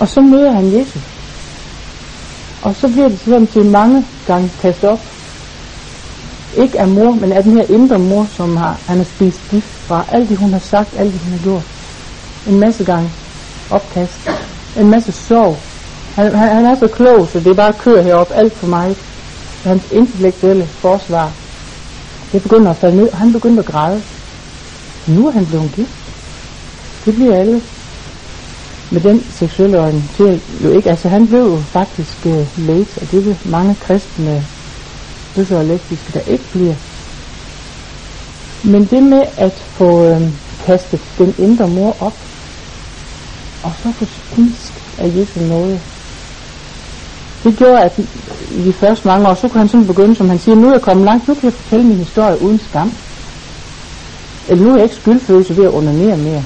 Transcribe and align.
Og 0.00 0.08
så 0.08 0.20
møder 0.20 0.52
han 0.52 0.78
Jesus. 0.78 1.02
Og 2.62 2.74
så 2.74 2.88
bliver 2.88 3.08
det 3.08 3.20
sådan 3.20 3.46
til 3.46 3.64
mange 3.64 4.06
gange 4.26 4.50
kastet 4.60 4.90
op. 4.90 5.00
Ikke 6.56 6.80
af 6.80 6.88
mor, 6.88 7.12
men 7.12 7.32
af 7.32 7.42
den 7.42 7.56
her 7.56 7.64
indre 7.68 7.98
mor, 7.98 8.26
som 8.36 8.56
har, 8.56 8.80
han 8.86 8.96
har 8.96 9.04
spist 9.04 9.40
gift 9.50 9.66
fra. 9.66 10.04
Alt 10.12 10.28
det, 10.28 10.38
hun 10.38 10.52
har 10.52 10.58
sagt, 10.58 10.98
alt 10.98 11.12
det, 11.12 11.20
hun 11.20 11.32
har 11.32 11.38
gjort. 11.38 11.62
En 12.46 12.60
masse 12.60 12.84
gange 12.84 13.10
opkast. 13.70 14.30
En 14.76 14.90
masse 14.90 15.12
sorg. 15.12 15.56
Han, 16.14 16.34
han, 16.34 16.54
han 16.54 16.64
er 16.64 16.74
så 16.74 16.88
klog, 16.88 17.28
så 17.32 17.40
det 17.40 17.46
er 17.46 17.54
bare 17.54 17.72
kører 17.72 18.02
herop 18.02 18.32
alt 18.34 18.52
for 18.52 18.66
mig. 18.66 18.96
Hans 19.64 19.82
intellektuelle 19.92 20.66
forsvar. 20.66 21.32
Det 22.32 22.42
begynder 22.42 22.70
at 22.70 22.76
falde 22.76 22.96
ned. 22.96 23.12
Han 23.12 23.32
begynder 23.32 23.62
at 23.62 23.68
græde. 23.68 24.02
Nu 25.06 25.26
er 25.26 25.30
han 25.30 25.46
blevet 25.46 25.72
gift. 25.76 25.98
Det 27.04 27.14
bliver 27.14 27.36
alle 27.36 27.62
med 28.90 29.00
den 29.00 29.24
seksuelle 29.30 29.80
orientering 29.80 30.42
jo 30.64 30.70
ikke. 30.70 30.90
Altså 30.90 31.08
han 31.08 31.26
blev 31.26 31.40
jo 31.40 31.56
faktisk 31.56 32.26
uh, 32.26 32.66
late, 32.66 32.98
og 33.00 33.10
det 33.10 33.26
vil 33.26 33.36
mange 33.44 33.74
kristne 33.74 34.44
bøsser 35.34 35.58
og 35.58 35.64
lesbiske, 35.64 36.12
der 36.12 36.20
ikke 36.20 36.44
bliver. 36.52 36.74
Men 38.64 38.84
det 38.84 39.02
med 39.02 39.22
at 39.36 39.52
få 39.52 40.04
øh, 40.04 40.22
kastet 40.66 41.00
den 41.18 41.34
indre 41.38 41.68
mor 41.68 41.96
op, 42.00 42.14
og 43.62 43.72
så 43.82 43.92
få 43.92 44.04
spist 44.04 44.72
af 44.98 45.12
Jesu 45.16 45.40
noget, 45.40 45.80
det 47.44 47.56
gjorde, 47.56 47.80
at 47.80 47.98
i 48.50 48.62
de 48.64 48.72
første 48.72 49.08
mange 49.08 49.28
år, 49.28 49.34
så 49.34 49.48
kunne 49.48 49.58
han 49.58 49.68
sådan 49.68 49.86
begynde, 49.86 50.14
som 50.16 50.28
han 50.28 50.38
siger, 50.38 50.54
nu 50.54 50.68
er 50.68 50.72
jeg 50.72 50.82
kommet 50.82 51.04
langt, 51.04 51.28
nu 51.28 51.34
kan 51.34 51.44
jeg 51.44 51.52
fortælle 51.52 51.86
min 51.86 51.98
historie 51.98 52.42
uden 52.42 52.60
skam. 52.68 52.92
Eller 54.48 54.64
nu 54.64 54.70
er 54.70 54.74
jeg 54.74 54.84
ikke 54.84 54.96
skyldfølelse 54.96 55.56
ved 55.56 55.64
at 55.64 55.70
undernere 55.70 56.16
mere. 56.16 56.44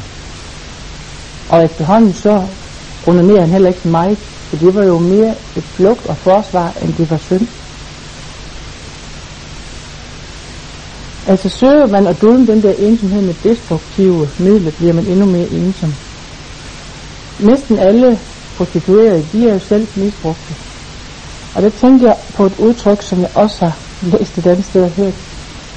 Og 1.50 1.64
efterhånden 1.64 2.12
så 2.12 2.46
undernerede 3.06 3.40
han 3.40 3.50
heller 3.50 3.68
ikke 3.68 3.88
mig, 3.88 4.18
for 4.18 4.56
det 4.56 4.74
var 4.74 4.84
jo 4.84 4.98
mere 4.98 5.34
et 5.56 5.64
flugt 5.64 6.06
og 6.06 6.16
forsvar, 6.16 6.72
end 6.82 6.94
det 6.94 7.10
var 7.10 7.16
synd. 7.16 7.46
Altså 11.26 11.48
søger 11.48 11.86
man 11.86 12.06
at 12.06 12.22
dulme 12.22 12.46
den 12.46 12.62
der 12.62 12.72
ensomhed 12.72 13.22
med 13.22 13.34
destruktive 13.42 14.28
midler, 14.38 14.70
bliver 14.70 14.92
man 14.92 15.06
endnu 15.06 15.26
mere 15.26 15.48
ensom. 15.48 15.92
Næsten 17.40 17.78
alle 17.78 18.18
prostituerede, 18.56 19.26
de 19.32 19.48
er 19.48 19.52
jo 19.52 19.58
selv 19.58 19.88
misbrugte. 19.96 20.54
Og 21.54 21.62
der 21.62 21.70
tænker 21.70 22.06
jeg 22.06 22.16
på 22.34 22.42
et 22.46 22.54
udtryk, 22.58 23.02
som 23.02 23.18
jeg 23.20 23.30
også 23.34 23.58
har 23.60 23.78
læst 24.02 24.38
et 24.38 24.46
andet 24.46 24.64
sted 24.64 24.82
og 24.82 24.90
hørt. 24.90 25.14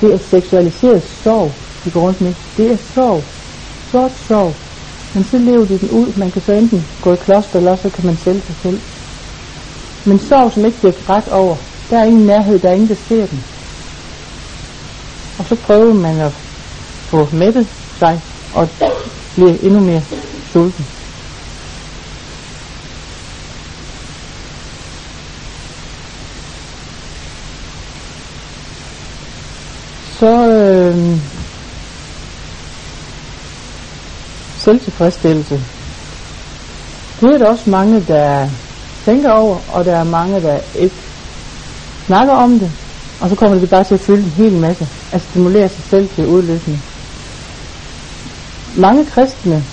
Det 0.02 0.14
er 0.14 0.18
seksualiseret 0.18 1.04
sorg, 1.04 1.52
de 1.86 1.92
går 1.92 2.02
rundt 2.02 2.22
med. 2.22 2.34
Det 2.58 2.72
er 2.72 2.78
sorg. 2.78 3.24
Sort 3.92 4.12
sorg. 4.18 4.67
Men 5.14 5.24
så 5.24 5.38
lever 5.38 5.66
de 5.66 5.78
den 5.80 5.90
ud. 5.90 6.14
Man 6.18 6.32
kan 6.32 6.42
så 6.42 6.52
enten 6.52 6.86
gå 7.02 7.14
i 7.14 7.16
kloster, 7.16 7.58
eller 7.60 7.76
så 7.76 7.90
kan 7.90 8.06
man 8.06 8.18
sælge 8.18 8.42
sig 8.42 8.56
selv. 8.62 8.80
Men 10.06 10.20
sorg, 10.20 10.52
som 10.54 10.66
ikke 10.66 10.80
bliver 10.80 10.94
grædt 11.06 11.28
over, 11.28 11.56
der 11.90 12.00
er 12.00 12.06
ingen 12.06 12.26
nærhed, 12.26 12.60
der 12.60 12.70
er 12.70 12.74
ingen, 12.74 12.90
der 12.90 12.96
ser 12.96 13.26
den. 13.26 13.44
Og 15.40 15.46
så 15.46 15.56
prøver 15.56 15.94
man 15.94 16.20
at 16.20 16.32
få 17.10 17.28
mættet 17.36 17.68
sig 18.00 18.22
og 18.56 18.70
bliver 19.36 19.56
endnu 19.62 19.80
mere 19.80 20.02
sulten. 20.52 20.86
Så 30.20 30.52
øh, 30.52 31.18
selvtilfredsstillelse. 34.58 35.62
Det 37.22 37.30
er 37.34 37.38
der 37.38 37.50
også 37.50 37.70
mange, 37.70 38.02
der 38.08 38.50
tænker 39.06 39.32
over, 39.32 39.58
og 39.72 39.86
der 39.86 39.96
er 40.00 40.04
mange, 40.04 40.42
der 40.42 40.60
ikke 40.76 40.96
snakker 42.06 42.34
om 42.34 42.60
det. 42.60 42.72
Og 43.22 43.30
så 43.30 43.36
kommer 43.36 43.60
det 43.60 43.70
bare 43.70 43.84
til 43.84 43.94
at 43.94 44.00
fylde 44.00 44.24
en 44.24 44.30
hel 44.30 44.54
masse. 44.54 44.84
Altså, 44.84 44.96
at 45.12 45.22
stimulere 45.22 45.70
sig 45.70 45.84
selv 45.84 46.10
til 46.10 46.28
udløsning. 46.28 46.80
Mange 48.78 49.06
kristne 49.06 49.64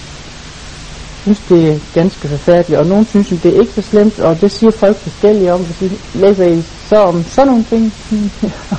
synes, 1.22 1.40
det 1.48 1.68
er 1.68 1.78
ganske 1.94 2.28
forfærdeligt, 2.28 2.80
og 2.80 2.86
nogle 2.86 3.06
synes, 3.06 3.28
det 3.28 3.46
er 3.46 3.60
ikke 3.60 3.72
så 3.72 3.82
slemt, 3.82 4.20
og 4.20 4.40
det 4.40 4.50
siger 4.52 4.70
folk 4.70 4.96
forskellige 4.98 5.52
om, 5.54 5.60
hvis 5.60 5.76
de 5.78 5.90
læser 6.14 6.44
I 6.44 6.62
så 6.62 6.96
om 6.96 7.24
sådan 7.24 7.46
nogle 7.48 7.64
ting, 7.64 7.92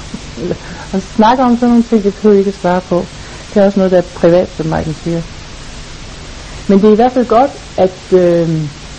og 0.94 1.02
snakker 1.02 1.44
om 1.46 1.56
sådan 1.58 1.70
nogle 1.70 1.84
ting, 1.84 2.04
det 2.04 2.14
kan 2.16 2.34
I 2.36 2.38
ikke 2.38 2.52
svare 2.52 2.82
på. 2.90 3.06
Det 3.54 3.62
er 3.62 3.66
også 3.66 3.80
noget, 3.80 3.92
der 3.92 3.98
er 3.98 4.08
privat, 4.16 4.50
som 4.58 4.66
Michael 4.66 4.96
siger. 4.96 5.22
Men 6.68 6.82
det 6.82 6.88
er 6.88 6.94
i 6.94 6.96
hvert 6.96 7.14
fald 7.14 7.26
godt 7.26 7.52
at 7.78 7.98
øh, 8.12 8.50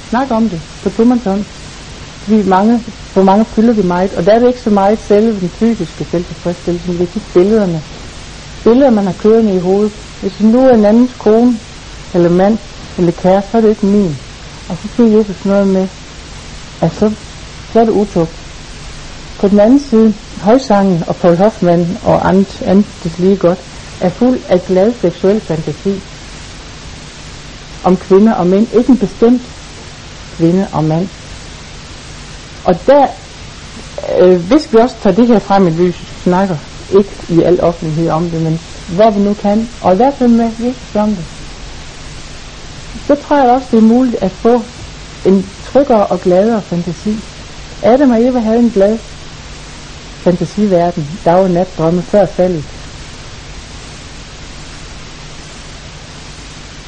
snakke 0.09 0.34
om 0.34 0.49
det 0.49 0.60
på 0.82 0.91
tomandshånd. 0.91 1.44
Vi 2.27 2.43
mange, 2.43 2.81
for 3.12 3.22
mange 3.22 3.44
fylder 3.44 3.72
vi 3.72 3.82
meget, 3.82 4.15
og 4.15 4.27
der 4.27 4.32
er 4.32 4.38
det 4.38 4.49
ikke 4.49 4.60
så 4.60 4.71
meget 4.71 4.99
selve 4.99 5.41
den 5.41 5.49
fysiske 5.49 6.04
selvtilfredsstillelse, 6.10 6.91
men 6.91 6.99
det 6.99 7.09
er 7.09 7.12
de 7.12 7.21
billederne. 7.34 7.82
Billeder, 8.65 8.91
man 8.91 9.06
har 9.06 9.12
kørende 9.12 9.54
i 9.54 9.59
hovedet. 9.59 9.93
Hvis 10.21 10.41
nu 10.41 10.59
er 10.59 10.75
en 10.75 10.84
andens 10.84 11.15
kone, 11.19 11.59
eller 12.15 12.31
mand, 12.31 12.59
eller 12.99 13.12
kæreste, 13.12 13.50
så 13.50 13.56
er 13.56 13.60
det 13.60 13.69
ikke 13.69 13.87
min. 13.87 14.16
Og 14.69 14.77
så 14.83 14.88
siger 14.97 15.16
Jesus 15.19 15.44
noget 15.44 15.69
med, 15.69 15.88
at 16.81 16.93
så, 16.93 17.10
så 17.72 17.81
er 17.81 17.84
det 17.84 17.93
utugt. 17.93 18.37
På 19.41 19.48
den 19.48 19.60
anden 19.60 19.81
side, 19.81 20.15
højsangen 20.43 21.04
og 21.06 21.16
Paul 21.16 21.37
Hoffmann 21.37 21.98
og 22.03 22.28
andet, 22.28 22.62
andet 22.62 22.87
det 23.04 23.19
lige 23.19 23.37
godt, 23.37 23.59
er 24.00 24.09
fuld 24.09 24.38
af 24.48 24.65
glad 24.66 24.93
seksuel 25.00 25.41
fantasi 25.41 26.03
om 27.86 27.97
kvinder 27.97 28.34
og 28.34 28.47
mænd. 28.47 28.66
Ikke 28.74 28.91
en 28.91 28.98
bestemt 28.98 29.42
kvinde 30.36 30.69
og 30.72 30.84
mand. 30.84 31.08
Og 32.64 32.74
der, 32.86 33.06
øh, 34.19 34.41
hvis 34.41 34.72
vi 34.72 34.78
også 34.78 34.97
tager 35.02 35.16
det 35.16 35.26
her 35.26 35.38
frem 35.38 35.66
i 35.66 35.70
lyset, 35.70 36.06
snakker 36.22 36.56
ikke 36.98 37.10
i 37.28 37.42
al 37.42 37.60
offentlighed 37.60 38.10
om 38.10 38.30
det, 38.30 38.42
men 38.42 38.60
hvor 38.88 39.10
vi 39.10 39.20
nu 39.20 39.34
kan, 39.34 39.69
og 39.80 39.92
i 39.92 39.97
hvert 39.97 40.14
fald 40.14 40.28
med 40.28 40.50
Jesus 40.60 40.94
om 40.94 41.08
det, 41.08 41.24
så 43.06 43.14
tror 43.14 43.36
jeg 43.36 43.50
også, 43.50 43.66
det 43.70 43.78
er 43.78 43.82
muligt 43.82 44.16
at 44.22 44.30
få 44.30 44.62
en 45.24 45.47
tryggere 45.64 46.06
og 46.06 46.20
gladere 46.20 46.62
fantasi. 46.62 47.18
Adam 47.82 48.10
og 48.10 48.22
Eva 48.22 48.38
havde 48.38 48.58
en 48.58 48.70
glad 48.70 48.98
fantasiverden, 50.26 51.08
dag 51.24 51.34
og 51.34 51.50
nat 51.50 51.68
drømme 51.78 52.03
før 52.03 52.26
faldet. 52.26 52.64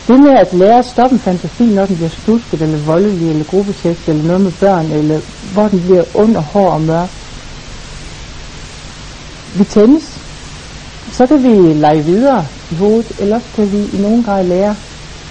Det 0.08 0.20
med 0.20 0.34
at 0.44 0.48
lære 0.52 0.78
at 0.78 0.90
stoppe 0.94 1.14
en 1.14 1.20
fantasi, 1.20 1.66
når 1.76 1.86
den 1.86 1.96
bliver 1.96 2.14
stusket, 2.22 2.62
eller 2.62 2.78
voldelig, 2.92 3.28
eller 3.30 3.44
gruppeseks, 3.44 4.08
eller 4.08 4.24
noget 4.30 4.42
med 4.42 4.52
børn, 4.64 4.86
eller 4.98 5.18
hvor 5.54 5.66
den 5.72 5.80
bliver 5.80 6.04
under, 6.22 6.42
hård 6.52 6.72
og 6.72 6.82
mørk. 6.82 7.10
Vi 9.58 9.64
tændes, 9.64 10.04
så 11.18 11.26
kan 11.26 11.38
vi 11.46 11.52
lege 11.84 12.04
videre 12.04 12.46
i 12.72 12.74
hovedet, 12.74 13.12
eller 13.18 13.38
så 13.38 13.48
kan 13.56 13.72
vi 13.72 13.80
i 13.96 13.98
nogen 14.06 14.22
grad 14.22 14.44
lære 14.44 14.74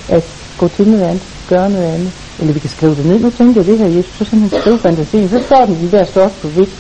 at 0.09 0.25
gå 0.57 0.67
til 0.67 0.85
noget 0.87 1.05
andet, 1.09 1.23
gøre 1.49 1.69
noget 1.69 1.87
andet. 1.95 2.11
Eller 2.39 2.53
vi 2.53 2.59
kan 2.59 2.69
skrive 2.69 2.95
det 2.95 3.05
ned. 3.05 3.19
Nu 3.19 3.29
tænker 3.29 3.61
jeg 3.61 3.67
det 3.71 3.77
her, 3.81 3.89
Jesus, 3.97 4.15
så 4.17 4.25
simpelthen 4.25 4.61
skrive 4.61 4.79
fantasien. 4.79 5.29
Så 5.29 5.39
står 5.47 5.65
den 5.65 5.75
i 5.85 5.87
der 5.87 6.03
stort 6.03 6.31
på 6.41 6.47
hvidt. 6.47 6.73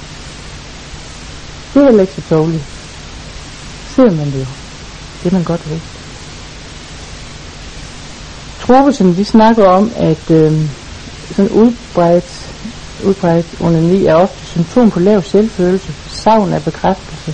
Det 1.73 1.79
er 1.81 1.85
heller 1.85 2.01
ikke 2.01 2.13
så 2.13 2.21
tåligt. 2.21 2.65
Ser 3.95 4.11
man 4.19 4.27
det 4.33 4.39
jo. 4.39 4.47
Det 5.23 5.33
man 5.33 5.43
godt 5.43 5.69
ved. 5.69 5.96
Troelsen, 8.67 9.15
de 9.15 9.25
snakker 9.25 9.65
om, 9.67 9.91
at 9.95 10.31
øh, 10.31 10.51
sådan 11.35 11.51
udbredt, 11.51 12.51
udbredt 13.05 13.61
onani 13.61 14.05
er 14.05 14.15
ofte 14.15 14.45
symptom 14.45 14.91
på 14.91 14.99
lav 14.99 15.23
selvfølelse, 15.23 15.93
savn 16.07 16.53
af 16.53 16.63
bekræftelse, 16.63 17.33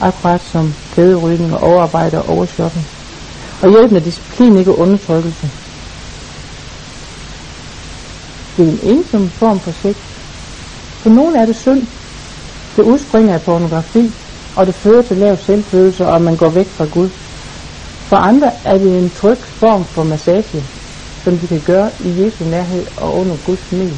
akkurat 0.00 0.40
som 0.42 0.74
kæderydning 0.94 1.54
og 1.54 1.60
overarbejde 1.62 2.22
og 2.22 2.28
overshopping. 2.28 2.86
Og 3.62 3.70
hjælpen 3.70 3.96
af 3.96 4.02
disciplin, 4.02 4.56
ikke 4.56 4.78
undertrykkelse. 4.78 5.50
Det 8.56 8.68
er 8.68 8.72
en 8.72 8.80
ensom 8.82 9.28
form 9.28 9.60
for 9.60 9.70
sex. 9.70 9.96
For 11.02 11.10
nogen 11.10 11.36
er 11.36 11.46
det 11.46 11.56
synd. 11.56 11.86
Det 12.76 12.82
udspringer 12.82 13.34
af 13.34 13.42
pornografi, 13.42 14.12
og 14.56 14.66
det 14.66 14.74
fører 14.74 15.02
til 15.02 15.16
lav 15.16 15.36
selvfølelse, 15.36 16.06
og 16.06 16.22
man 16.22 16.36
går 16.36 16.50
væk 16.50 16.66
fra 16.66 16.84
Gud. 16.84 17.08
For 18.08 18.16
andre 18.30 18.50
er 18.64 18.76
det 18.78 18.92
en 18.98 19.10
tryg 19.10 19.40
form 19.60 19.84
for 19.94 20.04
massage, 20.04 20.60
som 21.24 21.38
de 21.38 21.46
kan 21.46 21.60
gøre 21.60 21.90
i 22.00 22.10
Jesu 22.24 22.44
nærhed 22.44 22.84
og 22.96 23.14
under 23.20 23.36
Guds 23.46 23.72
mel. 23.72 23.96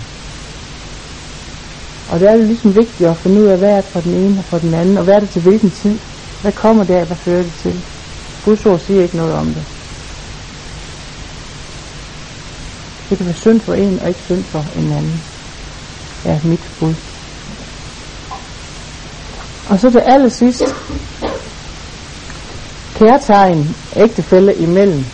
Og 2.10 2.20
det 2.20 2.28
er 2.28 2.36
det 2.36 2.46
ligesom 2.46 2.76
vigtigt 2.76 3.10
at 3.10 3.16
finde 3.16 3.40
ud 3.42 3.46
af, 3.46 3.58
hvad 3.58 3.70
er 3.76 3.80
det 3.80 3.90
for 3.92 4.00
den 4.00 4.14
ene 4.14 4.38
og 4.38 4.44
for 4.44 4.58
den 4.58 4.74
anden, 4.74 4.98
og 4.98 5.04
hvad 5.04 5.14
er 5.14 5.20
det 5.20 5.30
til 5.30 5.42
hvilken 5.42 5.70
tid. 5.70 5.98
Hvad 6.42 6.52
kommer 6.52 6.84
der, 6.84 7.04
hvad 7.06 7.16
fører 7.16 7.42
det 7.42 7.52
til? 7.64 7.82
Guds 8.44 8.66
ord 8.66 8.78
siger 8.78 9.02
ikke 9.02 9.16
noget 9.16 9.34
om 9.34 9.46
det. 9.46 9.64
Det 13.08 13.18
kan 13.18 13.26
være 13.26 13.34
synd 13.34 13.60
for 13.60 13.72
en, 13.72 14.00
og 14.00 14.08
ikke 14.08 14.20
synd 14.20 14.44
for 14.44 14.62
en 14.80 14.92
anden. 14.92 15.18
Ja, 16.24 16.40
mit 16.44 16.64
bud. 16.80 16.94
Og 19.70 19.80
så 19.80 19.90
det 19.90 20.02
aller 20.06 20.28
sidst, 20.28 20.64
kærtegn 22.94 23.76
ægtefælde 23.96 24.54
imellem. 24.54 25.04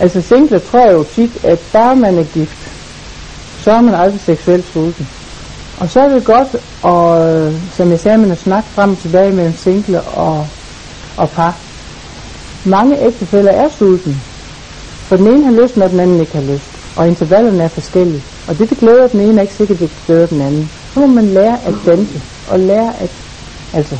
Altså 0.00 0.20
singler 0.20 0.58
tror 0.58 0.90
jo 0.92 1.04
tit, 1.14 1.44
at 1.44 1.58
bare 1.72 1.96
man 1.96 2.18
er 2.18 2.24
gift, 2.24 2.72
så 3.64 3.70
er 3.70 3.80
man 3.80 3.94
aldrig 3.94 4.20
seksuelt 4.20 4.64
sulten. 4.64 5.08
Og 5.80 5.88
så 5.90 6.00
er 6.00 6.08
det 6.08 6.24
godt, 6.24 6.56
og 6.82 7.32
øh, 7.32 7.52
som 7.70 7.90
jeg 7.90 8.00
sagde, 8.00 8.18
man 8.18 8.28
har 8.28 8.36
snakket 8.36 8.70
frem 8.72 8.90
og 8.90 8.98
tilbage 8.98 9.32
mellem 9.32 9.52
single 9.52 10.00
og, 10.02 10.46
og 11.16 11.28
par. 11.28 11.54
Mange 12.64 13.06
ægtefælder 13.06 13.52
er 13.52 13.68
sulten, 13.68 14.14
for 15.08 15.16
den 15.16 15.26
ene 15.26 15.44
har 15.44 15.62
lyst, 15.62 15.76
når 15.76 15.88
den 15.88 16.00
anden 16.00 16.20
ikke 16.20 16.34
har 16.34 16.52
lyst. 16.52 16.70
Og 16.96 17.08
intervallerne 17.08 17.62
er 17.64 17.68
forskellige. 17.68 18.22
Og 18.48 18.58
det, 18.58 18.70
der 18.70 18.76
glæder 18.76 19.06
den 19.06 19.20
ene, 19.20 19.38
er 19.38 19.42
ikke 19.42 19.54
sikkert, 19.54 19.80
det 19.80 19.90
glæder 20.06 20.26
den 20.26 20.40
anden. 20.40 20.70
Så 20.94 21.00
må 21.00 21.06
man 21.06 21.28
lære 21.28 21.58
at 21.66 21.74
danse, 21.86 22.20
og 22.50 22.58
lære 22.60 22.90
at 23.00 23.10
altså, 23.74 23.96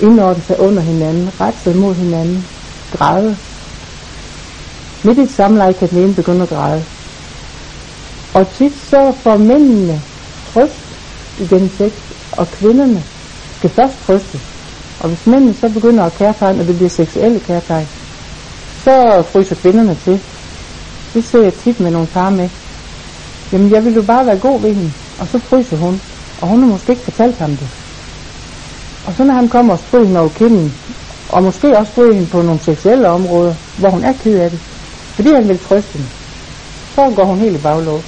indordne 0.00 0.42
sig 0.42 0.60
under 0.60 0.82
hinanden, 0.82 1.40
rette 1.40 1.58
sig 1.60 1.76
mod 1.76 1.94
hinanden, 1.94 2.44
græde. 2.92 3.36
Midt 5.04 5.18
i 5.18 5.22
et 5.22 5.30
samleje 5.30 5.72
kan 5.72 5.88
den 5.88 5.98
ene 5.98 6.14
begynde 6.14 6.42
at 6.42 6.48
græde. 6.48 6.84
Og 8.34 8.48
tit 8.48 8.72
så 8.76 9.12
får 9.22 9.36
mændene 9.38 10.02
trøst 10.52 10.88
den 11.50 11.68
sex, 11.68 11.92
og 12.32 12.46
kvinderne 12.48 13.02
skal 13.58 13.70
først 13.70 14.06
trøstes. 14.06 14.42
Og 15.00 15.08
hvis 15.08 15.26
mændene 15.26 15.54
så 15.54 15.68
begynder 15.68 16.04
at 16.04 16.14
kærtegne, 16.14 16.60
og 16.62 16.66
det 16.68 16.76
bliver 16.76 16.90
seksuelle 16.90 17.40
kærtegn, 17.40 17.86
så 18.84 19.24
fryser 19.32 19.54
kvinderne 19.54 19.94
til. 19.94 20.20
Det 21.14 21.24
ser 21.24 21.42
jeg 21.42 21.54
tit 21.54 21.80
med 21.80 21.90
nogle 21.90 22.06
par 22.06 22.30
med. 22.30 22.48
Jamen, 23.52 23.70
jeg 23.74 23.84
vil 23.84 23.94
jo 23.94 24.02
bare 24.02 24.26
være 24.26 24.38
god 24.38 24.60
ved 24.60 24.74
hende. 24.74 24.92
Og 25.20 25.26
så 25.28 25.38
fryser 25.38 25.76
hun. 25.76 26.00
Og 26.40 26.48
hun 26.48 26.62
har 26.62 26.70
måske 26.70 26.92
ikke 26.92 27.04
fortalt 27.04 27.38
ham 27.38 27.56
det. 27.56 27.87
Og 29.08 29.14
så 29.16 29.22
når 29.24 29.34
han 29.34 29.48
kommer 29.48 29.72
og 29.72 29.78
stryger 29.78 30.06
hende 30.06 30.20
over 30.20 30.28
kinden, 30.40 30.72
og 31.34 31.42
måske 31.42 31.68
også 31.78 31.92
stryger 31.92 32.14
hende 32.14 32.30
på 32.34 32.38
nogle 32.42 32.60
seksuelle 32.60 33.06
områder, 33.08 33.54
hvor 33.80 33.90
hun 33.90 34.04
er 34.04 34.12
ked 34.22 34.36
af 34.44 34.50
det, 34.50 34.60
fordi 35.16 35.30
han 35.38 35.48
vil 35.48 35.58
trøste 35.58 35.92
hende, 35.92 36.08
så 36.94 37.02
går 37.16 37.26
hun 37.30 37.38
helt 37.40 37.56
i 37.56 37.62
baglås. 37.62 38.04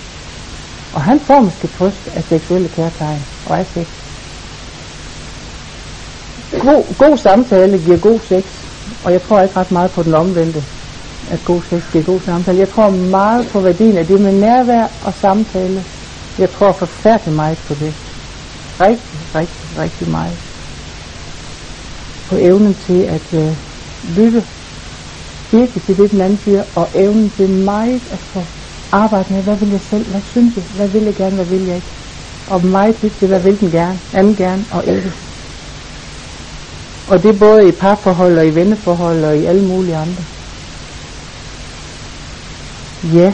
Og 0.94 1.00
han 1.02 1.20
får 1.20 1.40
måske 1.40 1.66
trøst 1.78 2.02
af 2.16 2.22
seksuelle 2.24 2.68
kærtegn 2.68 3.22
og 3.46 3.58
af 3.58 3.66
sex. 3.66 3.86
God, 6.66 6.82
god 6.98 7.16
samtale 7.16 7.78
giver 7.84 7.98
god 7.98 8.20
sex, 8.32 8.44
og 9.04 9.12
jeg 9.12 9.22
tror 9.22 9.40
ikke 9.40 9.56
ret 9.60 9.72
meget 9.72 9.90
på 9.90 10.02
den 10.02 10.14
omvendte, 10.14 10.64
at 11.30 11.44
god 11.44 11.62
sex 11.62 11.92
giver 11.92 12.04
god 12.04 12.20
samtale. 12.20 12.58
Jeg 12.58 12.68
tror 12.68 12.88
meget 12.90 13.48
på 13.52 13.60
værdien 13.60 13.96
af 13.98 14.06
det 14.06 14.20
med 14.20 14.32
nærvær 14.32 14.84
og 15.04 15.14
samtale. 15.14 15.84
Jeg 16.38 16.50
tror 16.50 16.72
forfærdeligt 16.72 17.36
meget 17.36 17.58
på 17.68 17.74
det. 17.74 17.94
Rigtig, 18.80 19.18
rigtig, 19.34 19.78
rigtig 19.78 20.08
meget. 20.10 20.49
På 22.30 22.36
evnen 22.36 22.74
til 22.74 23.00
at 23.16 23.26
øh, 23.42 23.56
lytte 24.16 24.42
virkelig 25.52 25.82
til 25.82 25.96
det, 25.98 26.10
den 26.10 26.20
anden 26.20 26.38
siger, 26.38 26.62
og 26.74 26.86
evnen 26.94 27.30
til 27.30 27.48
meget 27.50 28.02
at 28.10 28.18
få 28.32 28.40
arbejde 28.92 29.32
med, 29.34 29.42
hvad 29.42 29.56
vil 29.60 29.70
jeg 29.70 29.80
selv, 29.80 30.04
hvad 30.10 30.20
synes 30.20 30.56
jeg, 30.56 30.64
hvad 30.76 30.88
vil 30.88 31.02
jeg 31.02 31.14
gerne, 31.14 31.36
hvad 31.36 31.44
vil 31.54 31.66
jeg 31.66 31.76
ikke. 31.76 31.92
Og 32.46 32.66
meget 32.66 32.96
vigtigt, 33.02 33.30
hvad 33.30 33.42
vil 33.46 33.60
den 33.60 33.70
gerne, 33.70 33.98
anden 34.12 34.36
gerne 34.36 34.64
og 34.70 34.82
ikke. 34.94 35.12
Og 37.10 37.22
det 37.22 37.28
er 37.34 37.38
både 37.38 37.68
i 37.68 37.72
parforhold 37.80 38.38
og 38.38 38.46
i 38.46 38.54
venneforhold 38.54 39.24
og 39.24 39.36
i 39.36 39.44
alle 39.44 39.64
mulige 39.64 39.96
andre. 39.96 40.24
Ja. 43.18 43.32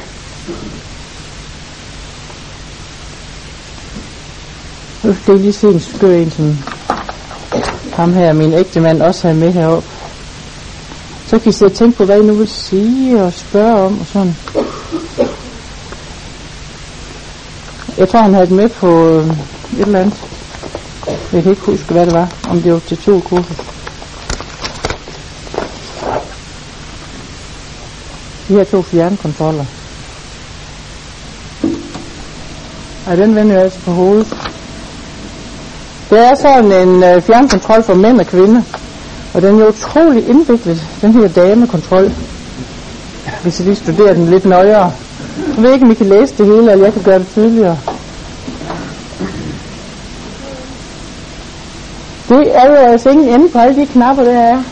Nu 5.05 5.13
skal 5.15 5.33
jeg 5.33 5.41
lige 5.41 5.53
se 5.53 5.67
en 5.67 5.81
skør 5.81 6.15
en, 6.15 6.31
som 6.31 6.47
ham 7.97 8.13
her, 8.13 8.33
min 8.33 8.53
ægte 8.53 8.81
mand, 8.81 9.03
også 9.03 9.27
har 9.29 9.35
med 9.35 9.53
herop. 9.53 9.85
Så 11.27 11.39
kan 11.39 11.49
I 11.49 11.53
sidde 11.53 11.71
og 11.71 11.77
tænke 11.77 11.97
på, 11.99 12.05
hvad 12.05 12.21
I 12.21 12.23
nu 12.23 12.35
vil 12.35 12.49
sige 12.49 13.23
og 13.23 13.33
spørge 13.33 13.81
om 13.81 14.01
og 14.01 14.07
sådan. 14.07 14.37
Jeg 17.99 18.09
tror, 18.09 18.21
han 18.21 18.35
havde 18.35 18.47
det 18.47 18.55
med 18.57 18.69
på 18.69 19.09
øh, 19.09 19.27
et 19.27 19.87
eller 19.87 20.01
andet. 20.01 20.15
Jeg 21.33 21.43
kan 21.43 21.53
ikke 21.53 21.63
huske, 21.63 21.93
hvad 21.93 22.07
det 22.07 22.15
var. 22.15 22.33
Om 22.49 22.63
det 22.63 22.73
var 22.73 22.79
til 22.79 22.97
to 22.99 23.21
kurser. 23.21 23.55
De 28.49 28.55
her 28.55 28.65
to 28.65 28.83
fjernkontroller. 28.83 29.65
Ej, 33.07 33.15
den 33.17 33.35
vender 33.35 33.55
jeg 33.55 33.65
altså 33.65 33.81
på 33.81 33.91
hovedet. 33.91 34.46
Det 36.17 36.25
er 36.25 36.35
sådan 36.35 36.73
en 36.89 37.03
øh, 37.05 37.23
fjernkontrol 37.23 37.83
for 37.83 37.95
mænd 37.95 38.21
og 38.21 38.27
kvinder. 38.27 38.63
Og 39.35 39.43
den 39.43 39.61
er 39.61 39.67
utrolig 39.67 40.29
indviklet, 40.29 40.83
den 41.01 41.13
her 41.13 41.29
damekontrol. 41.29 42.13
Hvis 43.43 43.61
I 43.61 43.63
lige 43.63 43.75
studerer 43.75 44.15
den 44.15 44.29
lidt 44.29 44.45
nøjere. 44.45 44.93
Jeg 45.57 45.63
ved 45.63 45.73
ikke, 45.73 45.85
om 45.85 45.91
I 45.91 45.95
kan 45.95 46.07
læse 46.07 46.35
det 46.39 46.47
hele, 46.47 46.73
eller 46.73 46.85
jeg 46.85 46.93
kan 46.93 47.03
gøre 47.03 47.19
det 47.19 47.29
tydeligere. 47.29 47.79
Det 52.29 52.57
er 52.57 52.71
jo 52.71 52.75
altså 52.75 53.11
ingen 53.11 53.29
ende 53.29 53.49
på 53.49 53.59
alle 53.59 53.81
de 53.81 53.87
knapper, 53.87 54.25
der 54.25 54.39
er. 54.39 54.63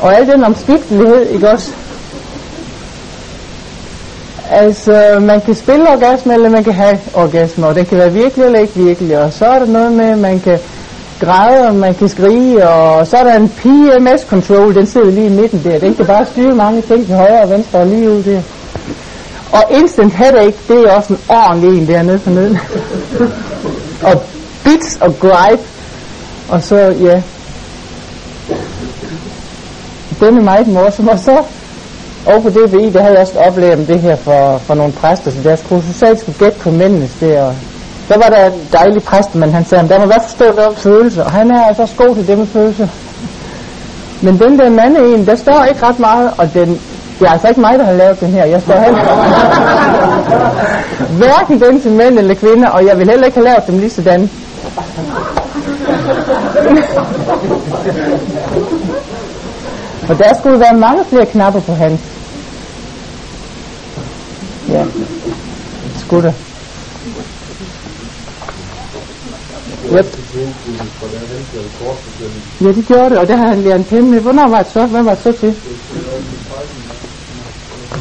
Og 0.00 0.16
al 0.16 0.26
den 0.26 0.44
omskiftelighed, 0.44 1.26
ikke 1.28 1.50
også? 1.50 1.72
Altså, 4.50 5.18
man 5.20 5.40
kan 5.40 5.54
spille 5.54 5.90
orgasme, 5.90 6.34
eller 6.34 6.48
man 6.48 6.64
kan 6.64 6.72
have 6.72 6.98
orgasme, 7.14 7.66
og 7.66 7.74
det 7.74 7.86
kan 7.86 7.98
være 7.98 8.12
virkelig 8.12 8.44
eller 8.46 8.58
ikke 8.58 8.74
virkelig. 8.74 9.18
Og 9.18 9.32
så 9.32 9.46
er 9.46 9.58
der 9.58 9.66
noget 9.66 9.92
med, 9.92 10.04
at 10.04 10.18
man 10.18 10.40
kan 10.40 10.58
græde, 11.20 11.68
og 11.68 11.74
man 11.74 11.94
kan 11.94 12.08
skrige, 12.08 12.68
og 12.68 13.06
så 13.06 13.16
er 13.16 13.24
der 13.24 13.36
en 13.36 13.48
PMS-control, 13.48 14.74
den 14.74 14.86
sidder 14.86 15.10
lige 15.10 15.26
i 15.26 15.30
midten 15.30 15.64
der. 15.64 15.78
Den 15.78 15.94
kan 15.94 16.06
bare 16.06 16.26
styre 16.26 16.54
mange 16.54 16.82
ting 16.82 17.06
til 17.06 17.14
højre 17.14 17.42
og 17.42 17.50
venstre 17.50 17.78
og 17.78 17.86
lige 17.86 18.10
ud 18.10 18.22
der. 18.22 18.42
Og 19.52 19.62
instant 19.70 20.12
headache, 20.12 20.58
det 20.68 20.86
er 20.86 20.92
også 20.92 21.12
en 21.12 21.18
ordentlig 21.28 21.80
en 21.80 21.88
dernede 21.88 22.18
for 22.18 22.30
neden. 22.30 22.58
og 24.12 24.22
bits 24.64 24.98
og 25.00 25.18
gripe. 25.18 25.62
Og 26.48 26.62
så, 26.62 26.76
ja. 26.76 27.22
Den 30.20 30.38
er 30.38 30.42
meget 30.42 30.68
morsom. 30.68 31.08
Og 31.08 31.18
så 31.18 31.42
og 32.26 32.42
på 32.42 32.50
DBI, 32.50 32.90
der 32.90 33.00
havde 33.00 33.12
jeg 33.12 33.20
også 33.20 33.38
oplevet 33.38 33.88
det 33.88 34.00
her 34.00 34.16
for, 34.16 34.58
for 34.58 34.74
nogle 34.74 34.92
præster, 34.92 35.30
så 35.30 35.36
deres 35.44 35.64
kursus 35.68 35.94
sagde, 35.96 36.12
at 36.12 36.20
skulle 36.20 36.38
gætte 36.38 36.58
på 36.58 36.70
mændenes 36.70 37.10
det, 37.20 37.38
og 37.38 37.54
der 38.08 38.14
var 38.18 38.28
der 38.28 38.46
en 38.46 38.52
dejlig 38.72 39.02
præst, 39.02 39.34
men 39.34 39.52
han 39.52 39.64
sagde, 39.64 39.84
at 39.84 39.90
der 39.90 39.98
må 39.98 40.06
være 40.06 40.20
forstå 40.22 40.44
det 40.44 40.66
om 40.66 40.74
følelser, 40.76 41.24
og 41.24 41.30
han 41.30 41.50
er 41.50 41.64
altså 41.64 41.82
også 41.82 41.94
god 41.96 42.14
til 42.14 42.26
det 42.26 42.38
med 42.38 42.46
følelser. 42.46 42.88
Men 44.22 44.38
den 44.38 44.58
der 44.58 44.70
mand 44.70 44.96
en, 44.96 45.26
der 45.26 45.36
står 45.36 45.64
ikke 45.64 45.86
ret 45.86 45.98
meget, 45.98 46.30
og 46.38 46.54
den, 46.54 46.80
det 47.18 47.26
er 47.26 47.32
altså 47.32 47.48
ikke 47.48 47.60
mig, 47.60 47.78
der 47.78 47.84
har 47.84 47.92
lavet 47.92 48.20
den 48.20 48.28
her. 48.28 48.44
Jeg 48.44 48.62
står 48.62 48.74
hen. 48.74 48.94
Hverken 51.18 51.60
den 51.60 51.80
til 51.80 51.92
mænd 51.92 52.18
eller 52.18 52.34
kvinder, 52.34 52.68
og 52.68 52.86
jeg 52.86 52.98
vil 52.98 53.10
heller 53.10 53.26
ikke 53.26 53.38
have 53.38 53.44
lavet 53.44 53.66
dem 53.66 53.78
lige 53.78 53.90
sådan. 53.90 54.30
og 60.08 60.18
der 60.18 60.34
skulle 60.38 60.60
være 60.60 60.74
mange 60.74 61.04
flere 61.10 61.26
knapper 61.26 61.60
på 61.60 61.72
hans. 61.72 62.00
Ja, 64.68 64.84
skulle 65.98 66.28
der. 66.28 66.32
Yep. 69.92 70.06
Ja, 72.60 72.72
det 72.72 72.86
gjorde 72.86 73.10
det, 73.10 73.18
og 73.18 73.28
der 73.28 73.36
har 73.36 73.48
han 73.48 73.62
lært 73.62 73.76
en 73.76 73.84
pinde 73.84 74.10
med. 74.10 74.20
Hvornår 74.20 74.48
var 74.48 74.62
det 74.62 74.72
så? 74.72 74.86
Hvad 74.86 75.02
var 75.02 75.14
det 75.14 75.22
så 75.22 75.32
til? 75.32 75.54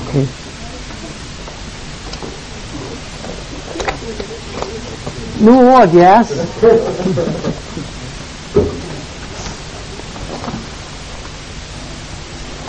Okay. 0.08 0.28
Nu 5.40 5.60
er 5.60 5.74
ordet 5.74 5.96
jeres. 5.96 6.28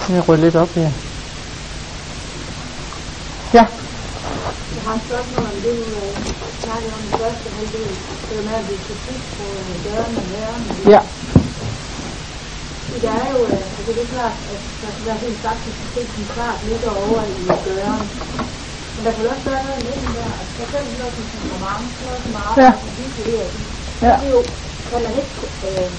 Jeg 0.09 0.29
rydder 0.29 0.45
lidt 0.45 0.57
op 0.57 0.75
her. 0.75 0.91
Ja. 3.55 3.67
Har 4.87 4.95
et 4.95 5.03
spørgsmål 5.09 5.47
om 5.53 5.59
det, 5.67 5.75
du 5.87 5.97
snakkede 6.65 6.93
om 6.97 7.03
i 7.09 7.13
første 7.23 7.49
halvdel. 7.57 7.93
Det 8.29 8.45
med, 8.49 8.57
at 8.61 8.69
skal 8.85 8.97
kigge 9.07 9.27
på 9.39 9.45
dørene 9.85 10.19
og 10.23 10.29
lærerne. 10.35 10.69
Ja. 10.95 11.01
Det 12.93 13.05
er 13.05 13.27
jo, 13.35 13.41
altså 13.79 13.93
det 13.97 14.03
er 14.07 14.11
klart, 14.17 14.37
at 14.53 14.61
der 14.83 14.91
skal 14.95 15.05
være 15.11 15.21
helt 15.27 15.41
faktisk 15.49 15.77
se, 15.95 16.03
som 16.15 16.23
klart 16.35 16.59
ligger 16.71 16.91
over 17.05 17.23
i 17.43 17.47
døren. 17.69 18.05
Men 18.95 19.05
der 19.07 19.13
kan 19.13 19.27
også 19.35 19.45
være 19.51 19.65
noget 19.67 19.79
i 19.83 19.87
midten 19.89 20.11
der. 20.19 20.31
Altså 20.41 20.55
der 20.73 20.79
er 20.79 20.99
noget 20.99 21.15
som 21.17 21.25
temperament, 21.35 21.87
noget 22.07 22.21
som 22.25 22.35
arbejde, 22.37 22.79
ja. 22.99 23.03
det 23.03 23.09
Ja. 24.03 24.15
Det 24.21 24.27
er 24.29 24.35
jo, 24.37 24.43
kan 24.91 25.01
man 25.07 25.15
ikke 25.23 25.35
øh, 25.69 25.91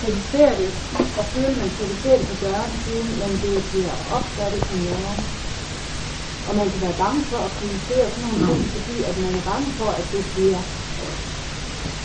kritisere 0.00 0.52
det, 0.62 0.70
og 1.18 1.24
føle, 1.34 1.52
at 1.54 1.56
man 1.62 1.70
kritiserer 1.78 2.18
det 2.18 2.26
på 2.28 2.36
døren, 2.44 2.72
men 3.20 3.30
det 3.44 3.54
bliver 3.70 3.96
opfattet 4.16 4.60
som 4.68 4.78
noget. 4.78 5.18
Og 6.48 6.52
man 6.60 6.66
kan 6.72 6.80
være 6.86 6.96
bange 7.04 7.20
for 7.30 7.38
at 7.46 7.50
kritisere 7.58 8.06
sådan 8.14 8.24
nogle 8.28 8.40
ting, 8.48 8.60
fordi 8.76 8.96
at 9.10 9.14
man 9.24 9.30
er 9.40 9.44
bange 9.52 9.68
for, 9.78 9.88
at 10.00 10.04
det 10.12 10.22
bliver 10.34 10.60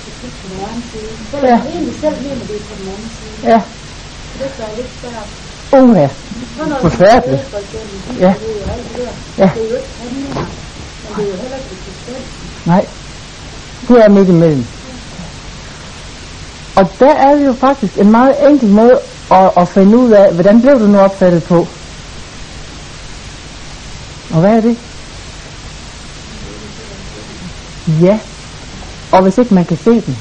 kritik 0.03 0.33
på 0.41 0.45
den 0.51 0.59
anden 0.67 0.83
side. 0.91 1.11
Selvom 1.31 1.45
Ja. 1.49 1.57
man 1.63 1.67
egentlig 1.75 1.95
selv 2.05 2.17
mener, 2.27 2.43
det 2.51 2.59
på 2.69 2.75
den 2.79 2.87
anden 2.93 3.09
side. 3.19 3.35
Ja. 3.51 3.59
Så 4.29 4.35
det 4.39 4.45
er 4.65 4.75
lidt 4.79 4.91
svært. 5.01 5.27
Sådan 5.71 5.87
noget 5.89 6.81
Forfærdeligt. 6.87 7.45
for 7.53 7.59
eksempel. 7.65 7.97
Ja. 8.25 8.33
Det 8.41 8.49
er 8.51 8.55
jo 8.59 8.63
alt 8.73 8.85
det 8.89 8.97
der. 9.05 9.13
Ja. 9.41 9.49
Det 9.55 9.61
er 9.63 9.69
jo 9.69 9.75
ikke 9.81 9.93
handlinger, 10.01 10.33
men 11.03 11.09
det 11.15 11.23
er 11.25 11.29
jo 11.33 11.37
heller 11.41 11.57
ikke 11.61 11.71
eksistens. 11.77 12.65
nej. 12.65 12.83
Det 13.87 13.97
er 14.05 14.09
midt 14.09 14.29
imellem. 14.29 14.65
Og 16.79 16.85
der 16.99 17.13
er 17.27 17.31
det 17.37 17.45
jo 17.45 17.53
faktisk 17.67 17.93
en 17.97 18.11
meget 18.11 18.35
enkel 18.49 18.69
måde 18.69 18.95
at, 19.31 19.51
at 19.57 19.67
finde 19.67 19.97
ud 19.97 20.11
af, 20.11 20.33
hvordan 20.33 20.61
blev 20.61 20.73
du 20.79 20.87
nu 20.87 20.97
opfattet 20.99 21.43
på? 21.43 21.67
Og 24.33 24.39
hvad 24.39 24.57
er 24.57 24.61
det? 24.61 24.77
Ja. 28.01 28.19
Og 29.11 29.21
hvis 29.21 29.37
ikke 29.37 29.53
man 29.53 29.65
kan 29.65 29.77
se 29.77 29.91
den, 29.91 30.17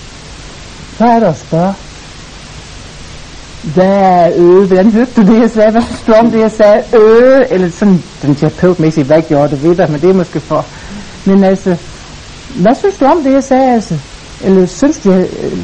så 0.99 1.05
er 1.05 1.21
der 1.21 1.31
at 1.31 1.39
spørge. 1.39 1.75
Hvad 3.75 4.33
øh, 4.37 4.67
hvordan 4.67 4.93
hørte 4.93 5.11
du 5.17 5.23
det, 5.33 5.41
jeg 5.41 5.51
sagde? 5.51 5.71
Hvad 5.71 5.83
synes 5.83 6.03
du 6.07 6.13
om 6.13 6.31
det, 6.31 6.41
jeg 6.41 6.51
sagde? 6.51 6.83
Øh, 6.97 7.47
eller 7.51 7.71
sådan, 7.71 8.03
den 8.23 8.35
terapeutmæssige, 8.35 9.05
hvad 9.05 9.23
gjorde 9.23 9.51
det 9.51 9.63
ved 9.63 9.77
dig, 9.77 9.91
men 9.91 10.01
det 10.01 10.11
er 10.11 10.15
måske 10.15 10.41
for. 10.41 10.67
Men 11.25 11.45
altså, 11.45 11.77
hvad 12.55 12.75
synes 12.75 12.97
du 12.97 13.05
om 13.05 13.23
det, 13.23 13.33
jeg 13.33 13.45
sagde, 13.45 13.75
altså? 13.75 13.99
Eller 14.45 14.67
synes 14.67 14.99
du, 14.99 15.13
jeg, 15.13 15.27
øh, 15.43 15.59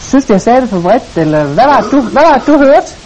synes 0.00 0.24
du, 0.24 0.32
jeg 0.32 0.40
sagde 0.40 0.60
det 0.60 0.68
for 0.68 0.78
vredt? 0.78 1.02
Eller 1.16 1.44
hvad 1.44 1.64
var 1.64 1.80
det, 1.80 1.92
du, 1.92 2.00
hvad 2.00 2.22
var 2.22 2.34
det, 2.34 2.46
du 2.46 2.58
hørte? 2.58 3.01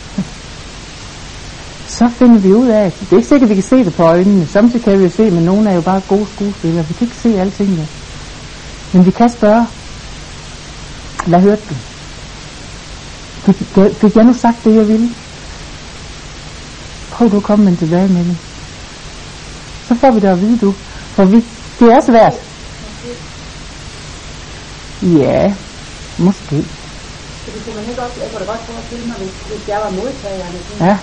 Så 1.86 2.08
finder 2.18 2.40
vi 2.40 2.54
ud 2.54 2.68
af, 2.68 2.82
at 2.86 3.00
det 3.00 3.12
er 3.12 3.16
ikke 3.16 3.28
sikkert, 3.28 3.50
at 3.50 3.56
vi 3.56 3.60
kan 3.62 3.68
se 3.70 3.76
det 3.84 3.94
på 3.94 4.02
øjnene. 4.02 4.46
Samtidig 4.46 4.84
kan 4.84 4.98
vi 4.98 5.04
jo 5.04 5.10
se, 5.10 5.30
men 5.30 5.44
nogle 5.44 5.70
er 5.70 5.74
jo 5.74 5.80
bare 5.80 6.00
gode 6.08 6.26
skuespillere. 6.34 6.86
Vi 6.88 6.94
kan 6.94 7.06
ikke 7.06 7.16
se 7.16 7.28
alting 7.28 7.76
der. 7.78 7.86
Men 8.92 9.06
vi 9.06 9.10
kan 9.10 9.28
spørge, 9.38 9.66
hvad 11.26 11.40
hørte 11.40 11.62
du? 11.70 11.74
Fik, 13.44 13.56
fik- 14.00 14.16
jeg 14.16 14.24
nu 14.24 14.32
sagt 14.32 14.64
det, 14.64 14.74
jeg 14.74 14.88
ville? 14.88 15.14
Prøv 17.12 17.30
du 17.32 17.36
at 17.36 17.42
komme 17.42 17.64
med 17.64 17.72
en 17.72 17.78
tilbagemelding. 17.78 18.38
Så 19.88 19.94
får 20.00 20.10
vi 20.14 20.20
det 20.20 20.28
at 20.28 20.40
vide, 20.40 20.58
du. 20.58 20.74
For 21.16 21.24
vi, 21.24 21.36
det 21.80 21.88
er 21.96 22.00
svært. 22.10 22.34
Ja, 25.02 25.54
måske. 26.18 26.56
Fordi 27.44 27.58
kunne 27.64 27.74
man 27.80 27.88
ikke 27.90 28.02
også, 28.02 28.16
jeg 28.22 28.28
kunne 28.30 28.40
da 28.46 28.50
godt 28.52 28.60
forestille 28.66 29.06
mig, 29.06 29.16
hvis, 29.16 29.32
hvis 29.50 29.68
jeg 29.68 29.78
var 29.84 29.90
modtagerne, 29.90 30.58
Ja, 30.80 30.96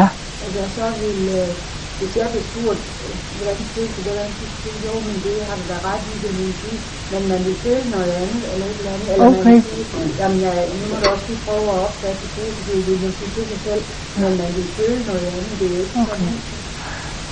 ja, 0.00 0.08
at 0.48 0.52
jeg 0.60 0.68
så 0.78 0.86
ville, 1.02 1.26
øh, 1.42 1.50
hvis 1.98 2.12
jeg 2.20 2.26
blev 2.32 2.44
spurgt, 2.50 2.82
øh, 3.04 3.14
hvordan 3.38 3.56
følte 3.74 3.92
du 3.96 4.00
det, 4.06 4.12
hvordan 4.16 4.30
synes 4.38 4.54
du, 4.64 4.70
jo, 4.88 4.94
men 5.06 5.16
det 5.26 5.36
har 5.48 5.56
du 5.60 5.64
da 5.72 5.76
ret 5.90 6.04
i, 6.12 6.14
det 6.24 6.32
vil 6.38 6.52
sige, 6.62 6.78
men 7.12 7.22
man 7.32 7.40
vil 7.46 7.56
føle 7.66 7.86
noget 7.96 8.12
andet, 8.22 8.40
eller 8.52 8.66
et 8.70 8.76
eller 8.80 8.92
andet, 8.96 9.08
eller 9.12 9.26
Okay. 9.28 9.44
man 9.44 9.54
vil 9.54 9.86
sige, 9.92 10.08
jamen 10.20 10.38
ja, 10.46 10.52
nu 10.78 10.84
må 10.90 10.94
du 11.02 11.06
også 11.14 11.26
lige 11.30 11.40
prøve 11.46 11.64
at 11.74 11.78
opfatte 11.86 12.18
det 12.24 12.30
positivt, 12.38 12.82
det 12.88 12.96
vil 13.02 13.12
sige 13.18 13.30
til 13.36 13.44
sig 13.52 13.60
selv, 13.68 13.82
men 14.22 14.32
man 14.42 14.50
vil 14.56 14.68
føle 14.78 15.00
noget 15.10 15.24
andet, 15.34 15.52
det 15.60 15.66
er 15.68 15.72
jo 15.76 15.80
ikke 15.84 15.96
Okay. 16.02 16.10
sådan. 16.10 16.38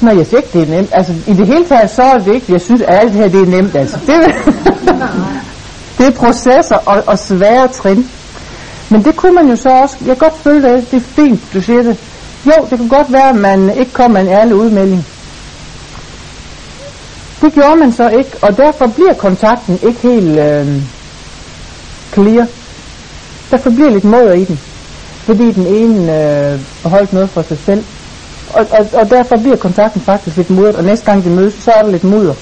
Nå, 0.04 0.10
jeg 0.20 0.26
siger 0.28 0.40
ikke, 0.42 0.52
det 0.58 0.62
er 0.66 0.70
nemt. 0.76 0.90
Altså, 0.98 1.12
i 1.32 1.34
det 1.40 1.46
hele 1.52 1.64
taget, 1.72 1.90
så 1.98 2.02
er 2.02 2.18
det 2.24 2.34
ikke, 2.34 2.48
jeg 2.56 2.60
synes, 2.68 2.82
at 2.82 2.94
alt 3.00 3.10
det 3.12 3.18
her, 3.22 3.28
det 3.36 3.40
er 3.46 3.50
nemt, 3.56 3.74
altså. 3.82 3.98
Det, 4.08 4.16
det 5.98 6.06
er 6.10 6.14
processer 6.22 6.76
og, 6.92 7.02
og 7.06 7.18
svære 7.18 7.68
trin. 7.68 8.10
Men 8.90 9.04
det 9.04 9.16
kunne 9.16 9.34
man 9.34 9.48
jo 9.48 9.56
så 9.56 9.68
også, 9.82 9.96
jeg 10.00 10.18
kan 10.18 10.28
godt 10.28 10.38
føle 10.46 10.62
det, 10.68 10.90
det 10.90 10.96
er 10.96 11.06
fint, 11.20 11.40
du 11.54 11.60
siger 11.60 11.82
det. 11.82 11.96
Jo, 12.46 12.66
det 12.70 12.78
kan 12.78 12.88
godt 12.88 13.12
være, 13.12 13.28
at 13.28 13.36
man 13.36 13.70
ikke 13.78 13.92
kom 13.92 14.10
med 14.10 14.20
en 14.20 14.28
ærlig 14.28 14.54
udmelding. 14.54 15.06
Det 17.40 17.52
gjorde 17.52 17.76
man 17.76 17.92
så 17.92 18.08
ikke, 18.08 18.30
og 18.42 18.56
derfor 18.56 18.86
bliver 18.86 19.14
kontakten 19.14 19.78
ikke 19.82 20.00
helt 20.02 20.38
øh, 20.38 20.82
clear. 22.12 22.46
Derfor 23.50 23.70
bliver 23.70 23.90
lidt 23.90 24.04
måder 24.04 24.32
i 24.32 24.44
den. 24.44 24.60
Fordi 25.24 25.52
den 25.52 25.66
ene 25.66 26.22
øh, 26.52 26.60
holdt 26.90 27.12
noget 27.12 27.30
for 27.30 27.42
sig 27.42 27.58
selv. 27.58 27.84
Og, 28.54 28.66
og, 28.70 28.88
og 29.00 29.10
derfor 29.10 29.36
bliver 29.36 29.56
kontakten 29.56 30.00
faktisk 30.00 30.36
lidt 30.36 30.50
mudret, 30.50 30.76
og 30.76 30.84
næste 30.84 31.06
gang 31.06 31.24
de 31.24 31.30
mødes, 31.30 31.54
så 31.54 31.70
er 31.70 31.82
der 31.82 31.90
lidt 31.90 32.04
mudder. 32.04 32.34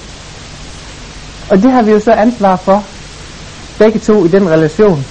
Og 1.49 1.57
det 1.63 1.71
har 1.71 1.81
vi 1.81 1.91
jo 1.91 1.99
så 1.99 2.11
ansvar 2.11 2.55
for, 2.55 2.83
begge 3.79 3.99
to 3.99 4.25
i 4.25 4.27
den 4.27 4.49
relation. 4.49 5.05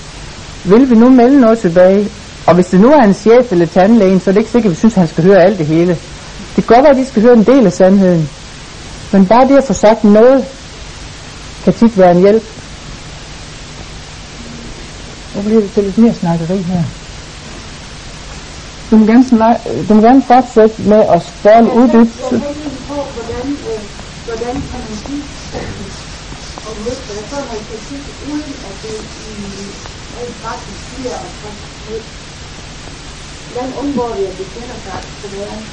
Vil 0.64 0.90
vi 0.90 0.94
nu 0.94 1.10
melde 1.10 1.40
noget 1.40 1.58
tilbage? 1.58 2.08
Og 2.48 2.54
hvis 2.54 2.66
det 2.66 2.80
nu 2.80 2.88
er 2.88 3.02
en 3.04 3.14
chef 3.14 3.52
eller 3.52 3.66
tandlægen, 3.66 4.20
så 4.20 4.30
er 4.30 4.32
det 4.34 4.40
ikke 4.40 4.50
sikkert, 4.50 4.70
at 4.70 4.76
vi 4.76 4.80
synes, 4.82 4.94
at 4.94 5.00
han 5.00 5.08
skal 5.08 5.24
høre 5.24 5.42
alt 5.46 5.58
det 5.58 5.66
hele. 5.66 5.92
Det 6.56 6.60
kan 6.66 6.74
godt 6.74 6.82
være, 6.84 6.94
at 6.96 7.02
de 7.02 7.06
skal 7.06 7.22
høre 7.22 7.32
en 7.40 7.46
del 7.52 7.66
af 7.66 7.72
sandheden. 7.72 8.28
Men 9.12 9.26
bare 9.26 9.48
det 9.48 9.56
at 9.56 9.66
få 9.66 9.72
sagt 9.72 10.04
noget, 10.04 10.38
kan 11.64 11.72
tit 11.72 11.98
være 11.98 12.10
en 12.10 12.20
hjælp. 12.20 12.44
Nu 15.34 15.42
bliver 15.42 15.60
det 15.60 15.72
til 15.72 15.82
lidt 15.84 15.98
mere 15.98 16.14
snakkeri 16.14 16.58
her. 16.62 16.82
Du 18.90 18.96
må 18.96 19.06
gerne, 19.06 19.24
snak- 19.24 19.64
du 19.88 19.94
må 19.94 20.00
gerne 20.00 20.22
fortsætte 20.32 20.82
med 20.92 21.02
at 21.14 21.20
spørge 21.22 21.62
lidt 21.64 21.74
uddybt. 21.80 22.12
Jeg 22.18 22.40
på, 22.88 22.96
hvordan, 23.16 23.46
øh, 23.70 23.80
hvordan 24.26 24.54
kan 24.70 24.80
man 24.86 24.96
give 25.06 25.22
og 26.66 26.72
løfte 26.84 27.12
så 27.30 27.36
man 27.52 27.60
kan 27.70 27.78
sige, 27.88 28.04
uden 28.28 28.52
at 28.68 28.74
det 28.82 28.98
i 29.30 29.36
rent 30.16 30.36
faktisk 30.46 30.80
bliver 30.96 31.18
at. 31.88 32.19
Hvordan 33.52 33.72
undgår 33.78 34.14
vi, 34.16 34.24
at 34.24 34.38
det 34.38 34.46
finder 34.46 34.76
sig 34.84 34.98
på 35.22 35.28
hverens? 35.36 35.66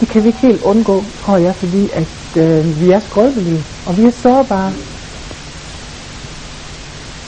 Det 0.00 0.08
kan 0.08 0.22
vi 0.22 0.28
ikke 0.28 0.40
helt 0.40 0.62
undgå, 0.62 1.04
tror 1.24 1.36
jeg, 1.36 1.54
fordi 1.56 1.90
at 1.92 2.08
øh, 2.36 2.80
vi 2.80 2.90
er 2.90 3.00
skrøbelige, 3.00 3.64
og 3.86 3.98
vi 3.98 4.02
er 4.02 4.10
sårbare. 4.10 4.72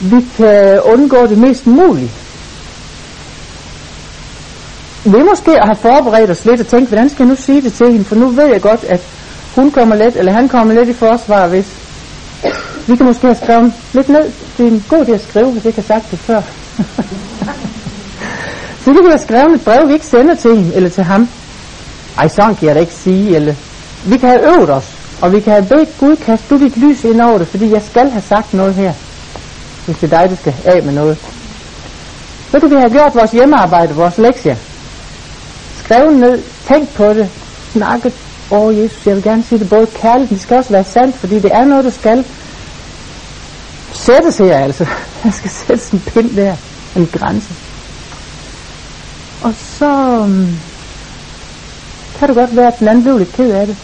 Vi 0.01 0.27
kan 0.37 0.81
undgå 0.81 1.27
det 1.27 1.39
mest 1.39 1.67
muligt. 1.67 2.13
Vi 5.05 5.23
måske 5.31 5.51
at 5.51 5.65
have 5.67 5.77
forberedt 5.77 6.31
os 6.31 6.45
lidt 6.45 6.61
og 6.61 6.67
tænkt, 6.67 6.89
hvordan 6.89 7.09
skal 7.09 7.23
jeg 7.25 7.29
nu 7.29 7.37
sige 7.37 7.63
det 7.63 7.73
til 7.73 7.93
hende, 7.93 8.05
for 8.05 8.15
nu 8.15 8.29
ved 8.29 8.47
jeg 8.47 8.61
godt, 8.61 8.85
at 8.85 9.01
hun 9.55 9.71
kommer 9.71 9.95
let, 9.95 10.17
eller 10.17 10.33
han 10.33 10.49
kommer 10.49 10.75
let 10.75 10.89
i 10.89 10.93
forsvar, 10.93 11.49
hvis 11.49 11.69
vi 12.87 12.97
kan 12.97 13.07
måske 13.07 13.27
have 13.27 13.35
skrevet 13.35 13.73
lidt 13.93 14.09
ned. 14.09 14.33
Det 14.59 14.67
er 14.67 14.71
en 14.71 14.85
god 14.89 15.05
idé 15.05 15.13
at 15.13 15.21
skrive, 15.21 15.51
hvis 15.53 15.65
jeg 15.65 15.71
ikke 15.71 15.81
har 15.81 15.95
sagt 15.95 16.11
det 16.11 16.19
før. 16.19 16.43
Så 18.91 18.95
vi 18.95 19.03
kan 19.03 19.11
have 19.11 19.19
skrevet 19.19 19.55
et 19.55 19.65
brev, 19.65 19.89
vi 19.89 19.93
ikke 19.93 20.07
sender 20.07 20.35
til 20.35 20.57
hende 20.57 20.75
eller 20.75 20.91
til 20.91 21.05
ham. 21.05 21.29
Ej, 22.19 22.29
sådan 22.29 22.55
kan 22.55 22.69
jeg 22.69 22.75
da 22.75 22.81
ikke 22.81 22.95
sige, 22.95 23.37
eller 23.37 23.55
vi 24.05 24.17
kan 24.17 24.29
have 24.29 24.55
øvet 24.55 24.71
os, 24.71 24.89
og 25.23 25.33
vi 25.33 25.41
kan 25.41 25.53
have 25.53 25.67
bedt 25.67 25.99
Gud, 25.99 26.17
kast 26.17 26.51
du 26.51 26.59
dit 26.59 26.77
lys 26.77 27.05
ind 27.05 27.21
over 27.21 27.39
det, 27.39 27.49
fordi 27.49 27.73
jeg 27.73 27.83
skal 27.83 28.11
have 28.11 28.23
sagt 28.23 28.55
noget 28.55 28.75
her, 28.75 28.93
hvis 29.87 29.97
det 29.97 30.13
er 30.13 30.19
dig, 30.19 30.31
der 30.31 30.37
skal 30.37 30.55
af 30.65 30.83
med 30.83 30.93
noget. 30.93 31.19
Så 32.51 32.61
kan 32.61 32.71
vi 32.71 32.75
have 32.75 32.91
gjort 32.91 33.15
vores 33.15 33.31
hjemmearbejde, 33.31 33.95
vores 33.95 34.19
lektier. 34.19 34.57
Skrevet 35.85 36.17
ned, 36.17 36.43
tænk 36.69 36.89
på 36.89 37.09
det, 37.09 37.29
snakket, 37.73 38.13
åh 38.51 38.61
oh, 38.61 38.79
Jesus, 38.79 39.07
jeg 39.07 39.15
vil 39.15 39.23
gerne 39.23 39.43
sige 39.43 39.59
det 39.59 39.69
både 39.69 39.87
kærligt, 39.87 40.31
men 40.31 40.37
det 40.37 40.43
skal 40.43 40.57
også 40.57 40.71
være 40.71 40.85
sandt, 40.85 41.17
fordi 41.17 41.39
det 41.39 41.51
er 41.55 41.65
noget, 41.65 41.85
der 41.85 41.91
skal 41.91 42.25
sættes 43.93 44.39
her, 44.39 44.59
altså. 44.59 44.87
Der 45.23 45.31
skal 45.31 45.51
sættes 45.51 45.91
en 45.91 46.01
pind 46.01 46.37
der, 46.37 46.57
en 46.97 47.07
grænse. 47.07 47.70
Og 49.43 49.55
så, 49.55 50.19
um, 50.21 50.49
kan 52.19 52.29
det 52.29 52.37
godt 52.37 52.57
være, 52.57 52.67
at 52.67 52.79
den 52.79 52.89
anden 52.89 53.03
blev 53.03 53.19
lidt 53.19 53.33
ked 53.33 53.51
af 53.51 53.67
det. 53.67 53.77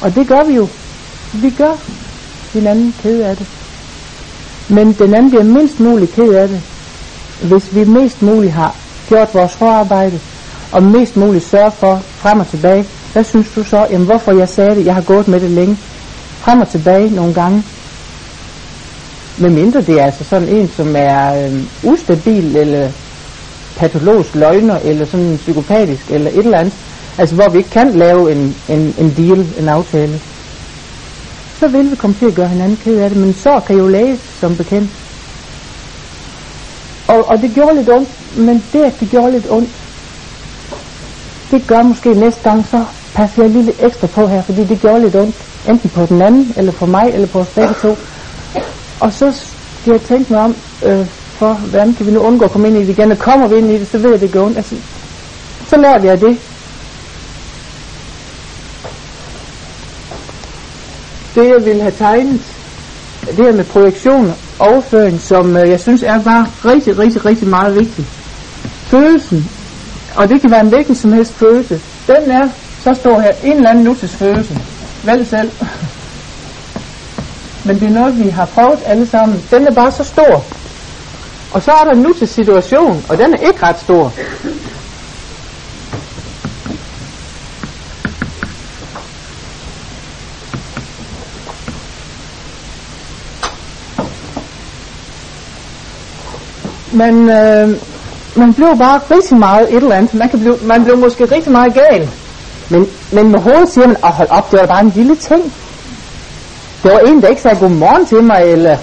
Og 0.00 0.14
det 0.14 0.28
gør 0.28 0.44
vi 0.44 0.54
jo. 0.54 0.68
Vi 1.32 1.50
gør 1.50 1.74
hinanden 2.52 2.94
ked 3.02 3.20
af 3.20 3.36
det. 3.36 3.46
Men 4.68 4.92
den 4.92 5.14
anden 5.14 5.30
bliver 5.30 5.44
mindst 5.44 5.80
muligt 5.80 6.12
ked 6.12 6.32
af 6.32 6.48
det, 6.48 6.62
hvis 7.42 7.74
vi 7.74 7.84
mest 7.84 8.22
muligt 8.22 8.52
har 8.52 8.74
gjort 9.08 9.34
vores 9.34 9.52
forarbejde, 9.52 10.20
og 10.72 10.82
mest 10.82 11.16
muligt 11.16 11.44
sørge 11.44 11.70
for 11.70 12.02
frem 12.16 12.40
og 12.40 12.48
tilbage. 12.48 12.84
Hvad 13.12 13.24
synes 13.24 13.46
du 13.54 13.64
så? 13.64 13.86
Jamen 13.90 14.06
hvorfor 14.06 14.38
jeg 14.38 14.48
sagde 14.48 14.74
det? 14.74 14.86
Jeg 14.86 14.94
har 14.94 15.02
gået 15.02 15.28
med 15.28 15.40
det 15.40 15.50
længe. 15.50 15.76
Frem 16.40 16.60
og 16.60 16.68
tilbage 16.68 17.10
nogle 17.10 17.34
gange. 17.34 17.64
Med 19.38 19.50
mindre 19.50 19.80
det 19.80 20.00
er 20.00 20.04
altså 20.04 20.24
sådan 20.24 20.48
en, 20.48 20.68
som 20.76 20.96
er 20.96 21.46
øh, 21.46 21.62
ustabil, 21.82 22.56
eller 22.56 22.90
patologisk 23.78 24.34
løgner, 24.34 24.78
eller 24.84 25.04
sådan 25.06 25.36
psykopatisk, 25.36 26.10
eller 26.10 26.30
et 26.30 26.38
eller 26.38 26.58
andet. 26.58 26.74
Altså 27.18 27.34
hvor 27.34 27.48
vi 27.52 27.58
ikke 27.58 27.70
kan 27.70 27.94
lave 27.94 28.32
en, 28.32 28.56
en, 28.68 28.94
en 28.98 29.10
deal, 29.16 29.46
en 29.58 29.68
aftale. 29.68 30.20
Så 31.58 31.68
vil 31.68 31.90
vi 31.90 31.96
komme 31.96 32.16
til 32.16 32.26
at 32.26 32.34
gøre 32.34 32.48
hinanden 32.48 32.76
ked 32.84 32.96
af 32.96 33.10
det, 33.10 33.18
men 33.18 33.32
så 33.34 33.60
kan 33.66 33.76
jo 33.76 33.86
læges 33.86 34.20
som 34.40 34.56
bekendt. 34.56 34.90
Og, 37.08 37.28
og 37.28 37.42
det 37.42 37.50
gjorde 37.54 37.76
lidt 37.76 37.90
ondt, 37.90 38.08
men 38.38 38.64
det 38.72 38.80
at 38.80 39.00
det 39.00 39.10
gjorde 39.10 39.32
lidt 39.32 39.50
ondt, 39.50 39.70
det 41.50 41.66
gør 41.66 41.82
måske 41.82 42.10
næste 42.14 42.50
gang, 42.50 42.66
så 42.66 42.84
passer 43.14 43.42
jeg 43.42 43.50
lige 43.50 43.64
lidt 43.64 43.76
ekstra 43.82 44.06
på 44.06 44.26
her, 44.26 44.42
fordi 44.42 44.64
det 44.64 44.80
gjorde 44.80 45.00
lidt 45.00 45.16
ondt, 45.16 45.36
enten 45.68 45.90
på 45.90 46.06
den 46.06 46.22
anden, 46.22 46.52
eller 46.56 46.72
på 46.72 46.86
mig, 46.86 47.04
eller 47.12 47.26
på 47.26 47.38
os 47.38 47.48
begge 47.48 47.74
to. 47.82 47.96
Og 49.00 49.12
så 49.12 49.26
skal 49.80 49.92
jeg 49.92 50.00
tænke 50.00 50.32
mig 50.32 50.42
om, 50.42 50.56
øh, 50.82 51.06
for 51.38 51.54
hvordan 51.54 51.94
kan 51.94 52.06
vi 52.06 52.10
nu 52.10 52.20
undgå 52.20 52.44
at 52.44 52.50
komme 52.50 52.68
ind 52.68 52.76
i 52.76 52.80
det 52.80 52.88
igen, 52.88 53.12
og 53.12 53.18
kommer 53.18 53.48
vi 53.48 53.56
ind 53.56 53.70
i 53.70 53.78
det, 53.78 53.88
så 53.88 53.98
ved 53.98 54.10
jeg, 54.10 54.20
det 54.20 54.32
går 54.32 54.46
ondt. 54.46 54.56
Altså, 54.56 54.74
så 55.68 55.76
lærer 55.76 55.98
vi 55.98 56.08
af 56.08 56.18
det. 56.18 56.38
Det 61.34 61.48
jeg 61.48 61.64
ville 61.64 61.82
have 61.82 61.94
tegnet, 61.98 62.40
det 63.26 63.44
her 63.44 63.52
med 63.52 63.64
projektion 63.64 64.32
og 64.58 64.68
overføring, 64.68 65.20
som 65.20 65.56
øh, 65.56 65.68
jeg 65.68 65.80
synes 65.80 66.02
er 66.02 66.22
bare 66.22 66.46
rigtig, 66.64 66.98
rigtig, 66.98 67.24
rigtig 67.24 67.48
meget 67.48 67.74
vigtigt. 67.74 68.06
følelsen, 68.90 69.50
og 70.16 70.28
det 70.28 70.40
kan 70.40 70.50
være 70.50 70.60
en 70.60 70.68
hvilken 70.68 70.94
som 70.94 71.12
helst 71.12 71.34
følelse, 71.34 71.80
den 72.06 72.30
er 72.30 72.48
så 72.80 72.94
står 72.94 73.20
her, 73.20 73.30
en 73.44 73.56
eller 73.56 73.70
anden 73.70 73.84
nutidsfølelse. 73.84 74.58
Vælg 75.04 75.26
selv. 75.26 75.50
Men 77.66 77.80
det 77.80 77.88
er 77.88 78.00
noget, 78.00 78.24
vi 78.24 78.28
har 78.28 78.46
prøvet 78.46 78.78
alle 78.86 79.06
sammen. 79.06 79.44
Den 79.50 79.66
er 79.66 79.70
bare 79.70 79.92
så 79.92 80.04
stor. 80.04 80.44
Og 81.52 81.62
så 81.62 81.70
er 81.70 81.84
der 81.84 81.90
en 81.90 82.02
nutidssituation, 82.02 83.04
og 83.08 83.18
den 83.18 83.34
er 83.34 83.48
ikke 83.48 83.62
ret 83.62 83.80
stor. 83.80 84.12
man, 96.98 97.14
øh, 97.30 97.68
man 98.36 98.54
blev 98.54 98.68
bare 98.78 99.00
rigtig 99.10 99.38
meget 99.38 99.66
et 99.70 99.82
eller 99.82 99.96
andet. 99.96 100.14
Man, 100.14 100.28
kan 100.28 100.38
blive, 100.38 100.58
man 100.62 100.84
blev 100.84 100.98
måske 100.98 101.24
rigtig 101.24 101.52
meget 101.52 101.74
gal. 101.74 102.10
Men, 102.70 102.86
men 103.12 103.30
med 103.32 103.40
hovedet 103.40 103.68
siger 103.68 103.86
man, 103.86 103.96
at 104.04 104.12
hold 104.12 104.28
op, 104.30 104.50
det 104.50 104.60
var 104.60 104.66
bare 104.66 104.80
en 104.80 104.92
lille 104.94 105.16
ting. 105.16 105.42
Det 106.82 106.92
var 106.92 106.98
en, 106.98 107.22
der 107.22 107.28
ikke 107.28 107.42
sagde 107.42 107.56
godmorgen 107.60 108.06
til 108.06 108.22
mig, 108.22 108.42
eller 108.44 108.76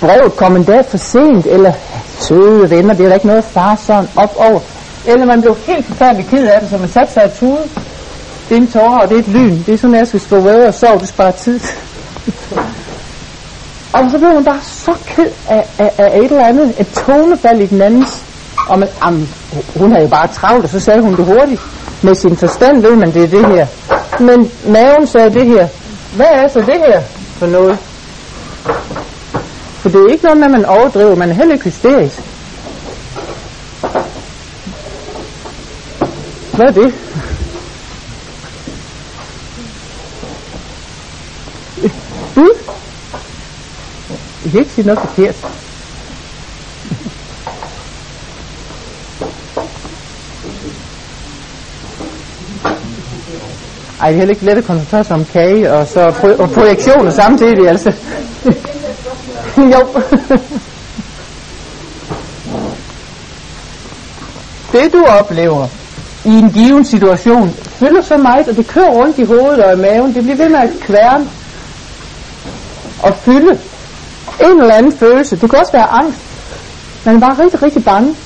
brevet 0.00 0.36
kom 0.36 0.56
en 0.56 0.64
dag 0.64 0.84
for 0.90 0.96
sent, 0.96 1.46
eller 1.46 1.72
søde 2.18 2.70
venner, 2.70 2.94
det 2.94 3.04
er 3.04 3.08
da 3.08 3.14
ikke 3.14 3.26
noget 3.26 3.44
far 3.44 3.76
sådan 3.86 4.08
op 4.16 4.34
over. 4.36 4.60
Eller 5.06 5.26
man 5.26 5.40
blev 5.40 5.56
helt 5.66 5.86
forfærdelig 5.86 6.26
ked 6.26 6.46
af 6.46 6.60
det, 6.60 6.70
så 6.70 6.78
man 6.78 6.88
satte 6.88 7.12
sig 7.12 7.22
et 7.24 7.32
tude. 7.32 7.62
Det 8.48 8.56
er 8.56 8.60
en 8.60 8.66
tårer, 8.66 8.98
og 8.98 9.08
det 9.08 9.14
er 9.14 9.18
et 9.18 9.28
lyn. 9.28 9.58
Det 9.66 9.74
er 9.74 9.78
sådan, 9.78 9.94
at 9.94 9.98
jeg 9.98 10.08
skal 10.08 10.20
stå 10.20 10.40
ved 10.40 10.64
og 10.66 10.74
sove, 10.74 10.98
det 10.98 11.08
sparer 11.08 11.30
tid. 11.30 11.60
Og 13.94 14.10
så 14.10 14.18
blev 14.18 14.30
hun 14.30 14.44
bare 14.44 14.60
så 14.62 14.92
ked 15.06 15.30
af, 15.48 15.66
af, 15.78 15.90
af 15.98 16.18
et 16.18 16.24
eller 16.24 16.46
andet, 16.46 16.74
et 16.80 16.86
tonefald 17.06 17.60
i 17.60 17.66
den 17.66 17.82
andens. 17.82 18.22
Og 18.68 18.78
man, 18.78 18.88
am, 19.00 19.28
hun 19.76 19.90
havde 19.90 20.04
jo 20.04 20.10
bare 20.10 20.28
travlt, 20.28 20.64
og 20.64 20.70
så 20.70 20.80
sagde 20.80 21.00
hun 21.00 21.16
det 21.16 21.24
hurtigt. 21.24 21.60
Med 22.02 22.14
sin 22.14 22.36
forstand 22.36 22.82
ved 22.82 22.96
man, 22.96 23.14
det 23.14 23.24
er 23.24 23.28
det 23.28 23.46
her. 23.46 23.66
Men 24.20 24.50
maven 24.66 25.06
sagde 25.06 25.30
det 25.30 25.46
her. 25.46 25.68
Hvad 26.16 26.26
er 26.26 26.48
så 26.48 26.60
det 26.60 26.74
her 26.86 27.00
for 27.38 27.46
noget? 27.46 27.78
Så 29.84 29.90
det 29.90 29.96
er 30.00 30.12
ikke 30.12 30.24
noget 30.24 30.38
med, 30.38 30.44
at 30.46 30.50
man 30.52 30.64
overdriver, 30.64 31.14
man 31.16 31.30
er 31.30 31.34
heller 31.34 31.52
ikke 31.54 31.64
hysterisk. 31.64 32.20
Hvad 36.54 36.66
er 36.66 36.72
det? 36.72 36.94
Bud? 42.34 42.58
Jeg 44.44 44.50
kan 44.50 44.60
ikke 44.60 44.72
sige 44.72 44.86
noget 44.86 45.00
forkert. 45.00 45.36
Ej, 54.00 54.08
det 54.10 54.14
er 54.14 54.18
heller 54.18 54.34
ikke 54.34 54.44
let 54.44 54.58
at 54.58 54.64
koncentrere 54.64 55.04
sig 55.04 55.16
om 55.16 55.24
kage 55.24 55.72
og 55.72 55.86
så 55.86 56.10
pro- 56.10 56.42
og 56.42 56.50
projektioner 56.50 57.10
samtidig, 57.10 57.68
altså. 57.68 57.92
jo. 59.72 59.86
det 64.72 64.92
du 64.92 65.04
oplever 65.20 65.68
i 66.24 66.28
en 66.28 66.50
given 66.50 66.84
situation, 66.84 67.50
fylder 67.50 68.02
så 68.02 68.16
meget, 68.16 68.48
og 68.48 68.56
det 68.56 68.66
kører 68.66 68.90
rundt 68.90 69.18
i 69.18 69.24
hovedet 69.24 69.64
og 69.64 69.72
i 69.72 69.76
maven, 69.76 70.14
det 70.14 70.22
bliver 70.22 70.36
ved 70.36 70.48
med 70.48 70.58
at 70.58 70.70
kværne 70.80 71.28
og 73.02 73.14
fylde 73.14 73.58
en 74.40 74.60
eller 74.60 74.74
anden 74.74 74.92
følelse. 74.92 75.36
Det 75.36 75.50
kan 75.50 75.58
også 75.58 75.72
være 75.72 75.88
angst. 75.88 76.18
Man 77.04 77.16
er 77.16 77.20
bare 77.20 77.42
rigtig, 77.42 77.62
rigtig 77.62 77.84
bange. 77.84 78.16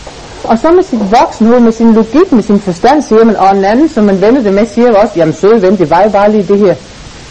Og 0.45 0.59
så 0.59 0.71
med 0.71 0.83
sit 0.83 1.01
voksenhed, 1.21 1.61
med 1.61 1.73
sin 1.73 1.95
logik, 1.95 2.33
med 2.33 2.43
sin 2.43 2.61
forstand, 2.61 3.03
siger 3.03 3.25
man, 3.25 3.37
og 3.37 3.57
en 3.57 3.65
anden, 3.65 3.89
som 3.89 4.05
man 4.05 4.21
vender 4.21 4.43
det 4.43 4.55
med, 4.55 4.67
siger 4.67 4.93
også, 4.93 5.13
jamen 5.17 5.35
søde 5.35 5.63
ven, 5.63 5.79
det 5.79 5.91
var 5.91 6.03
jo 6.03 6.11
bare 6.11 6.33
lige 6.33 6.43
det 6.43 6.59
her. 6.59 6.75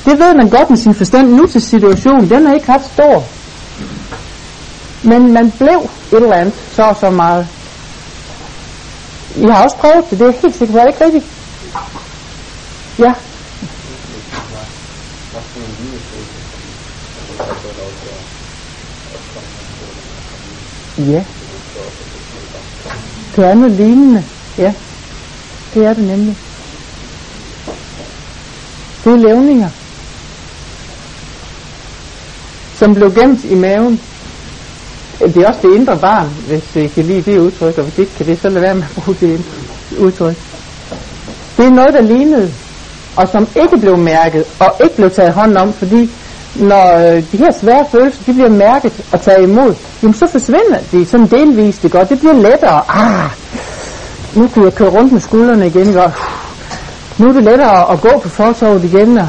Det 0.06 0.20
ved 0.20 0.36
man 0.36 0.50
godt 0.50 0.70
med 0.70 0.78
sin 0.78 0.94
forstand 0.94 1.28
nu 1.28 1.48
til 1.48 1.62
situationen. 1.62 2.30
Den 2.30 2.48
er 2.48 2.54
ikke 2.54 2.74
ret 2.74 2.86
stor. 2.94 3.24
Men 5.04 5.34
man 5.34 5.52
blev 5.52 5.90
et 6.12 6.24
eller 6.24 6.36
andet, 6.36 6.54
så 6.72 6.84
og 6.84 6.96
så 6.96 7.10
meget. 7.10 7.48
I 9.36 9.46
har 9.46 9.64
også 9.64 9.78
prøvet 9.78 10.10
det, 10.10 10.20
det 10.20 10.28
er 10.28 10.42
helt 10.42 10.56
sikkert, 10.56 10.78
er 10.78 10.88
ikke 10.88 11.06
rigtigt? 11.06 11.26
Ja. 13.00 13.14
Ja. 20.98 21.24
Det 23.36 23.46
er 23.46 23.54
noget 23.54 23.72
lignende. 23.72 24.24
Ja. 24.58 24.74
Det 25.74 25.86
er 25.86 25.94
det 25.94 26.04
nemlig. 26.04 26.38
Det 29.04 29.14
er 29.14 29.18
levninger, 29.18 29.70
som 32.76 32.94
blev 32.94 33.14
gemt 33.16 33.44
i 33.44 33.56
maven. 33.56 34.02
Det 35.20 35.38
er 35.38 35.48
også 35.48 35.60
det 35.64 35.76
indre 35.76 35.98
barn, 35.98 36.30
hvis 36.48 36.64
det 36.74 36.94
kan 36.94 37.06
lide 37.06 37.22
det 37.32 37.40
udtryk, 37.40 37.78
og 37.78 37.84
hvis 37.84 37.98
ikke 37.98 38.12
kan 38.18 38.26
det, 38.26 38.42
så 38.42 38.50
lad 38.50 38.62
være 38.62 38.76
med 38.76 38.84
at 38.84 39.04
bruge 39.04 39.18
det 39.22 39.42
udtryk. 40.00 40.36
Det 41.58 41.66
er 41.66 41.70
noget, 41.70 41.94
der 41.94 42.02
lignede, 42.02 42.54
og 43.16 43.28
som 43.28 43.48
ikke 43.56 43.78
blev 43.78 43.98
mærket, 43.98 44.44
og 44.60 44.76
ikke 44.84 44.96
blev 44.96 45.10
taget 45.10 45.34
hånd 45.34 45.58
om, 45.58 45.74
fordi 45.74 46.12
når 46.56 46.98
øh, 46.98 47.24
de 47.32 47.38
her 47.38 47.52
svære 47.62 47.86
følelser, 47.92 48.24
de 48.24 48.34
bliver 48.34 48.50
mærket 48.50 48.94
og 49.12 49.22
taget 49.22 49.44
imod, 49.44 49.76
jamen 50.04 50.14
så 50.14 50.28
forsvinder 50.28 50.80
de 50.92 51.06
sådan 51.06 51.28
delvist, 51.28 51.84
det 51.84 51.92
godt. 51.92 52.10
Det 52.10 52.20
bliver 52.20 52.34
lettere. 52.34 52.82
Ah, 52.90 53.30
nu 54.36 54.48
kan 54.48 54.64
jeg 54.64 54.74
køre 54.74 54.90
rundt 54.90 55.12
med 55.12 55.22
skuldrene 55.22 55.68
igen, 55.68 55.88
ikke? 55.88 56.02
Nu 57.18 57.28
er 57.28 57.34
det 57.34 57.44
lettere 57.44 57.92
at 57.92 58.02
gå 58.02 58.20
på 58.24 58.30
fortorvet 58.30 58.84
igen, 58.84 59.18
og 59.18 59.28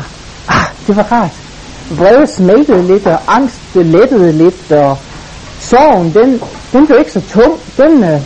ah, 0.48 0.66
det 0.86 0.96
var 0.96 1.12
rart. 1.12 1.30
Vrede 1.90 2.26
smeltede 2.26 2.82
lidt, 2.86 3.06
og 3.06 3.18
angst 3.26 3.60
lettede 3.74 4.32
lidt, 4.32 4.72
og 4.72 4.98
sorgen, 5.60 6.14
den, 6.14 6.42
den 6.72 6.86
blev 6.86 6.98
ikke 6.98 7.12
så 7.12 7.22
tung. 7.30 7.60
Den, 7.76 8.04
øh, 8.04 8.20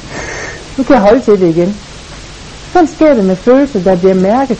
nu 0.77 0.85
kan 0.85 0.95
jeg 0.95 1.03
holde 1.03 1.21
til 1.21 1.41
det 1.41 1.49
igen. 1.49 1.77
Sådan 2.73 2.89
sker 2.89 3.15
det 3.15 3.25
med 3.25 3.37
følelser, 3.37 3.81
der 3.81 3.97
bliver 3.97 4.15
mærket 4.15 4.59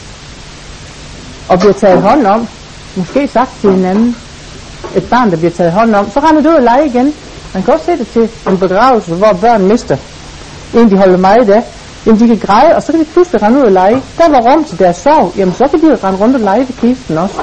og 1.49 1.59
bliver 1.59 1.73
taget 1.73 2.03
hånd 2.03 2.27
om. 2.27 2.49
Måske 2.97 3.29
sagt 3.29 3.51
til 3.61 3.71
hinanden 3.71 4.17
et 4.97 5.11
barn, 5.11 5.31
der 5.31 5.37
bliver 5.37 5.51
taget 5.51 5.73
hånd 5.73 5.95
om, 5.95 6.11
så 6.11 6.21
render 6.21 6.43
du 6.43 6.49
ud 6.49 6.55
og 6.55 6.63
lege 6.63 6.87
igen. 6.87 7.15
Man 7.55 7.63
kan 7.63 7.75
også 7.75 7.87
se 7.87 7.99
det 7.99 8.09
til 8.09 8.29
en 8.49 8.59
begravelse, 8.59 9.15
hvor 9.15 9.33
børn 9.33 9.69
mister 9.69 9.97
en, 10.75 10.91
de 10.91 10.97
holder 10.97 11.17
meget 11.17 11.51
af. 11.51 11.65
Jamen, 12.07 12.21
de 12.21 12.27
kan 12.27 12.39
græde, 12.39 12.77
og 12.77 12.83
så 12.83 12.93
kan 12.93 13.01
de 13.01 13.05
pludselig 13.05 13.43
rende 13.43 13.59
ud 13.59 13.65
og 13.65 13.73
lege. 13.73 14.03
Der 14.19 14.29
var 14.29 14.53
rum 14.53 14.65
til 14.65 14.79
deres 14.79 14.97
sorg, 14.97 15.33
jamen 15.37 15.55
så 15.55 15.69
kan 15.71 15.81
de 15.81 15.97
rende 16.05 16.19
rundt 16.21 16.35
og 16.35 16.41
lege 16.41 16.61
ved 16.61 16.75
kisten 16.81 17.19
også. 17.19 17.35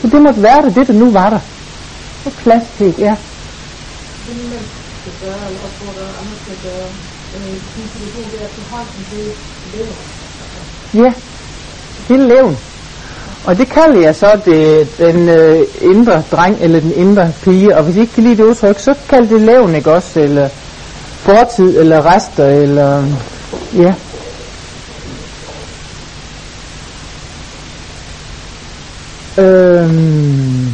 Så 0.00 0.08
det 0.08 0.22
måtte 0.22 0.42
være 0.42 0.62
det, 0.62 0.74
det 0.74 0.86
der 0.86 0.92
nu 0.92 1.10
var 1.10 1.30
der. 1.30 1.38
Så 2.24 2.30
plads 2.30 2.62
til, 2.78 2.94
ja 2.98 3.16
det, 4.26 4.50
man 4.54 4.64
skal 5.00 5.14
gøre, 5.22 5.40
eller 5.46 5.60
opfordre 5.68 6.06
andre 6.20 6.36
til 6.44 6.52
at 6.56 6.62
gøre, 6.68 6.88
øh, 7.36 7.56
sin 7.72 7.86
situation, 7.94 8.26
det 8.32 8.38
er 8.42 8.48
at 8.50 8.54
forholde 8.58 8.90
sig 8.94 9.04
til 9.10 9.24
levn. 9.74 9.96
Ja, 10.94 11.12
hele 12.08 12.28
levn. 12.28 12.58
Og 13.44 13.58
det 13.58 13.68
kalder 13.68 14.00
jeg 14.00 14.16
så 14.16 14.40
det, 14.44 14.88
den 14.98 15.28
øh, 15.28 15.66
indre 15.80 16.22
dreng 16.32 16.56
eller 16.60 16.80
den 16.80 16.92
indre 16.92 17.32
pige. 17.42 17.76
Og 17.76 17.84
hvis 17.84 17.96
I 17.96 18.00
ikke 18.00 18.12
kan 18.12 18.24
lide 18.24 18.36
det 18.36 18.44
udtryk, 18.44 18.78
så 18.78 18.94
kald 19.08 19.28
det 19.28 19.40
levn, 19.40 19.74
ikke 19.74 19.92
også? 19.92 20.20
Eller 20.20 20.48
fortid, 21.16 21.78
eller 21.78 22.14
rester, 22.14 22.46
eller... 22.46 23.04
Ja. 23.74 23.94
Øhm 29.42 30.71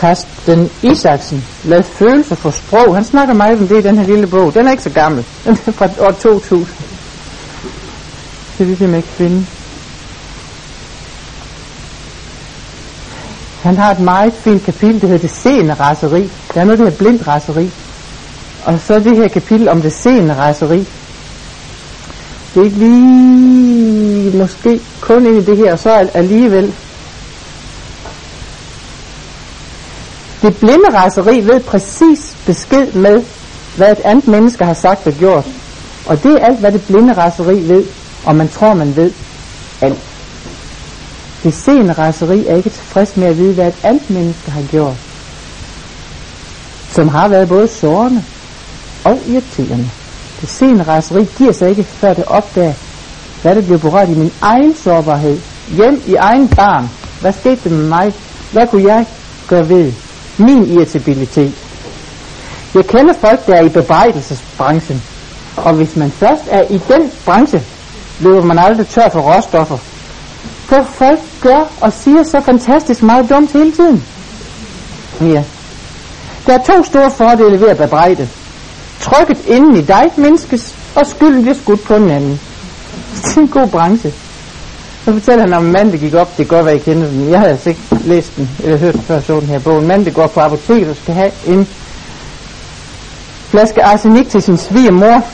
Karsten 0.00 0.70
Isaksen, 0.82 1.44
Lad 1.64 1.82
følelser 1.82 2.34
for 2.34 2.50
sprog. 2.50 2.94
Han 2.94 3.04
snakker 3.04 3.34
meget 3.34 3.60
om 3.60 3.68
det 3.68 3.78
i 3.78 3.82
den 3.82 3.98
her 3.98 4.06
lille 4.06 4.26
bog. 4.26 4.54
Den 4.54 4.66
er 4.66 4.70
ikke 4.70 4.82
så 4.82 4.90
gammel. 4.90 5.24
Den 5.44 5.58
er 5.66 5.72
fra 5.72 5.88
år 5.98 6.10
2000. 6.10 6.66
Det 8.58 8.82
er 8.82 8.86
jeg 8.88 8.96
ikke 8.96 9.08
finde. 9.08 9.46
Han 13.62 13.76
har 13.76 13.90
et 13.90 14.00
meget 14.00 14.32
fint 14.32 14.62
kapitel, 14.62 15.00
der 15.00 15.06
hedder 15.06 15.20
det 15.20 15.30
seende 15.30 15.74
raseri. 15.74 16.30
Der 16.54 16.60
er 16.60 16.64
noget, 16.64 16.78
der 16.78 16.84
hedder 16.84 16.98
blindt 16.98 17.28
raseri. 17.28 17.70
Og 18.64 18.80
så 18.80 18.98
det 18.98 19.16
her 19.16 19.28
kapitel 19.28 19.68
om 19.68 19.82
det 19.82 19.92
seende 19.92 20.36
raseri. 20.36 20.78
Det 22.54 22.60
er 22.60 22.64
ikke 22.64 22.78
lige 22.78 24.38
måske 24.38 24.80
kun 25.00 25.26
ind 25.26 25.36
i 25.36 25.44
det 25.44 25.56
her, 25.56 25.72
og 25.72 25.78
så 25.78 25.90
alligevel. 26.14 26.74
Det 30.42 30.56
blinde 30.56 30.88
raseri 30.94 31.40
ved 31.40 31.60
præcis 31.60 32.36
besked 32.46 32.92
med, 32.92 33.24
hvad 33.76 33.92
et 33.92 34.00
andet 34.04 34.28
menneske 34.28 34.64
har 34.64 34.74
sagt 34.74 35.06
og 35.06 35.12
gjort. 35.12 35.46
Og 36.06 36.22
det 36.22 36.32
er 36.32 36.46
alt, 36.46 36.58
hvad 36.58 36.72
det 36.72 36.86
blinde 36.86 37.12
raseri 37.12 37.68
ved, 37.68 37.84
og 38.24 38.36
man 38.36 38.48
tror, 38.48 38.74
man 38.74 38.96
ved 38.96 39.12
alt. 39.80 39.98
Det 41.42 41.54
seende 41.54 41.92
raseri 41.92 42.46
er 42.46 42.56
ikke 42.56 42.70
tilfreds 42.70 43.16
med 43.16 43.26
at 43.26 43.38
vide, 43.38 43.52
hvad 43.52 43.68
et 43.68 43.74
andet 43.82 44.10
menneske 44.10 44.50
har 44.50 44.62
gjort, 44.70 44.96
som 46.90 47.08
har 47.08 47.28
været 47.28 47.48
både 47.48 47.68
sårende 47.68 48.24
og 49.04 49.18
irriterende. 49.28 49.90
Det 50.40 50.48
seende 50.48 50.82
raseri 50.82 51.28
giver 51.38 51.52
sig 51.52 51.70
ikke, 51.70 51.84
før 51.84 52.14
det 52.14 52.24
opdager, 52.24 52.74
hvad 53.42 53.54
det 53.54 53.64
bliver 53.64 53.78
berørt 53.78 54.08
i 54.08 54.14
min 54.14 54.32
egen 54.40 54.76
sårbarhed. 54.76 55.40
Hjem 55.76 56.02
i 56.06 56.14
egen 56.14 56.48
barn. 56.48 56.90
Hvad 57.20 57.32
skete 57.32 57.60
der 57.64 57.70
med 57.70 57.88
mig? 57.88 58.14
Hvad 58.52 58.66
kunne 58.66 58.84
jeg 58.94 59.06
gøre 59.48 59.68
ved 59.68 59.92
min 60.40 60.70
irritabilitet? 60.70 61.54
Jeg 62.74 62.86
kender 62.86 63.14
folk, 63.20 63.46
der 63.46 63.54
er 63.54 63.62
i 63.62 63.68
bebrejdelsesbranchen. 63.68 65.02
Og 65.56 65.74
hvis 65.74 65.96
man 65.96 66.10
først 66.10 66.42
er 66.50 66.62
i 66.70 66.80
den 66.88 67.10
branche, 67.24 67.62
løber 68.20 68.44
man 68.44 68.58
aldrig 68.58 68.88
tør 68.88 69.08
for 69.12 69.20
råstoffer. 69.20 69.78
For 70.64 70.82
folk 70.82 71.20
gør 71.40 71.70
og 71.80 71.92
siger 71.92 72.22
så 72.22 72.40
fantastisk 72.40 73.02
meget 73.02 73.30
dumt 73.30 73.52
hele 73.52 73.72
tiden. 73.72 74.04
Ja. 75.20 75.44
Der 76.46 76.52
er 76.58 76.62
to 76.64 76.84
store 76.84 77.10
fordele 77.10 77.60
ved 77.60 77.68
at 77.68 77.76
bebrejde. 77.78 78.28
Trykket 79.00 79.46
inden 79.46 79.76
i 79.76 79.82
dig 79.82 80.02
mindskes, 80.16 80.74
og 80.94 81.06
skylden 81.06 81.42
bliver 81.42 81.54
skudt 81.54 81.84
på 81.84 81.94
en 81.94 82.10
anden. 82.10 82.40
Det 83.24 83.36
er 83.36 83.40
en 83.40 83.48
god 83.48 83.68
branche. 83.68 84.12
Så 85.04 85.12
fortæller 85.12 85.44
han 85.44 85.52
om 85.52 85.66
en 85.66 85.72
mand, 85.72 85.92
der 85.92 85.98
gik 85.98 86.14
op. 86.14 86.36
Det 86.36 86.48
kan 86.48 86.56
godt 86.56 86.66
være, 86.66 86.76
I 86.76 86.78
kender 86.78 87.08
den. 87.08 87.30
Jeg 87.30 87.38
havde 87.38 87.50
altså 87.50 87.68
ikke 87.68 87.80
læst 88.04 88.36
den, 88.36 88.50
eller 88.64 88.76
hørt 88.78 88.94
den 88.94 89.02
før 89.02 89.20
så 89.20 89.40
den 89.40 89.48
her 89.48 89.58
bog. 89.58 89.78
En 89.78 89.86
mand, 89.86 90.04
der 90.04 90.10
går 90.10 90.26
på 90.26 90.40
apoteket 90.40 90.90
og 90.90 90.96
skal 90.96 91.14
have 91.14 91.30
en 91.46 91.68
flaske 93.48 93.84
arsenik 93.84 94.28
til 94.30 94.42
sin 94.42 94.58
svigermor. 94.58 95.24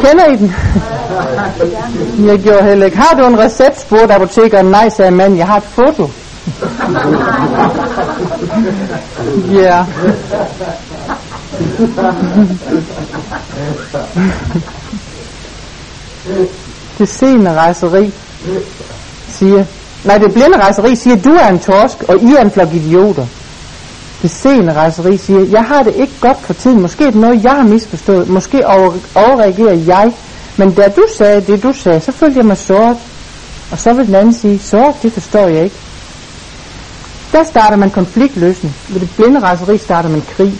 Kender 0.00 0.26
I 0.26 0.36
den? 0.36 0.54
Jeg 2.28 2.38
gjorde 2.38 2.62
heller 2.62 2.86
ikke. 2.86 2.98
Har 2.98 3.16
du 3.16 3.26
en 3.26 3.38
recept, 3.38 3.80
spurgte 3.80 4.14
apotekeren. 4.14 4.66
Nej, 4.66 4.88
sagde 4.88 5.10
manden. 5.10 5.38
Jeg 5.38 5.46
har 5.46 5.56
et 5.56 5.64
foto. 5.64 6.10
Ja. 9.52 9.84
til 17.06 17.16
seende 17.18 17.54
rejseri 17.54 18.12
siger, 19.28 19.64
nej 20.04 20.18
det 20.18 20.32
blinde 20.32 20.56
rejseri 20.56 20.96
siger, 20.96 21.16
du 21.16 21.30
er 21.30 21.48
en 21.48 21.58
torsk, 21.58 22.02
og 22.08 22.22
I 22.22 22.34
er 22.34 22.40
en 22.40 22.50
flok 22.50 22.74
idioter. 22.74 23.26
Det 24.22 24.30
sene 24.30 24.72
rejseri 24.72 25.16
siger, 25.16 25.40
jeg 25.40 25.64
har 25.64 25.82
det 25.82 25.94
ikke 25.96 26.12
godt 26.20 26.38
for 26.40 26.52
tiden, 26.52 26.80
måske 26.80 27.04
er 27.04 27.10
det 27.10 27.20
noget, 27.20 27.44
jeg 27.44 27.52
har 27.52 27.62
misforstået, 27.62 28.28
måske 28.28 28.66
over, 28.66 28.92
overreagerer 29.14 29.74
jeg, 29.74 30.12
men 30.56 30.72
da 30.72 30.92
du 30.96 31.02
sagde 31.16 31.40
det, 31.40 31.62
du 31.62 31.72
sagde, 31.72 32.00
så 32.00 32.12
følte 32.12 32.38
jeg 32.38 32.46
mig 32.46 32.58
såret. 32.58 32.96
Og 33.70 33.78
så 33.78 33.92
vil 33.92 34.06
den 34.06 34.14
anden 34.14 34.34
sige, 34.34 34.58
såret, 34.58 34.94
det 35.02 35.12
forstår 35.12 35.46
jeg 35.46 35.64
ikke. 35.64 35.76
Der 37.32 37.44
starter 37.44 37.76
man 37.76 37.90
konfliktløsning. 37.90 38.74
Ved 38.88 39.00
det 39.00 39.10
blinde 39.16 39.40
rejseri 39.40 39.78
starter 39.78 40.08
man 40.08 40.22
krig. 40.36 40.54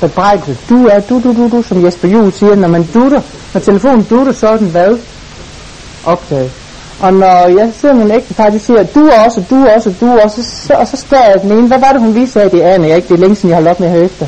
Bebrejdelse. 0.00 0.58
Du 0.68 0.86
er 0.86 1.00
du, 1.00 1.20
du, 1.24 1.34
du, 1.34 1.48
du, 1.56 1.62
som 1.62 1.84
Jesper 1.84 2.08
Juhl 2.08 2.32
siger, 2.32 2.54
når 2.54 2.68
man 2.68 2.88
dutter, 2.94 3.20
når 3.54 3.60
telefonen 3.60 4.06
dutter, 4.10 4.32
så 4.32 4.48
er 4.48 4.56
den 4.56 4.68
hvad? 4.68 4.98
Okay. 6.04 6.48
Og 7.00 7.14
når 7.14 7.58
jeg 7.58 7.70
sidder 7.80 7.94
med 7.94 8.04
en 8.04 8.10
ægtepar, 8.10 8.50
de 8.50 8.58
siger, 8.58 8.82
du 8.82 9.10
også, 9.26 9.42
du 9.50 9.66
også, 9.76 9.94
du 10.00 10.18
også, 10.24 10.42
så, 10.42 10.74
og 10.74 10.86
så 10.86 10.96
står 10.96 11.24
jeg 11.24 11.42
den 11.42 11.52
ene, 11.52 11.66
hvad 11.66 11.78
var 11.78 11.92
det, 11.92 12.00
hun 12.00 12.12
lige 12.12 12.28
sagde, 12.28 12.50
det 12.50 12.60
aner 12.60 12.86
jeg 12.86 12.96
ikke, 12.96 13.08
det 13.08 13.14
er 13.14 13.18
længe 13.18 13.36
siden, 13.36 13.48
jeg 13.48 13.56
har 13.56 13.64
lukket 13.64 13.80
med 13.80 13.88
at 13.88 13.94
høre 13.94 14.04
efter. 14.04 14.26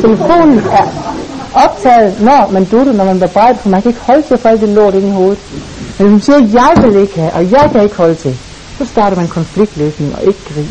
Telefonen 0.00 0.58
er 0.58 0.86
optaget, 1.54 2.20
når 2.20 2.48
man 2.50 2.64
dutter, 2.64 2.92
når 2.92 3.04
man 3.04 3.20
bebrejder, 3.20 3.58
for 3.58 3.68
man 3.68 3.82
kan 3.82 3.88
ikke 3.88 4.00
holde 4.00 4.22
til 4.22 4.38
for 4.38 4.48
alt 4.48 4.60
det 4.60 4.68
lort 4.68 4.94
ind 4.94 5.06
i 5.06 5.10
hovedet. 5.10 5.38
Men 5.98 6.08
hvis 6.08 6.12
man 6.12 6.20
siger, 6.20 6.62
jeg 6.62 6.84
vil 6.84 7.00
ikke 7.00 7.20
have, 7.20 7.32
og 7.32 7.50
jeg 7.50 7.68
kan 7.72 7.82
ikke 7.82 7.96
holde 7.96 8.14
til, 8.14 8.38
så 8.78 8.84
starter 8.84 9.16
man 9.16 9.28
konfliktløsning 9.28 10.14
og 10.16 10.22
ikke 10.22 10.38
krig. 10.54 10.68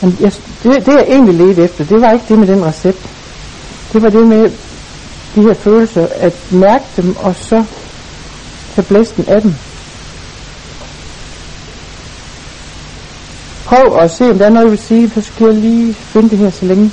Men 0.00 0.16
jeg, 0.20 0.32
det, 0.62 0.86
det 0.86 0.92
jeg 0.92 1.04
egentlig 1.08 1.34
ledte 1.34 1.62
efter, 1.62 1.84
det 1.84 2.00
var 2.00 2.12
ikke 2.12 2.24
det 2.28 2.38
med 2.38 2.46
den 2.46 2.64
recept. 2.64 3.10
Det 3.92 4.02
var 4.02 4.10
det 4.10 4.26
med 4.26 4.50
de 5.34 5.42
her 5.42 5.54
følelser, 5.54 6.06
at 6.20 6.32
mærke 6.50 6.84
dem, 6.96 7.16
og 7.22 7.34
så 7.36 7.64
tage 8.74 8.86
blæsten 8.86 9.24
af 9.28 9.42
dem. 9.42 9.54
Prøv 13.64 13.96
at 13.98 14.10
se, 14.18 14.30
om 14.30 14.38
der 14.38 14.46
er 14.46 14.50
noget, 14.50 14.64
jeg 14.64 14.70
vil 14.70 14.78
sige, 14.88 15.10
så 15.14 15.20
skal 15.20 15.46
jeg 15.46 15.54
lige 15.54 15.94
finde 15.94 16.30
det 16.30 16.38
her 16.38 16.50
så 16.50 16.64
længe. 16.66 16.92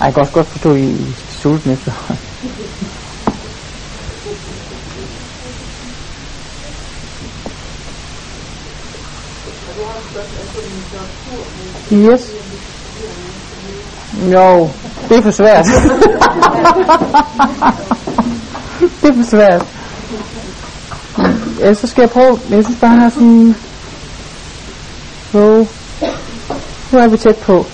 Ej, 0.00 0.06
jeg 0.06 0.14
kan 0.14 0.20
også 0.20 0.32
godt 0.32 0.48
forstå, 0.48 0.70
at 0.70 0.80
I 0.80 0.90
er 0.90 1.14
sultne 1.28 1.72
efter. 1.72 1.92
Yes. 11.92 12.43
Jo, 14.22 14.70
det 15.08 15.18
er 15.18 15.22
for 15.22 15.30
svært. 15.30 15.64
det 19.02 19.10
er 19.10 19.14
for 19.14 19.30
svært. 19.30 19.66
Ja, 21.60 21.74
så 21.74 21.86
skal 21.86 22.02
jeg 22.02 22.10
prøve. 22.10 22.40
Jeg 22.50 22.64
synes 22.64 22.80
bare, 22.80 22.90
han 22.90 23.00
har 23.00 23.10
sådan... 23.10 23.56
Jo. 25.34 25.66
Nu 26.92 26.98
er 26.98 27.08
vi 27.08 27.16
tæt 27.16 27.36
på. 27.36 27.66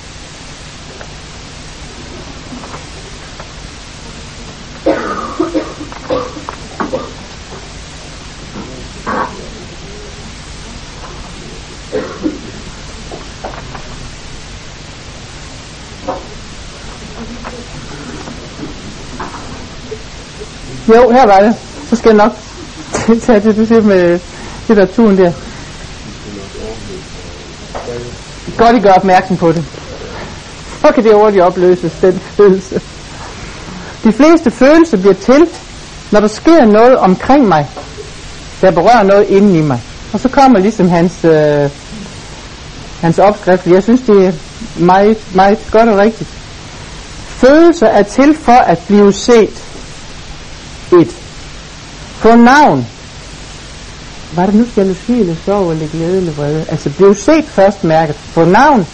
Jo, 20.97 21.11
her 21.11 21.27
var 21.27 21.41
det. 21.41 21.57
Så 21.89 21.97
skal 21.97 22.09
jeg 22.09 22.17
nok 22.17 22.33
tage 23.23 23.41
det, 23.41 23.57
du 23.57 23.67
siger 23.67 23.81
med 23.81 24.21
litteraturen 24.69 25.19
der. 25.19 25.33
Godt, 28.59 28.77
I 28.77 28.81
gør 28.81 28.93
opmærksom 28.93 29.37
på 29.37 29.53
det. 29.53 29.65
Så 30.81 30.93
kan 30.95 31.05
det 31.05 31.15
hurtigt 31.15 31.43
opløses, 31.43 31.93
den 32.03 32.21
følelse. 32.37 32.81
De 34.05 34.13
fleste 34.13 34.51
følelser 34.51 34.97
bliver 34.97 35.15
til, 35.15 35.47
når 36.11 36.21
der 36.21 36.29
sker 36.29 36.65
noget 36.65 36.97
omkring 36.97 37.49
mig, 37.49 37.69
der 38.61 38.71
berører 38.71 39.03
noget 39.03 39.27
inden 39.29 39.57
i 39.57 39.61
mig. 39.61 39.81
Og 40.13 40.21
så 40.21 40.29
kommer 40.29 40.59
ligesom 40.59 40.89
hans, 40.89 41.25
øh, 41.25 41.71
hans 43.01 43.19
opskrift. 43.19 43.67
Jeg 43.67 43.83
synes, 43.83 44.01
det 44.01 44.27
er 44.27 44.33
meget, 44.77 45.17
meget 45.35 45.59
godt 45.71 45.89
og 45.89 45.99
rigtigt. 45.99 46.31
Følelser 47.27 47.87
er 47.87 48.03
til 48.03 48.37
for 48.43 48.53
at 48.53 48.79
blive 48.79 49.13
set. 49.13 49.70
Et. 50.93 51.09
fornavn. 52.19 52.45
navn. 52.45 52.87
Var 54.33 54.47
det 54.47 54.55
nu 54.55 54.67
jalousi 54.77 55.21
eller 55.21 55.35
sorg 55.45 55.73
eller 55.73 55.89
glæde 55.89 56.17
eller 56.17 56.33
vrede? 56.33 56.65
Altså 56.69 56.91
blev 56.91 57.15
set 57.15 57.45
først 57.45 57.85
mærket. 57.85 58.17
Fornavn 58.17 58.53
navn. 58.53 58.87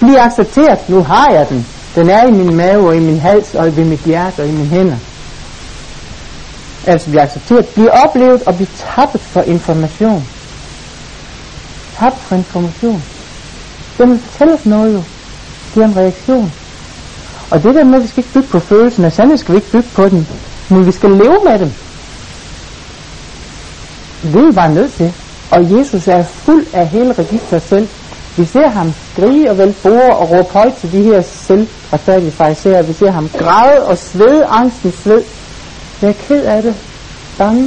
Bliv 0.00 0.16
accepteret. 0.16 0.88
Nu 0.88 1.02
har 1.02 1.30
jeg 1.30 1.48
den. 1.48 1.66
Den 1.94 2.10
er 2.10 2.26
i 2.26 2.30
min 2.30 2.54
mave 2.56 2.88
og 2.88 2.96
i 2.96 3.00
min 3.00 3.20
hals 3.20 3.54
og 3.54 3.76
ved 3.76 3.84
mit 3.84 4.00
hjerte 4.00 4.40
og 4.40 4.48
i 4.48 4.50
mine 4.50 4.66
hænder. 4.66 4.96
Altså 6.86 7.08
blive 7.08 7.22
accepteret. 7.22 7.66
Bliv 7.66 7.88
oplevet 8.04 8.42
og 8.42 8.54
bliv 8.54 8.66
tappet 8.76 9.20
for 9.20 9.42
information. 9.42 10.26
Tappet 11.98 12.22
for 12.22 12.36
information. 12.36 13.02
Den 13.98 14.10
vil 14.10 14.18
fortælle 14.18 14.54
os 14.54 14.66
noget 14.66 14.94
jo. 14.94 15.02
Det 15.74 15.82
er 15.82 15.86
en 15.86 15.96
reaktion. 15.96 16.52
Og 17.50 17.62
det 17.62 17.74
der 17.74 17.84
med, 17.84 17.94
at 17.94 18.02
vi 18.02 18.08
skal 18.08 18.20
ikke 18.20 18.32
bygge 18.32 18.48
på 18.48 18.58
følelsen, 18.58 19.04
og 19.04 19.12
sandelig 19.12 19.38
skal 19.38 19.52
vi 19.52 19.56
ikke 19.56 19.70
bygge 19.70 19.88
på 19.94 20.08
den, 20.08 20.28
men 20.68 20.86
vi 20.86 20.92
skal 20.92 21.10
leve 21.10 21.38
med 21.44 21.58
dem. 21.58 21.72
Det 24.22 24.40
er 24.40 24.46
vi 24.46 24.52
bare 24.52 24.74
nødt 24.74 24.92
til. 24.92 25.12
Og 25.50 25.78
Jesus 25.78 26.08
er 26.08 26.24
fuld 26.24 26.66
af 26.72 26.88
hele 26.88 27.12
registret 27.12 27.62
selv. 27.62 27.88
Vi 28.36 28.44
ser 28.44 28.68
ham 28.68 28.92
skrige 29.12 29.50
og 29.50 29.58
vælge 29.58 30.14
og 30.14 30.30
råbe 30.30 30.52
højt 30.52 30.74
til 30.74 30.92
de 30.92 31.02
her 31.02 31.22
selvretfærdige 31.22 32.30
fariserer. 32.30 32.82
Vi 32.82 32.92
ser 32.92 33.10
ham 33.10 33.28
græde 33.38 33.84
og 33.86 33.98
svede, 33.98 34.44
angsten 34.44 34.92
sved. 34.92 35.22
Jeg 36.02 36.08
er 36.08 36.14
ked 36.28 36.44
af 36.44 36.62
det. 36.62 36.74
Bange. 37.38 37.62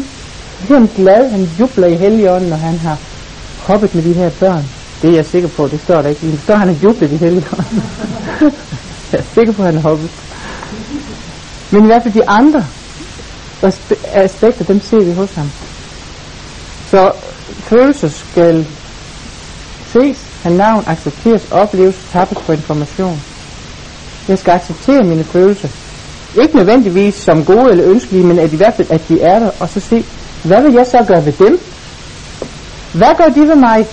Vi 0.62 0.68
ser 0.68 0.74
ham 0.74 0.90
glad. 0.96 1.30
Han 1.30 1.50
jubler 1.60 1.88
i 1.88 1.96
helligånden, 1.96 2.50
når 2.50 2.58
han 2.58 2.78
har 2.78 2.98
hoppet 3.68 3.96
med 3.96 4.04
de 4.04 4.14
her 4.14 4.30
børn. 4.30 4.64
Det 5.02 5.10
er 5.10 5.16
jeg 5.16 5.26
sikker 5.26 5.50
på, 5.50 5.68
det 5.68 5.80
står 5.84 6.02
der 6.02 6.10
ikke. 6.10 6.32
Det 6.32 6.40
står, 6.44 6.56
han 6.56 6.68
har 6.68 6.76
jublet 6.84 7.12
i 7.12 7.16
helligånden. 7.16 7.84
jeg 9.12 9.20
er 9.20 9.24
sikker 9.34 9.54
på, 9.54 9.62
at 9.62 9.66
han 9.66 9.82
har 9.82 9.90
hoppet. 9.90 10.10
Men 11.72 11.84
i 11.84 11.86
hvert 11.86 12.04
fald 12.04 12.14
de 12.14 12.30
andre 12.30 12.66
aspekter, 14.14 14.66
dem 14.66 14.82
ser 14.82 15.04
vi 15.04 15.12
hos 15.14 15.34
ham. 15.34 15.50
Så 16.90 17.12
følelser 17.60 18.10
skal 18.10 18.68
ses, 19.92 20.18
have 20.44 20.58
navn, 20.58 20.84
accepteres, 20.88 21.52
opleves, 21.52 21.96
tappes 22.12 22.38
på 22.46 22.52
information. 22.52 23.22
Jeg 24.28 24.38
skal 24.40 24.52
acceptere 24.52 25.04
mine 25.04 25.24
følelser. 25.24 25.68
Ikke 26.42 26.56
nødvendigvis 26.56 27.16
som 27.16 27.46
gode 27.46 27.72
eller 27.72 27.86
ønskelige, 27.90 28.24
men 28.26 28.40
at 28.40 28.54
i 28.54 28.56
hvert 28.56 28.74
fald, 28.74 28.92
at 28.92 29.02
de 29.10 29.22
er 29.22 29.40
der, 29.40 29.52
og 29.60 29.70
så 29.70 29.80
se, 29.80 30.06
hvad 30.44 30.62
vil 30.62 30.74
jeg 30.74 30.86
så 30.86 31.06
gøre 31.08 31.26
ved 31.26 31.34
dem? 31.34 31.60
Hvad 32.94 33.16
gør 33.18 33.26
de 33.26 33.40
ved 33.48 33.56
mig? 33.56 33.88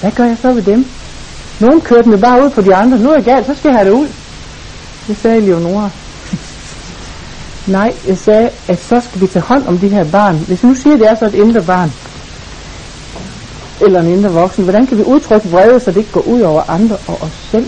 Hvad 0.00 0.12
gør 0.12 0.24
jeg 0.24 0.36
så 0.42 0.52
ved 0.52 0.62
dem? 0.62 0.86
Nogen 1.60 1.80
kørte 1.80 2.08
mig 2.08 2.20
bare 2.20 2.44
ud 2.44 2.50
på 2.50 2.60
de 2.60 2.74
andre. 2.74 2.98
Nu 2.98 3.10
er 3.10 3.14
jeg 3.14 3.24
galt, 3.24 3.46
så 3.46 3.54
skal 3.54 3.68
jeg 3.68 3.78
have 3.78 3.90
det 3.90 3.96
ud. 3.96 4.08
Det 5.06 5.16
sagde 5.16 5.40
Leonora. 5.40 5.90
Nej, 7.66 7.92
jeg 8.08 8.18
sagde, 8.18 8.50
at 8.68 8.80
så 8.80 9.00
skal 9.00 9.20
vi 9.20 9.26
tage 9.26 9.42
hånd 9.42 9.66
om 9.66 9.78
de 9.78 9.88
her 9.88 10.04
barn. 10.04 10.36
Hvis 10.36 10.62
vi 10.62 10.68
nu 10.68 10.74
siger, 10.74 10.94
at 10.94 11.00
det 11.00 11.10
er 11.10 11.14
så 11.14 11.26
et 11.26 11.34
indre 11.34 11.62
barn, 11.62 11.92
eller 13.80 14.00
en 14.00 14.08
indre 14.08 14.30
voksen, 14.30 14.64
hvordan 14.64 14.86
kan 14.86 14.98
vi 14.98 15.02
udtrykke 15.02 15.48
vrede, 15.50 15.80
så 15.80 15.90
det 15.90 15.96
ikke 15.96 16.12
går 16.12 16.20
ud 16.20 16.40
over 16.40 16.62
andre 16.68 16.96
og 17.06 17.22
os 17.22 17.48
selv? 17.50 17.66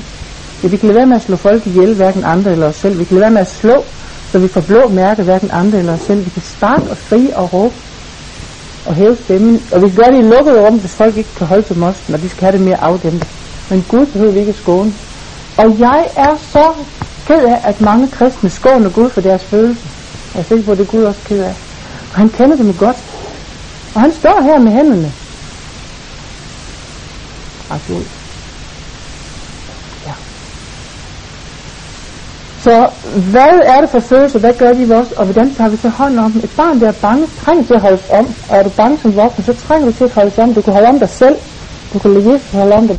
Ja, 0.63 0.69
vi 0.69 0.77
kan 0.77 0.87
lade 0.87 0.97
være 0.97 1.07
med 1.07 1.17
at 1.17 1.23
slå 1.23 1.37
folk 1.37 1.67
ihjel, 1.67 1.95
hverken 1.95 2.25
andre 2.25 2.53
eller 2.53 2.67
os 2.67 2.77
selv. 2.77 2.99
Vi 2.99 3.05
kan 3.05 3.15
lade 3.15 3.21
være 3.21 3.31
med 3.31 3.41
at 3.41 3.51
slå, 3.51 3.85
så 4.33 4.39
vi 4.39 4.49
får 4.49 4.61
blå 4.61 4.89
mærke, 4.89 5.23
hverken 5.23 5.51
andre 5.53 5.79
eller 5.79 5.95
os 5.95 6.01
selv. 6.01 6.25
Vi 6.25 6.31
kan 6.31 6.43
starte 6.43 6.91
og 6.91 6.97
fri 6.97 7.31
og 7.35 7.53
råbe 7.53 7.75
og 8.87 8.95
hæve 8.95 9.17
stemmen. 9.25 9.63
Og 9.73 9.83
vi 9.83 9.89
kan 9.89 9.97
gøre 9.97 10.13
det 10.13 10.19
i 10.19 10.29
lukkede 10.37 10.67
rum, 10.67 10.79
hvis 10.79 10.95
folk 10.95 11.17
ikke 11.17 11.35
kan 11.37 11.47
holde 11.47 11.63
til 11.63 11.79
mosten, 11.79 12.15
og 12.15 12.23
de 12.23 12.29
skal 12.29 12.41
have 12.41 12.53
det 12.53 12.61
mere 12.61 12.81
afdæmpet. 12.81 13.29
Men 13.71 13.85
Gud 13.89 14.07
behøver 14.07 14.33
vi 14.33 14.41
ikke 14.41 14.53
skåne. 14.53 14.93
Og 15.57 15.79
jeg 15.79 16.07
er 16.17 16.37
så 16.53 16.73
ked 17.29 17.45
af, 17.45 17.61
at 17.65 17.81
mange 17.81 18.09
kristne 18.09 18.51
skåner 18.51 18.91
Gud 18.91 19.11
for 19.11 19.21
deres 19.21 19.45
følelser. 19.45 19.89
Jeg 20.35 20.41
er 20.41 20.45
sikker 20.45 20.65
på, 20.65 20.73
at 20.73 20.79
det 20.79 20.87
er 20.87 20.91
Gud 20.91 21.03
også 21.03 21.21
ked 21.25 21.41
af. 21.43 21.55
Og 22.13 22.17
han 22.23 22.29
kender 22.29 22.57
dem 22.57 22.75
godt. 22.75 22.97
Og 23.95 24.01
han 24.01 24.13
står 24.13 24.43
her 24.43 24.59
med 24.59 24.73
hænderne. 24.73 25.13
Ret 27.71 27.81
Ja. 30.07 30.15
Så 32.65 32.89
hvad 33.33 33.55
er 33.65 33.81
det 33.81 33.91
for 33.91 34.01
følelser? 34.01 34.39
Hvad 34.39 34.55
gør 34.59 34.73
de 34.73 34.89
ved 34.89 34.97
os? 34.97 35.13
Og 35.13 35.25
hvordan 35.25 35.55
tager 35.55 35.71
vi 35.71 35.77
så 35.77 35.89
hånd 35.89 36.19
om 36.19 36.33
dem? 36.33 36.41
Et 36.45 36.51
barn, 36.57 36.81
der 36.81 36.89
er 36.89 36.93
bange, 36.93 37.27
trænger 37.41 37.65
til 37.65 37.75
at 37.75 37.81
holdes 37.81 38.05
om. 38.11 38.27
Og 38.49 38.57
er 38.57 38.63
du 38.63 38.69
bange 38.69 38.99
som 38.99 39.17
voksen, 39.17 39.45
så 39.45 39.53
trænger 39.53 39.87
du 39.87 39.93
til 39.93 40.05
at 40.05 40.15
holdes 40.15 40.39
om. 40.39 40.55
Du 40.55 40.63
kan 40.63 40.73
holde 40.73 40.89
om 40.89 40.99
dig 40.99 41.09
selv. 41.09 41.37
Du 41.93 41.99
kan 41.99 42.11
lade 42.15 42.33
Jesus 42.33 42.51
holde 42.51 42.75
om 42.75 42.89
dig. 42.89 42.99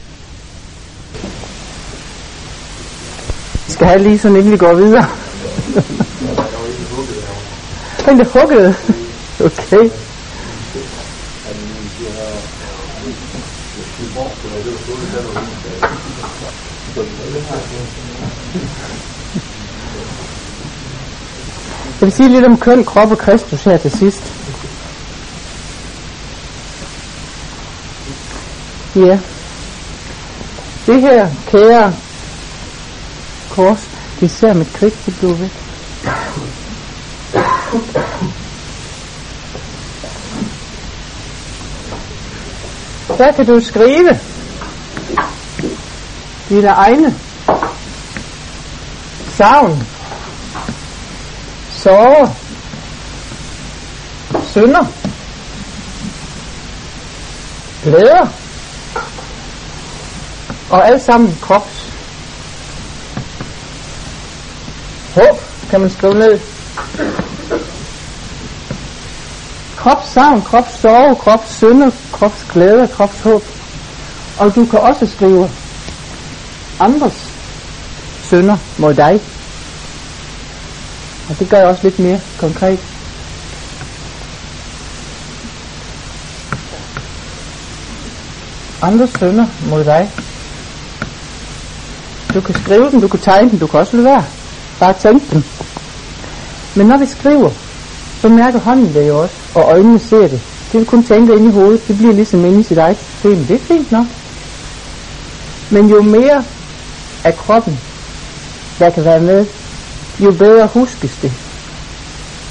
Skal 3.79 3.87
have 3.87 4.03
lige 4.03 4.19
sådan, 4.19 4.37
inden 4.37 4.51
vi 4.51 4.57
går 4.57 4.73
videre. 4.73 5.05
Den 8.05 8.21
er 8.21 8.25
hugget. 8.25 8.75
Okay. 9.39 9.89
Jeg 21.99 22.05
vil 22.07 22.11
sige 22.11 22.29
lidt 22.29 22.45
om 22.45 22.57
køn, 22.57 22.85
krop 22.85 23.11
og 23.11 23.17
Kristus 23.17 23.63
her 23.63 23.77
til 23.77 23.91
sidst. 23.91 24.33
Ja. 28.95 29.19
Det 30.85 31.01
her 31.01 31.29
kære 31.47 31.93
kors, 33.59 33.89
det 34.19 34.31
ser 34.31 34.53
mit 34.53 34.73
krig, 34.73 34.93
det 35.05 35.15
blev 35.19 35.39
væk. 35.39 35.51
Der 43.17 43.31
kan 43.31 43.45
du 43.45 43.59
skrive? 43.61 44.19
Dine 46.49 46.67
egne. 46.67 47.15
Savn, 49.37 49.87
sorger, 51.71 52.27
synder, 54.51 54.85
glæder. 57.83 58.27
Og 60.69 60.87
alt 60.87 61.01
sammen 61.01 61.37
krops. 61.41 61.88
Håb 65.15 65.39
kan 65.69 65.81
man 65.81 65.89
skrive 65.89 66.13
ned. 66.13 66.39
Kropssavn, 69.77 70.41
kropssorg, 70.41 71.17
kropssynde, 71.17 71.91
kropsglæde, 72.11 72.87
kropshåb. 72.87 73.43
Og 74.39 74.55
du 74.55 74.65
kan 74.65 74.79
også 74.79 75.05
skrive 75.05 75.49
andres 76.79 77.29
sønder 78.23 78.57
mod 78.77 78.93
dig. 78.93 79.21
Og 81.29 81.39
det 81.39 81.49
gør 81.49 81.57
jeg 81.57 81.67
også 81.67 81.83
lidt 81.83 81.99
mere 81.99 82.21
konkret. 82.39 82.79
Andres 88.81 89.09
sønder 89.19 89.45
mod 89.69 89.83
dig. 89.85 90.11
Du 92.33 92.41
kan 92.41 92.55
skrive 92.55 92.91
dem, 92.91 93.01
du 93.01 93.07
kan 93.07 93.19
tegne 93.19 93.51
dem, 93.51 93.59
du 93.59 93.67
kan 93.67 93.79
også 93.79 93.95
lade 93.97 94.05
være. 94.05 94.25
Bare 94.79 94.93
tænke 94.93 95.25
dem. 95.31 95.43
Men 96.75 96.87
når 96.87 96.97
vi 96.97 97.05
skriver, 97.05 97.49
så 98.21 98.29
mærker 98.29 98.59
hånden 98.59 98.93
det 98.93 99.07
jo 99.07 99.21
også, 99.21 99.35
og 99.55 99.61
øjnene 99.61 99.99
ser 99.99 100.27
det. 100.27 100.41
Det 100.71 100.79
vil 100.79 100.85
kun 100.85 101.03
tænke 101.03 101.33
ind 101.33 101.47
i 101.47 101.51
hovedet, 101.51 101.87
det 101.87 101.97
bliver 101.97 102.13
ligesom 102.13 102.45
inde 102.45 102.59
i 102.59 102.63
sit 102.63 102.77
eget 102.77 102.97
system. 102.97 103.45
Det 103.45 103.55
er 103.55 103.59
fint 103.59 103.91
nok. 103.91 104.05
Men 105.69 105.89
jo 105.89 106.01
mere 106.01 106.43
af 107.23 107.35
kroppen, 107.35 107.79
der 108.79 108.89
kan 108.89 109.05
være 109.05 109.19
med, 109.21 109.45
jo 110.19 110.31
bedre 110.31 110.67
huskes 110.67 111.17
det 111.21 111.31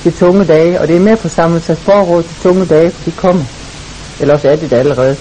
de 0.05 0.11
tunge 0.11 0.45
dage, 0.45 0.81
og 0.81 0.89
det 0.89 0.97
er 0.97 1.01
med 1.01 1.17
på 1.17 1.29
samlet 1.29 1.63
sig 1.63 1.79
forråd 1.79 2.23
de 2.23 2.35
tunge 2.43 2.67
dage, 2.67 2.91
for 2.91 3.05
de 3.05 3.17
kommer. 3.17 3.45
Eller 4.21 4.35
også 4.35 4.49
er 4.49 4.57
det 4.57 4.71
det 4.71 4.77
allerede. 4.77 5.17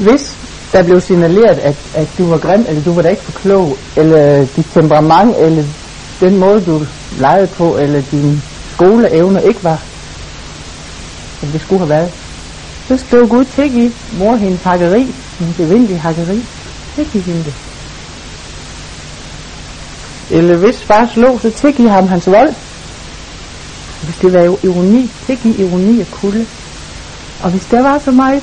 Hvis 0.00 0.36
der 0.72 0.82
blev 0.82 1.00
signaleret, 1.00 1.58
at, 1.58 1.76
at 1.94 2.08
du 2.18 2.26
var 2.26 2.38
grim, 2.38 2.64
eller 2.68 2.82
du 2.82 2.92
var 2.92 3.02
da 3.02 3.08
ikke 3.08 3.22
for 3.22 3.32
klog, 3.32 3.76
eller 3.96 4.46
dit 4.56 4.66
temperament, 4.74 5.36
eller 5.36 5.64
den 6.20 6.36
måde, 6.36 6.60
du 6.60 6.86
legede 7.18 7.46
på, 7.46 7.76
eller 7.76 8.02
din 8.10 8.42
skoleevner 8.72 9.40
ikke 9.40 9.64
var, 9.64 9.82
som 11.40 11.48
det 11.48 11.60
skulle 11.60 11.78
have 11.78 11.88
været, 11.88 12.10
så 12.88 12.96
stod 12.96 13.28
Gud 13.28 13.44
til 13.44 13.84
i 13.84 13.92
mor 14.18 14.36
hendes 14.36 14.62
hakkeri, 14.62 15.14
hendes 15.38 15.60
evindelige 15.60 15.98
hakkeri. 15.98 16.44
Ikke 16.98 17.18
i 17.18 17.20
hende. 17.20 17.52
Eller 20.30 20.56
hvis 20.56 20.82
far 20.82 21.10
slog, 21.14 21.40
så 21.40 21.50
tilgiv 21.50 21.88
ham 21.88 22.08
hans 22.08 22.26
vold. 22.26 22.54
Hvis 24.02 24.16
det 24.16 24.32
var 24.32 24.42
jo 24.42 24.58
ironi, 24.62 25.10
tilgiv 25.26 25.60
ironi 25.60 26.00
og 26.00 26.06
kulde. 26.10 26.46
Og 27.42 27.50
hvis 27.50 27.64
der 27.64 27.82
var 27.82 27.98
så 27.98 28.10
meget, 28.10 28.42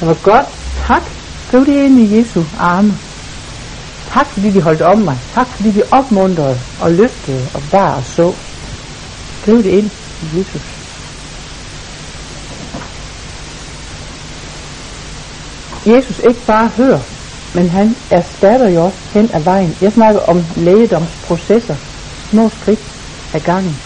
det 0.00 0.08
var 0.08 0.16
godt, 0.22 0.46
tak, 0.86 1.02
skriv 1.46 1.66
det 1.66 1.84
ind 1.84 2.00
i 2.00 2.18
Jesu 2.18 2.42
arme. 2.58 2.94
Tak 4.10 4.26
fordi 4.26 4.50
de 4.50 4.60
holdt 4.60 4.82
om 4.82 4.98
mig. 4.98 5.18
Tak 5.34 5.46
fordi 5.46 5.70
de 5.70 5.82
opmuntrede 5.90 6.60
og 6.80 6.92
løftede 6.92 7.46
og 7.54 7.62
bar 7.70 7.94
og 7.94 8.04
så. 8.04 8.32
Skriv 9.42 9.56
det 9.56 9.70
ind 9.70 9.90
i 10.22 10.38
Jesus. 10.38 10.62
Jesus 15.86 16.18
ikke 16.18 16.40
bare 16.46 16.68
hører, 16.76 17.00
men 17.54 17.68
han 17.68 17.96
erstatter 18.10 18.68
jo 18.68 18.84
også 18.84 18.98
hen 19.12 19.30
ad 19.32 19.40
vejen. 19.40 19.76
Jeg 19.80 19.92
snakker 19.92 20.20
om 20.20 20.44
lægedomsprocesser, 20.56 21.76
små 22.30 22.48
skridt 22.48 22.80
ad 23.34 23.40
gangen. 23.40 23.76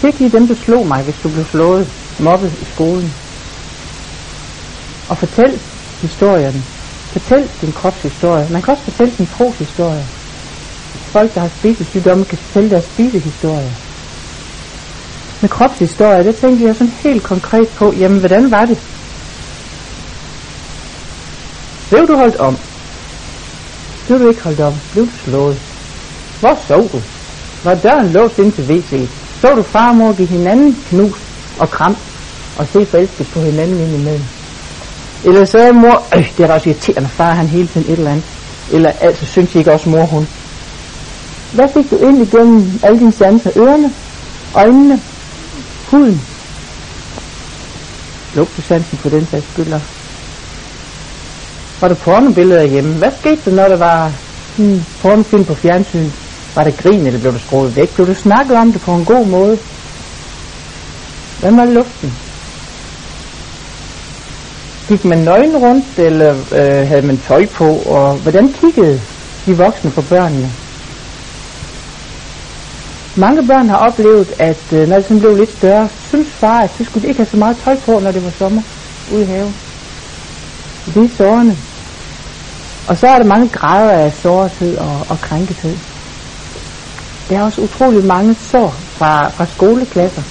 Tilgiv 0.00 0.30
dem, 0.30 0.48
der 0.48 0.54
slog 0.54 0.86
mig, 0.86 1.02
hvis 1.02 1.16
du 1.22 1.28
blev 1.28 1.44
slået, 1.44 1.88
mobbet 2.18 2.52
i 2.62 2.64
skolen. 2.64 3.14
Og 5.12 5.18
fortæl 5.18 5.60
historien. 6.00 6.64
Fortæl 7.12 7.48
din 7.60 7.72
kropshistorie. 7.72 8.48
Man 8.50 8.62
kan 8.62 8.72
også 8.72 8.84
fortælle 8.84 9.12
sin 9.16 9.26
troshistorie. 9.26 10.04
Folk, 11.14 11.34
der 11.34 11.40
har 11.40 11.48
spisesygdomme, 11.58 12.24
kan 12.24 12.38
fortælle 12.38 12.70
deres 12.70 12.84
spisehistorie. 12.84 13.70
Med 15.40 15.48
kropshistorie, 15.48 16.24
det 16.24 16.36
tænker 16.36 16.66
jeg 16.66 16.76
sådan 16.76 16.92
helt 17.02 17.22
konkret 17.22 17.68
på, 17.68 17.92
jamen 17.98 18.18
hvordan 18.18 18.50
var 18.50 18.64
det? 18.64 18.78
Blev 21.90 22.06
du 22.08 22.16
holdt 22.16 22.36
om? 22.36 22.56
Blev 24.06 24.18
du 24.18 24.28
ikke 24.28 24.42
holdt 24.42 24.60
om? 24.60 24.74
Blev 24.92 25.06
du 25.06 25.10
slået? 25.24 25.56
Hvor 26.40 26.58
sov 26.68 26.82
du? 26.92 27.00
Var 27.64 27.74
døren 27.74 28.12
låst 28.12 28.38
ind 28.38 28.52
til 28.52 28.64
WC? 28.64 29.08
Så 29.40 29.54
du 29.54 29.62
far 29.62 29.88
og 29.88 29.96
mor 29.96 30.12
give 30.12 30.28
hinanden 30.28 30.76
knus 30.88 31.18
og 31.58 31.70
kram 31.70 31.96
og 32.58 32.66
se 32.72 32.86
forelsket 32.86 33.26
på 33.34 33.40
hinanden 33.40 33.80
ind 33.80 33.94
imellem? 33.94 34.41
Eller 35.24 35.44
så 35.44 35.58
er 35.58 35.72
mor, 35.72 36.06
øh, 36.16 36.32
det 36.36 36.42
er 36.42 36.46
da 36.46 36.52
også 36.52 36.68
irriterende, 36.68 37.08
far 37.08 37.34
han 37.34 37.46
hele 37.46 37.68
tiden 37.68 37.92
et 37.92 37.98
eller 37.98 38.10
andet. 38.10 38.24
Eller 38.72 38.90
altså 39.00 39.26
synes 39.26 39.54
ikke 39.54 39.72
også 39.72 39.88
mor 39.88 40.04
hun. 40.04 40.28
Hvad 41.52 41.68
fik 41.74 41.90
du 41.90 41.96
ind 41.96 42.22
igennem 42.22 42.80
alle 42.82 42.98
dine 42.98 43.12
sanser? 43.12 43.50
Ørerne, 43.56 43.92
øjnene, 44.54 45.00
huden. 45.90 46.20
Lugtesansen 48.34 48.98
på 48.98 49.08
den 49.08 49.26
sags 49.30 49.52
skyld. 49.52 49.72
Var 51.80 51.88
der 51.88 51.94
pornobilleder 51.94 52.62
hjemme? 52.62 52.94
Hvad 52.94 53.10
skete 53.20 53.40
der, 53.44 53.50
når 53.50 53.68
der 53.68 53.76
var 53.76 54.12
en 54.58 54.86
pornofilm 55.02 55.44
på 55.44 55.54
fjernsyn, 55.54 56.10
var 56.54 56.64
det 56.64 56.76
grin, 56.76 57.06
eller 57.06 57.20
blev 57.20 57.32
det 57.32 57.40
skruet 57.40 57.76
væk? 57.76 57.94
Blev 57.94 58.06
du 58.06 58.14
snakket 58.14 58.56
om 58.56 58.72
det 58.72 58.80
på 58.80 58.94
en 58.94 59.04
god 59.04 59.26
måde? 59.26 59.58
Hvad 61.40 61.52
var 61.52 61.64
luften? 61.64 62.12
Gik 64.88 65.04
man 65.04 65.18
nøgen 65.18 65.56
rundt, 65.56 65.98
eller 65.98 66.30
øh, 66.30 66.88
havde 66.88 67.06
man 67.06 67.18
tøj 67.18 67.46
på, 67.46 67.64
og 67.86 68.16
hvordan 68.16 68.52
kiggede 68.52 69.00
de 69.46 69.56
voksne 69.56 69.90
på 69.90 70.02
børnene? 70.02 70.50
Mange 73.16 73.46
børn 73.46 73.68
har 73.68 73.76
oplevet, 73.76 74.32
at 74.38 74.72
øh, 74.72 74.88
når 74.88 74.98
de 75.00 75.20
blev 75.20 75.36
lidt 75.36 75.52
større, 75.52 75.88
synes 76.08 76.28
far, 76.28 76.58
at 76.60 76.70
så 76.78 76.84
skulle 76.84 77.02
de 77.02 77.08
ikke 77.08 77.18
have 77.20 77.26
så 77.26 77.36
meget 77.36 77.56
tøj 77.64 77.76
på, 77.86 78.00
når 78.00 78.10
det 78.12 78.24
var 78.24 78.30
sommer 78.30 78.62
ude 79.14 79.22
i 79.22 79.26
haven. 79.26 79.54
Det 80.94 81.04
er 81.04 81.08
sårende. 81.16 81.56
Og 82.88 82.96
så 82.96 83.06
er 83.06 83.18
der 83.18 83.24
mange 83.24 83.48
grader 83.48 83.90
af 83.90 84.12
sårethed 84.12 84.76
og, 84.76 85.06
og 85.08 85.20
krænkethed. 85.20 85.76
Der 87.28 87.38
er 87.38 87.42
også 87.42 87.60
utrolig 87.60 88.04
mange 88.04 88.34
sår 88.34 88.70
fra, 88.70 89.28
fra 89.28 89.46
skoleklasser 89.46 90.22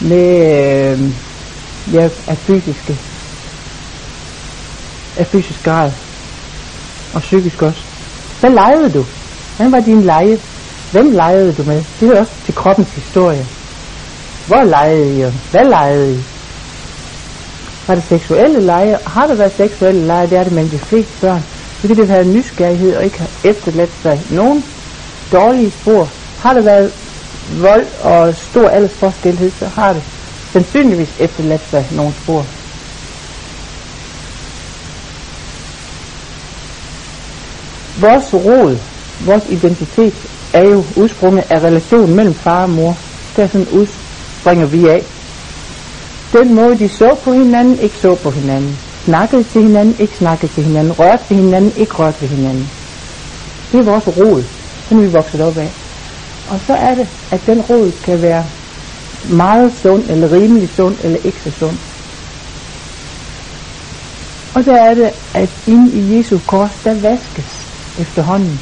med 0.00 0.28
øh, 0.92 1.25
ja, 1.92 2.08
af 2.26 2.36
fysiske 2.36 2.98
af 5.16 5.26
fysisk 5.26 5.64
grad 5.64 5.90
og 7.14 7.20
psykisk 7.20 7.62
også. 7.62 7.82
Hvad 8.40 8.50
legede 8.50 8.90
du? 8.92 9.04
Hvad 9.56 9.68
var 9.70 9.80
din 9.80 10.02
lege? 10.02 10.38
Hvem 10.92 11.10
legede 11.10 11.54
du 11.58 11.62
med? 11.62 11.76
Det 11.76 12.08
hører 12.08 12.20
også 12.20 12.32
til 12.44 12.54
kroppens 12.54 12.88
historie. 12.94 13.46
Hvor 14.46 14.64
legede 14.64 15.18
I? 15.18 15.32
Hvad 15.50 15.64
legede 15.64 16.12
I? 16.14 16.18
Var 17.86 17.94
det 17.94 18.04
seksuelle 18.04 18.60
lege? 18.60 18.98
Har 19.06 19.26
der 19.26 19.34
været 19.34 19.52
seksuelle 19.56 20.06
lege? 20.06 20.26
Det 20.26 20.38
er 20.38 20.44
det 20.44 20.52
mellem 20.52 20.70
de 20.70 20.78
fleste 20.78 21.12
børn. 21.20 21.42
Så 21.80 21.88
kan 21.88 21.96
det 21.96 22.08
være 22.08 22.24
nysgerrighed 22.24 22.96
og 22.96 23.04
ikke 23.04 23.18
have 23.18 23.50
efterladt 23.50 23.90
sig 24.02 24.20
nogen 24.30 24.64
dårlige 25.32 25.70
spor. 25.70 26.08
Har 26.38 26.52
der 26.52 26.62
været 26.62 26.92
vold 27.60 27.86
og 28.02 28.34
stor 28.36 28.68
aldersforskelhed, 28.68 29.50
så 29.58 29.68
har 29.74 29.92
det 29.92 30.02
sandsynligvis 30.56 31.14
efterladt 31.20 31.70
sig 31.70 31.84
nogle 31.96 32.12
spor. 32.12 32.42
Vores 38.06 38.34
rod, 38.34 38.76
vores 39.20 39.44
identitet, 39.48 40.14
er 40.52 40.64
jo 40.72 40.84
udsprunget 40.96 41.44
af 41.50 41.58
relationen 41.60 42.16
mellem 42.16 42.34
far 42.34 42.62
og 42.62 42.70
mor. 42.70 42.96
Der 43.36 43.46
sådan 43.46 43.66
udspringer 43.72 44.66
vi 44.66 44.88
af. 44.88 45.02
Den 46.32 46.54
måde, 46.54 46.78
de 46.78 46.88
så 46.88 47.16
på 47.24 47.32
hinanden, 47.32 47.78
ikke 47.78 47.96
så 47.96 48.14
på 48.14 48.30
hinanden. 48.30 48.78
Snakkede 49.04 49.42
til 49.42 49.62
hinanden, 49.62 49.96
ikke 49.98 50.16
snakkede 50.16 50.52
til 50.52 50.64
hinanden. 50.64 50.92
Rørte 50.98 51.24
til 51.28 51.36
hinanden, 51.36 51.72
ikke 51.76 51.94
rørte 51.94 52.18
til 52.18 52.28
hinanden. 52.28 52.70
Det 53.72 53.80
er 53.80 53.84
vores 53.84 54.06
rod, 54.06 54.42
som 54.88 55.02
vi 55.02 55.06
vokset 55.06 55.40
op 55.40 55.58
af. 55.58 55.70
Og 56.50 56.60
så 56.66 56.74
er 56.74 56.94
det, 56.94 57.08
at 57.30 57.40
den 57.46 57.60
rod 57.60 57.92
kan 58.04 58.22
være 58.22 58.44
meget 59.30 59.72
sund, 59.82 60.10
eller 60.10 60.32
rimelig 60.32 60.68
sund, 60.76 60.96
eller 61.02 61.18
ikke 61.24 61.38
så 61.44 61.50
sund. 61.50 61.76
Og 64.54 64.64
så 64.64 64.72
er 64.72 64.94
det, 64.94 65.10
at 65.34 65.50
inde 65.66 65.92
i 65.92 66.16
Jesu 66.16 66.38
kors, 66.46 66.70
der 66.84 66.94
vaskes 66.94 67.66
efterhånden. 68.00 68.60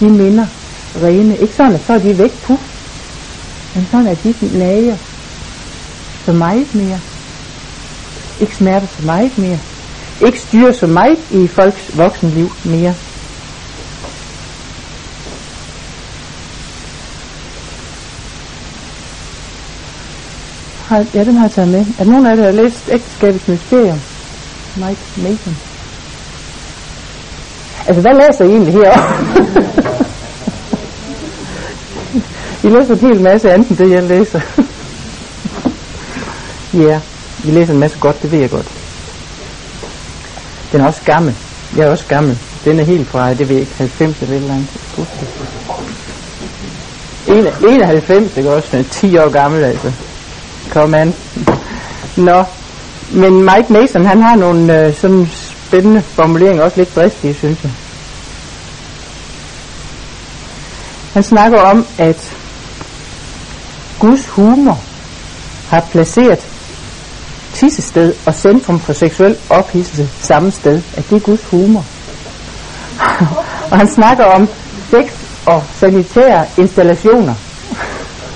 De 0.00 0.08
minder 0.08 0.46
rene. 1.02 1.38
Ikke 1.38 1.54
sådan, 1.54 1.74
at 1.74 1.80
så 1.86 1.92
er 1.92 1.98
de 1.98 2.18
væk, 2.18 2.32
puff. 2.42 2.62
Men 3.74 3.86
sådan, 3.90 4.06
at 4.06 4.18
de 4.24 4.34
lager 4.52 4.96
så 6.24 6.32
meget 6.32 6.74
mere. 6.74 7.00
Ikke 8.40 8.56
smerter 8.56 8.86
så 8.86 9.06
meget 9.06 9.38
mere. 9.38 9.58
Ikke 10.26 10.40
styrer 10.40 10.72
så 10.72 10.86
meget 10.86 11.18
i 11.30 11.46
folks 11.46 11.96
voksenliv 11.96 12.50
mere. 12.64 12.94
Har, 20.88 21.06
ja, 21.14 21.24
den 21.24 21.36
har 21.36 21.44
jeg 21.44 21.52
taget 21.52 21.68
med. 21.68 21.86
Er 21.98 22.04
nogen 22.04 22.26
af 22.26 22.30
jer, 22.30 22.36
der 22.36 22.44
har 22.44 22.50
læst 22.50 22.88
Ægteskabets 22.90 23.48
Mysterium? 23.48 24.00
Mike 24.76 25.00
Mason. 25.16 25.56
Altså, 27.86 28.00
hvad 28.00 28.14
læser 28.14 28.44
I 28.44 28.48
egentlig 28.48 28.74
her? 28.74 28.92
I 32.64 32.68
læser 32.68 32.94
en 32.94 33.00
hel 33.00 33.20
masse 33.20 33.52
andet 33.52 33.68
end 33.68 33.78
det, 33.78 33.90
jeg 33.90 34.02
læser. 34.02 34.40
Ja, 36.74 36.78
yeah. 36.78 37.00
I 37.44 37.50
læser 37.50 37.72
en 37.72 37.78
masse 37.78 37.98
godt, 37.98 38.22
det 38.22 38.32
ved 38.32 38.38
jeg 38.38 38.50
godt. 38.50 38.66
Den 40.72 40.80
er 40.80 40.86
også 40.86 41.00
gammel. 41.04 41.34
Jeg 41.76 41.86
er 41.86 41.90
også 41.90 42.04
gammel. 42.08 42.38
Den 42.64 42.80
er 42.80 42.84
helt 42.84 43.08
fra, 43.08 43.34
det 43.34 43.48
ved 43.48 43.56
jeg 43.56 43.60
ikke, 43.60 43.74
90 43.78 44.22
eller 44.22 44.34
et 44.34 44.40
eller 44.40 44.54
andet. 44.54 44.68
91, 47.68 48.32
det 48.32 48.46
er 48.46 48.50
også 48.50 48.84
10 48.90 49.18
år 49.18 49.28
gammel 49.28 49.64
altså. 49.64 49.92
Kom 50.70 50.94
an. 50.94 51.14
Nå, 52.16 52.44
men 53.10 53.42
Mike 53.42 53.72
Mason, 53.72 54.06
han 54.06 54.22
har 54.22 54.36
nogle 54.36 54.86
øh, 54.86 54.94
sådan 54.94 55.28
spændende 55.66 56.02
formuleringer, 56.02 56.64
også 56.64 56.76
lidt 56.76 56.96
dristige, 56.96 57.34
synes 57.34 57.58
jeg. 57.62 57.72
Han 61.12 61.22
snakker 61.22 61.60
om, 61.60 61.86
at 61.98 62.32
Guds 63.98 64.26
humor 64.26 64.80
har 65.68 65.80
placeret 65.90 66.38
tissested 67.54 68.14
og 68.26 68.34
centrum 68.34 68.80
for 68.80 68.92
seksuel 68.92 69.36
ophidselse 69.50 70.08
samme 70.20 70.50
sted, 70.50 70.82
at 70.96 71.10
det 71.10 71.16
er 71.16 71.20
Guds 71.20 71.44
humor. 71.44 71.84
og 73.70 73.78
han 73.78 73.88
snakker 73.88 74.24
om 74.24 74.48
sex 74.90 75.10
og 75.46 75.62
sanitære 75.80 76.46
installationer 76.58 77.34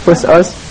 hos 0.05 0.25
os. 0.25 0.62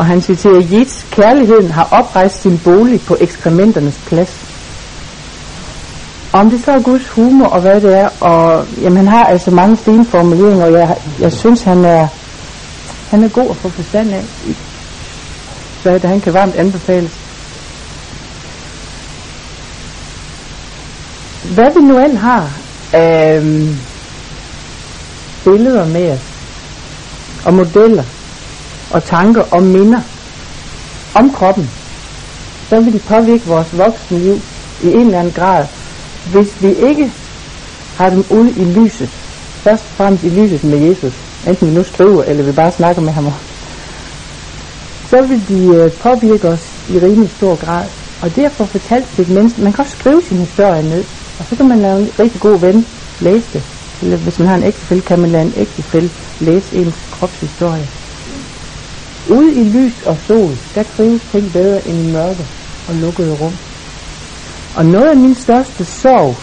Og 0.00 0.06
han 0.06 0.22
citerer, 0.22 0.60
Jits 0.60 1.06
kærligheden 1.10 1.70
har 1.70 1.88
oprejst 1.90 2.42
sin 2.42 2.58
bolig 2.58 3.00
på 3.00 3.16
ekskrementernes 3.20 4.00
plads. 4.06 4.44
Om 6.32 6.50
det 6.50 6.64
så 6.64 6.72
er 6.72 6.80
Guds 6.80 7.08
humor 7.08 7.46
og 7.46 7.60
hvad 7.60 7.80
det 7.80 7.98
er, 7.98 8.08
og 8.20 8.66
jamen, 8.80 8.96
han 8.96 9.08
har 9.08 9.24
altså 9.24 9.50
mange 9.50 9.76
fine 9.76 10.04
formuleringer, 10.04 10.66
og 10.66 10.72
jeg, 10.72 10.96
jeg 11.20 11.32
synes, 11.32 11.62
han 11.62 11.84
er, 11.84 12.08
han 13.10 13.24
er 13.24 13.28
god 13.28 13.50
at 13.50 13.56
få 13.56 13.68
forstand 13.68 14.10
af. 14.10 14.24
Så 15.82 15.90
det, 15.90 16.04
han 16.04 16.20
kan 16.20 16.34
varmt 16.34 16.54
anbefales. 16.54 17.12
Hvad 21.54 21.74
vi 21.74 21.80
nu 21.80 21.98
end 21.98 22.16
har 22.16 22.50
af 22.92 23.36
øhm, 23.36 23.76
billeder 25.44 25.86
med 25.86 26.10
os, 26.12 26.20
og 27.44 27.54
modeller, 27.54 28.04
og 28.90 29.04
tanker 29.04 29.42
og 29.50 29.62
minder 29.62 30.00
om 31.14 31.30
kroppen, 31.30 31.70
så 32.68 32.80
vil 32.84 32.92
de 32.92 32.98
påvirke 32.98 33.46
vores 33.46 33.78
voksenliv 33.78 34.36
i 34.82 34.86
en 34.86 35.06
eller 35.06 35.18
anden 35.18 35.32
grad, 35.32 35.66
hvis 36.32 36.62
vi 36.62 36.68
ikke 36.68 37.12
har 37.96 38.08
dem 38.10 38.24
ude 38.30 38.50
i 38.50 38.64
lyset. 38.64 39.08
Først 39.64 39.84
og 39.84 39.90
fremmest 39.96 40.24
i 40.24 40.28
lyset 40.28 40.64
med 40.64 40.78
Jesus. 40.88 41.14
Enten 41.48 41.68
vi 41.68 41.74
nu 41.74 41.82
skriver, 41.82 42.22
eller 42.22 42.44
vi 42.44 42.52
bare 42.52 42.70
snakker 42.70 43.02
med 43.02 43.12
ham. 43.12 43.26
Så 45.10 45.18
vil 45.28 45.40
de 45.48 45.60
øh, 45.76 45.90
påvirke 45.92 46.48
os 46.48 46.64
i 46.90 46.98
rimelig 46.98 47.30
stor 47.30 47.54
grad. 47.64 47.86
Og 48.22 48.36
derfor 48.36 48.64
fortalt 48.64 49.08
til 49.14 49.22
et 49.22 49.28
menneske, 49.28 49.62
man 49.62 49.72
kan 49.72 49.84
også 49.84 49.96
skrive 49.96 50.22
sin 50.22 50.38
historie 50.38 50.82
ned, 50.82 51.04
og 51.38 51.44
så 51.48 51.56
kan 51.56 51.68
man 51.68 51.78
lave 51.78 51.98
en 51.98 52.08
rigtig 52.18 52.40
god 52.40 52.60
ven 52.60 52.86
læse 53.20 53.48
det. 53.52 53.62
Eller 54.02 54.16
hvis 54.16 54.38
man 54.38 54.48
har 54.48 54.56
en 54.56 54.64
ægtefælde, 54.64 55.02
kan 55.02 55.20
man 55.20 55.30
lade 55.30 55.42
en 55.42 55.54
ægtefælde 55.56 56.10
læse 56.40 56.76
ens 56.76 56.94
kropshistorie. 57.10 57.99
Ude 59.30 59.54
i 59.54 59.64
lys 59.64 60.02
og 60.06 60.16
sol, 60.26 60.56
der 60.74 60.82
trives 60.96 61.22
ting 61.32 61.52
bedre 61.52 61.88
end 61.88 62.08
i 62.08 62.12
mørke 62.12 62.46
og 62.88 62.94
lukkede 62.94 63.36
rum. 63.40 63.52
Og 64.76 64.86
noget 64.86 65.10
af 65.10 65.16
min 65.16 65.34
største 65.34 65.84
sorg 65.84 66.36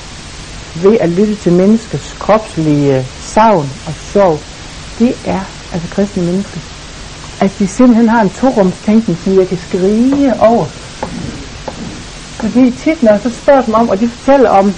ved 0.83 0.97
at 0.99 1.09
lytte 1.09 1.35
til 1.35 1.53
menneskers 1.53 2.15
kropslige 2.19 3.05
savn 3.19 3.69
og 3.87 3.93
sorg, 4.13 4.39
det 4.99 5.15
er, 5.25 5.39
altså 5.73 5.87
kristne 5.91 6.23
mennesker, 6.23 6.59
at 7.41 7.51
de 7.59 7.67
simpelthen 7.67 8.09
har 8.09 8.21
en 8.21 8.29
torumstænkning, 8.29 9.19
som 9.23 9.39
jeg 9.39 9.47
kan 9.47 9.57
skrige 9.57 10.33
over. 10.39 10.65
Fordi 12.39 12.71
tit, 12.71 13.03
når 13.03 13.11
jeg 13.11 13.21
så 13.23 13.29
spørger 13.29 13.61
dem 13.61 13.73
om, 13.73 13.89
og 13.89 13.99
de 13.99 14.07
fortæller 14.09 14.49
om, 14.49 14.73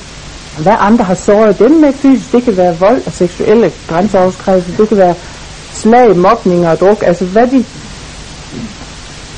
hvad 0.57 0.75
andre 0.79 1.05
har 1.05 1.13
såret 1.13 1.59
dem 1.59 1.71
med 1.71 1.93
fysisk, 1.93 2.31
det 2.31 2.43
kan 2.43 2.57
være 2.57 2.77
vold 2.79 3.01
og 3.05 3.11
seksuelle 3.11 3.71
grænseoverskridelser, 3.87 4.77
det 4.77 4.87
kan 4.89 4.97
være 4.97 5.15
slag, 5.71 6.17
mobning 6.17 6.67
og 6.67 6.79
druk, 6.79 7.03
altså 7.05 7.25
hvad 7.25 7.47
de 7.47 7.65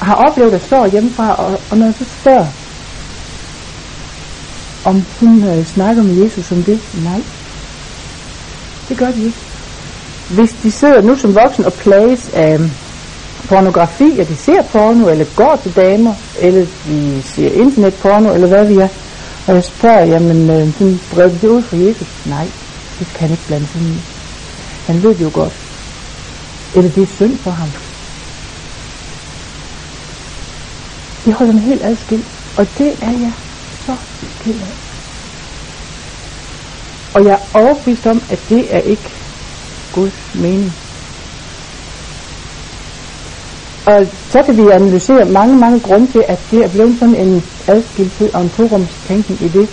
har 0.01 0.15
oplevet 0.15 0.53
at 0.53 0.65
stå 0.65 0.85
hjemmefra, 0.85 1.35
og, 1.35 1.61
og 1.71 1.77
når 1.77 1.85
jeg 1.85 1.95
så 1.99 2.05
spørger, 2.21 2.47
om 4.85 5.05
hun 5.19 5.43
øh, 5.43 5.65
snakker 5.65 6.03
med 6.03 6.15
Jesus 6.23 6.51
om 6.51 6.63
det, 6.63 6.79
nej, 7.03 7.21
det 8.89 8.97
gør 8.97 9.11
de 9.11 9.23
ikke. 9.25 9.37
Hvis 10.29 10.55
de 10.63 10.71
sidder 10.71 11.01
nu 11.01 11.15
som 11.15 11.35
voksen 11.35 11.65
og 11.65 11.73
plages 11.73 12.29
af 12.33 12.55
um, 12.55 12.71
pornografi, 13.47 14.19
at 14.19 14.27
de 14.27 14.35
ser 14.35 14.61
porno, 14.61 15.09
eller 15.09 15.25
går 15.35 15.59
til 15.63 15.75
damer, 15.75 16.13
eller 16.39 16.65
de 16.87 17.21
ser 17.25 17.51
internetporno, 17.51 18.33
eller 18.33 18.47
hvad 18.47 18.65
vi 18.65 18.75
er, 18.77 18.87
Og 19.47 19.55
jeg 19.55 19.63
spørger, 19.63 20.05
jamen, 20.05 20.49
øh, 20.49 20.73
sådan, 20.73 20.99
breder 21.13 21.37
det 21.41 21.47
ud 21.47 21.61
for 21.61 21.75
Jesus? 21.75 22.07
Nej, 22.25 22.47
det 22.99 23.07
kan 23.15 23.31
ikke 23.31 23.47
blande 23.47 23.67
sig 23.67 23.81
i. 23.81 24.01
Han 24.87 25.03
ved 25.03 25.15
det 25.15 25.21
jo 25.21 25.31
godt. 25.33 25.53
Eller 26.75 26.91
det 26.91 27.03
er 27.03 27.07
synd 27.07 27.37
for 27.37 27.51
ham. 27.51 27.69
Jeg 31.25 31.33
holder 31.33 31.53
mig 31.53 31.61
helt 31.63 31.83
adskilt, 31.83 32.25
og 32.57 32.67
det 32.77 32.95
er 33.01 33.11
jeg 33.11 33.31
så 33.85 33.95
ked 34.43 34.53
af. 34.53 34.81
Og 37.13 37.25
jeg 37.25 37.33
er 37.33 37.59
overbevist 37.59 38.05
om, 38.05 38.21
at 38.29 38.39
det 38.49 38.75
er 38.75 38.79
ikke 38.79 39.09
Guds 39.93 40.35
mening. 40.35 40.73
Og 43.85 44.07
så 44.29 44.43
kan 44.43 44.57
vi 44.57 44.61
analysere 44.71 45.25
mange, 45.25 45.57
mange 45.57 45.79
grunde 45.79 46.11
til, 46.11 46.23
at 46.27 46.39
det 46.51 46.63
er 46.63 46.69
blevet 46.69 46.99
sådan 46.99 47.15
en 47.15 47.43
adskillelse 47.67 48.29
og 48.35 48.41
en 48.41 48.49
torumstænkning 48.49 49.41
i 49.41 49.47
det. 49.47 49.69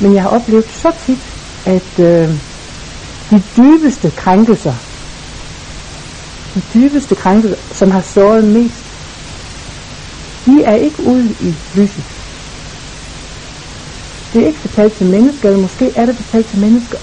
Men 0.00 0.14
jeg 0.14 0.22
har 0.22 0.28
oplevet 0.28 0.64
så 0.68 0.92
tit, 1.06 1.18
at 1.66 1.98
øh, 1.98 2.28
de 3.30 3.42
dybeste 3.56 4.10
krænkelser, 4.16 4.74
de 6.54 6.62
dybeste 6.74 7.14
krænkelser, 7.14 7.56
som 7.72 7.90
har 7.90 8.00
såret 8.00 8.44
mest, 8.44 8.89
de 10.50 10.64
er 10.64 10.76
ikke 10.86 11.00
ude 11.12 11.36
i 11.40 11.54
lyset. 11.74 12.04
Det 14.32 14.42
er 14.42 14.46
ikke 14.46 14.58
fortalt 14.58 14.92
til 14.92 15.06
mennesker, 15.06 15.48
eller 15.48 15.62
måske 15.62 15.92
er 15.96 16.06
det 16.06 16.16
fortalt 16.16 16.46
til 16.46 16.58
mennesker. 16.60 16.98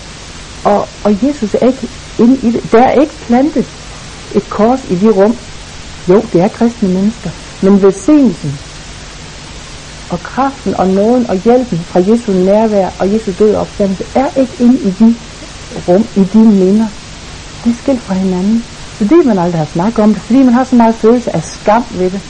Og, 0.64 0.88
og 1.04 1.12
Jesus 1.28 1.54
er 1.54 1.68
ikke 1.68 1.88
inde 2.20 2.38
i 2.48 2.52
det. 2.52 2.72
Der 2.72 2.84
er 2.84 3.02
ikke 3.02 3.16
plantet 3.28 3.66
et 4.36 4.50
kors 4.50 4.84
i 4.90 4.96
de 4.96 5.10
rum. 5.10 5.36
Jo, 6.10 6.22
det 6.34 6.42
er 6.42 6.48
kristne 6.48 6.90
mennesker. 6.90 7.30
Men 7.64 7.84
velsignelsen 7.84 8.52
og 10.10 10.20
kraften 10.20 10.74
og 10.76 10.88
nåden 10.88 11.30
og 11.30 11.36
hjælpen 11.36 11.80
fra 11.80 12.00
Jesu 12.00 12.32
nærvær 12.32 12.90
og 13.00 13.14
Jesu 13.14 13.32
død 13.40 13.54
og 13.56 13.62
opstandelse 13.62 14.04
er 14.16 14.30
ikke 14.42 14.56
inde 14.60 14.80
i 14.80 14.92
de 15.00 15.16
rum, 15.88 16.06
i 16.16 16.24
de 16.34 16.40
minder. 16.64 16.88
Det 17.64 17.70
er 17.72 17.78
skilt 17.84 18.02
fra 18.02 18.14
hinanden. 18.14 18.64
Fordi 18.98 19.16
man 19.26 19.40
aldrig 19.40 19.60
har 19.60 19.66
snakket 19.66 20.00
om 20.00 20.14
det, 20.14 20.22
fordi 20.22 20.44
man 20.44 20.54
har 20.54 20.64
så 20.64 20.76
meget 20.76 20.96
følelse 20.96 21.36
af 21.36 21.44
skam 21.44 21.86
ved 21.92 22.10
det. 22.10 22.22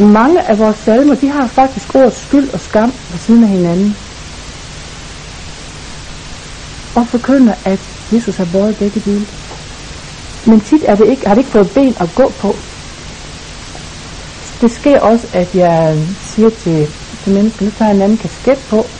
Mange 0.00 0.40
af 0.50 0.58
vores 0.58 0.76
salmer, 0.78 1.14
de 1.14 1.28
har 1.28 1.46
faktisk 1.46 1.94
ordet 1.94 2.12
skyld 2.14 2.48
og 2.52 2.60
skam 2.60 2.90
ved 3.10 3.18
siden 3.18 3.42
af 3.44 3.48
hinanden. 3.50 3.96
Og 6.94 7.08
forkynder, 7.08 7.54
at 7.64 7.80
Jesus 8.12 8.36
har 8.36 8.48
båret 8.52 8.76
begge 8.76 9.00
dele. 9.00 9.26
Men 10.46 10.60
tit 10.60 10.82
er 10.88 10.94
det 10.94 11.06
ikke, 11.10 11.22
har 11.26 11.34
det 11.34 11.40
ikke 11.42 11.50
fået 11.58 11.70
ben 11.74 11.94
at 12.00 12.08
gå 12.14 12.26
på. 12.40 12.50
Det 14.60 14.70
sker 14.70 15.00
også, 15.00 15.26
at 15.32 15.54
jeg 15.54 16.06
siger 16.20 16.50
til, 16.50 16.92
til 17.22 17.32
mennesker, 17.32 17.64
nu 17.64 17.70
tager 17.70 17.88
jeg 17.88 17.94
en 17.96 18.02
anden 18.02 18.18
kasket 18.18 18.58
på, 18.70 18.90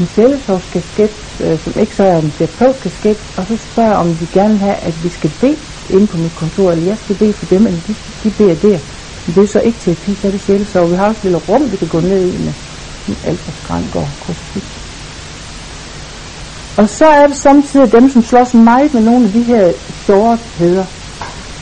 en 0.00 0.06
sjælesovskasket, 0.06 1.14
øh, 1.44 1.58
som 1.58 1.72
ikke 1.80 1.94
så 1.96 2.02
er 2.04 2.18
en 2.18 2.30
terapeutkasket, 2.30 3.18
og 3.36 3.46
så 3.46 3.56
spørger 3.56 3.90
jeg, 3.90 3.98
om 4.04 4.16
de 4.16 4.26
gerne 4.26 4.52
vil 4.54 4.60
have, 4.68 4.78
at 4.88 4.94
vi 5.02 5.08
skal 5.08 5.30
bede 5.40 5.56
inde 5.90 6.06
på 6.06 6.16
mit 6.16 6.34
kontor, 6.34 6.70
eller 6.70 6.84
jeg 6.86 6.98
skal 6.98 7.16
bede 7.16 7.32
for 7.32 7.46
dem, 7.46 7.66
eller 7.66 7.80
de, 7.80 7.94
de 8.22 8.30
beder 8.30 8.54
der. 8.54 8.78
Men 9.26 9.34
det 9.34 9.42
er 9.42 9.46
så 9.46 9.60
ikke 9.60 9.78
terapi, 9.78 10.14
så 10.14 10.26
er 10.26 10.30
det 10.30 10.68
så 10.68 10.86
Vi 10.86 10.96
har 10.96 11.08
også 11.08 11.18
et 11.18 11.24
lille 11.24 11.38
rum, 11.48 11.72
vi 11.72 11.76
kan 11.76 11.88
gå 11.88 12.00
ned 12.00 12.22
i 12.34 12.38
med 12.46 12.54
en 13.08 13.16
alderskrank 13.24 13.96
og 13.96 14.08
krucifix. 14.24 14.64
Og 16.76 16.88
så 16.88 17.06
er 17.06 17.26
det 17.26 17.36
samtidig 17.36 17.92
dem, 17.92 18.08
som 18.08 18.22
slås 18.22 18.54
meget 18.54 18.94
med 18.94 19.02
nogle 19.02 19.26
af 19.26 19.32
de 19.32 19.42
her 19.42 19.72
sårheder. 20.06 20.86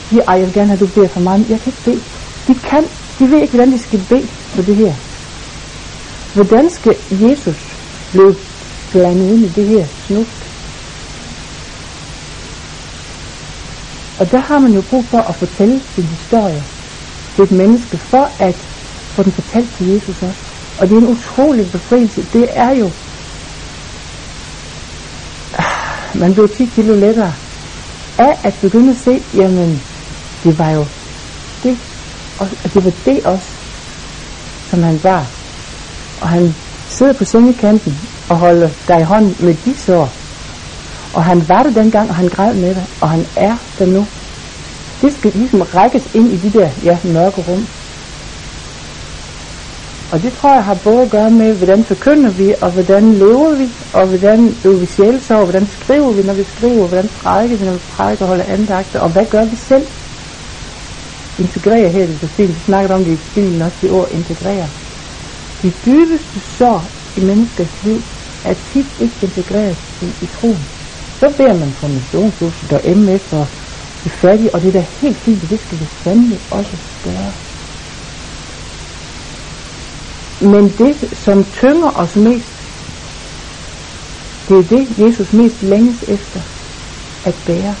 De, 0.09 0.19
ej, 0.27 0.35
jeg 0.37 0.45
vil 0.45 0.53
gerne 0.53 0.67
have, 0.67 0.73
at 0.73 0.79
du 0.79 0.87
beder 0.87 1.07
for 1.07 1.19
mig, 1.19 1.39
men 1.39 1.49
jeg 1.49 1.59
kan 1.61 1.73
ikke 1.73 1.83
bede. 1.85 2.01
De 2.47 2.55
kan, 2.69 2.83
de 3.19 3.31
ved 3.31 3.41
ikke, 3.41 3.53
hvordan 3.53 3.71
de 3.71 3.79
skal 3.79 4.05
bede 4.09 4.27
for 4.27 4.61
det 4.61 4.75
her. 4.75 4.93
Hvordan 6.33 6.69
skal 6.69 6.95
Jesus 7.11 7.77
blive 8.11 8.35
blandet 8.91 9.33
ind 9.33 9.45
i 9.45 9.49
det 9.49 9.67
her 9.67 9.85
snusk? 10.07 10.41
Og 14.19 14.31
der 14.31 14.41
har 14.41 14.59
man 14.59 14.73
jo 14.73 14.81
brug 14.81 15.05
for 15.05 15.21
at 15.29 15.35
fortælle 15.35 15.81
sin 15.95 16.03
historie 16.03 16.63
et 17.39 17.51
menneske, 17.51 17.97
for 17.97 18.29
at 18.39 18.55
få 19.15 19.23
den 19.23 19.31
fortalt 19.31 19.69
til 19.77 19.87
Jesus 19.87 20.23
også. 20.23 20.39
Og 20.79 20.89
det 20.89 20.97
er 20.97 21.01
en 21.01 21.07
utrolig 21.07 21.71
befrielse. 21.71 22.25
Det 22.33 22.47
er 22.53 22.71
jo, 22.71 22.91
ah, 25.57 26.19
man 26.19 26.33
bliver 26.33 26.47
10 26.47 26.65
kilo 26.65 26.95
lettere 26.95 27.33
af 28.17 28.37
at 28.43 28.53
begynde 28.61 28.91
at 28.91 28.97
se, 28.97 29.23
jamen, 29.33 29.81
det 30.43 30.59
var 30.59 30.69
jo 30.69 30.85
det, 31.63 31.77
og 32.39 32.47
det 32.63 32.85
var 32.85 32.91
det 33.05 33.25
også, 33.25 33.47
som 34.69 34.83
han 34.83 34.99
var. 35.03 35.25
Og 36.21 36.29
han 36.29 36.55
sidder 36.89 37.13
på 37.13 37.25
sengekanten 37.25 37.99
og 38.29 38.37
holder 38.37 38.69
dig 38.87 38.99
i 38.99 39.03
hånden 39.03 39.35
med 39.39 39.55
de 39.65 39.77
sår. 39.77 40.13
Og 41.13 41.23
han 41.23 41.49
var 41.49 41.63
det 41.63 41.75
dengang, 41.75 42.09
og 42.09 42.15
han 42.15 42.27
græd 42.27 42.53
med 42.53 42.75
dig, 42.75 42.85
og 43.01 43.09
han 43.09 43.25
er 43.35 43.57
der 43.79 43.85
nu. 43.85 44.07
Det 45.01 45.11
skal 45.17 45.31
ligesom 45.39 45.61
rækkes 45.61 46.05
ind 46.13 46.27
i 46.35 46.37
de 46.45 46.49
der 46.57 46.69
ja, 46.89 46.95
mørke 47.03 47.41
rum. 47.47 47.63
Og 50.11 50.17
det 50.23 50.31
tror 50.37 50.53
jeg 50.57 50.65
har 50.69 50.77
både 50.87 51.01
at 51.05 51.11
gøre 51.17 51.31
med, 51.41 51.49
hvordan 51.59 51.81
forkynder 51.91 52.31
vi, 52.41 52.47
og 52.63 52.69
hvordan 52.75 53.03
lever 53.23 53.51
vi, 53.61 53.67
og 53.97 54.03
hvordan 54.11 54.39
øver 54.65 54.79
vi 54.83 54.87
sjælsorg, 54.97 55.43
hvordan 55.47 55.65
skriver 55.77 56.11
vi, 56.17 56.21
når 56.29 56.35
vi 56.41 56.45
skriver, 56.53 56.83
hvordan 56.91 57.09
prædiker 57.19 57.55
vi, 57.59 57.65
når 57.69 57.77
vi 57.79 57.83
prædiker 57.95 58.23
og 58.25 58.29
holder 58.31 58.47
andagter, 58.57 58.99
og 59.05 59.09
hvad 59.15 59.25
gør 59.33 59.45
vi 59.53 59.57
selv? 59.71 59.85
Integrere 61.43 61.87
her, 61.95 62.03
det 62.07 62.23
er. 62.23 62.47
Vi 62.57 62.59
snakker 62.69 62.91
om 62.97 63.03
det 63.05 63.13
i 63.19 63.21
stilen 63.29 63.61
også, 63.65 63.77
det 63.81 63.91
ord 63.97 64.09
integrere. 64.19 64.69
De 65.61 65.69
dybeste 65.87 66.39
sår 66.57 66.79
i 67.19 67.21
menneskers 67.29 67.73
liv 67.87 67.99
er 68.49 68.53
tit 68.53 68.89
ikke 69.03 69.17
integreret 69.27 69.77
i, 70.01 70.07
i 70.25 70.27
troen. 70.35 70.63
Så 71.19 71.25
beder 71.37 71.55
man 71.63 71.71
for 71.79 71.87
missionshuset 71.87 72.69
og 72.77 72.81
MF 72.97 73.25
og 73.39 73.45
de 74.03 74.09
fattige, 74.09 74.49
og 74.53 74.61
det 74.61 74.67
er 74.67 74.79
da 74.79 74.85
helt 75.01 75.17
fint, 75.17 75.43
og 75.43 75.49
det 75.49 75.59
skal 75.59 75.79
vi 75.79 75.85
sandelig 75.85 76.39
også 76.51 76.77
gøre. 77.03 77.31
Men 80.41 80.63
det, 80.81 81.17
som 81.17 81.43
tynger 81.51 81.91
os 82.03 82.15
mest, 82.17 82.55
det 84.47 84.57
er 84.57 84.67
det, 84.75 84.83
Jesus 85.05 85.33
mest 85.33 85.63
længes 85.63 86.03
efter 86.07 86.41
at 87.25 87.35
bære. 87.45 87.75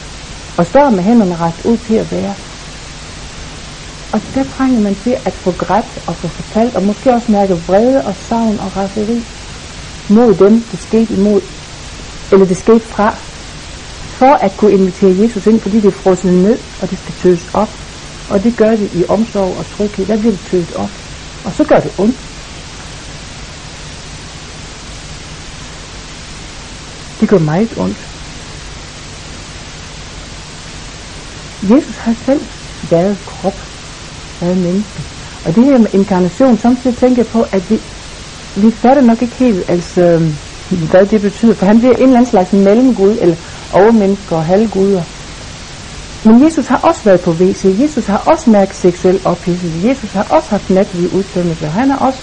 Og 0.57 0.65
står 0.65 0.95
med 0.95 1.03
hænderne 1.03 1.35
ret 1.35 1.61
ud 1.65 1.77
til 1.77 1.95
at 1.95 2.07
bære. 2.09 2.35
Og 4.13 4.19
der 4.35 4.43
trænger 4.43 4.79
man 4.81 4.95
til 4.95 5.15
at 5.25 5.33
få 5.33 5.51
grædt 5.51 5.99
og 6.07 6.15
få 6.15 6.27
fortalt, 6.27 6.75
og 6.75 6.83
måske 6.83 7.09
også 7.13 7.31
mærke 7.31 7.53
vrede 7.67 8.01
og 8.05 8.15
savn 8.15 8.59
og 8.59 8.77
raseri 8.77 9.19
mod 10.09 10.31
dem, 10.43 10.53
det 10.71 10.79
skete 10.79 11.13
imod, 11.13 11.41
eller 12.31 12.45
det 12.45 12.57
skete 12.57 12.85
fra, 12.95 13.30
for 14.21 14.33
at 14.45 14.51
kunne 14.57 14.73
invitere 14.79 15.13
Jesus 15.23 15.47
ind, 15.47 15.59
fordi 15.61 15.77
det 15.83 15.89
er 15.93 15.99
frosset 16.03 16.33
ned, 16.33 16.57
og 16.81 16.89
det 16.89 16.97
skal 16.97 17.15
tøs 17.23 17.41
op. 17.53 17.71
Og 18.31 18.43
det 18.43 18.57
gør 18.61 18.73
det 18.81 18.89
i 18.99 19.01
omsorg 19.15 19.51
og 19.59 19.65
tryghed. 19.73 20.05
Der 20.05 20.17
bliver 20.21 20.35
det 20.37 20.45
tøset 20.51 20.75
op. 20.83 20.93
Og 21.45 21.51
så 21.57 21.63
gør 21.63 21.79
det 21.85 21.91
ondt. 21.97 22.19
Det 27.19 27.29
gør 27.29 27.41
meget 27.53 27.71
ondt. 27.77 28.01
Jesus 31.73 31.97
har 31.97 32.13
selv 32.13 32.41
været 32.91 33.17
krop, 33.25 33.59
været 34.41 34.57
menneske. 34.57 35.03
Og 35.45 35.55
det 35.55 35.63
her 35.69 35.77
med 35.85 35.91
inkarnation, 35.93 36.57
samtidig 36.57 36.97
tænker 36.97 37.23
jeg 37.23 37.31
på, 37.31 37.41
at 37.41 37.63
vi, 37.69 37.77
vi 38.63 38.69
fatter 38.83 39.01
nok 39.01 39.21
ikke 39.21 39.37
helt, 39.45 39.63
altså, 39.75 40.03
hvad 40.91 41.05
det 41.11 41.21
betyder. 41.21 41.55
For 41.59 41.65
han 41.65 41.77
bliver 41.79 41.95
en 41.95 42.03
eller 42.03 42.19
anden 42.19 42.31
slags 42.35 42.53
mellemgud, 42.53 43.13
eller 43.23 43.37
overmennesker 43.73 44.35
og 44.35 44.45
halvguder. 44.45 45.03
Men 46.23 46.43
Jesus 46.45 46.67
har 46.67 46.77
også 46.77 47.01
været 47.03 47.21
på 47.21 47.31
WC. 47.31 47.75
Jesus 47.79 48.05
har 48.05 48.23
også 48.25 48.49
mærket 48.49 48.75
seksuel 48.75 49.21
ophidselse. 49.25 49.87
Jesus 49.87 50.11
har 50.11 50.27
også 50.29 50.49
haft 50.49 50.69
natlige 50.69 51.13
udtømmelser. 51.13 51.69
Han 51.69 51.89
har 51.89 51.97
også 51.97 52.19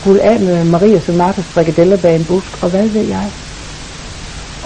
skulle 0.00 0.22
af 0.22 0.40
med 0.40 0.64
Maria 0.64 1.00
som 1.00 1.14
Martha 1.14 1.42
frikadeller 1.42 1.96
bag 1.96 2.16
en 2.16 2.24
busk, 2.24 2.62
og 2.62 2.70
hvad 2.70 2.88
ved 2.88 3.02
jeg. 3.02 3.30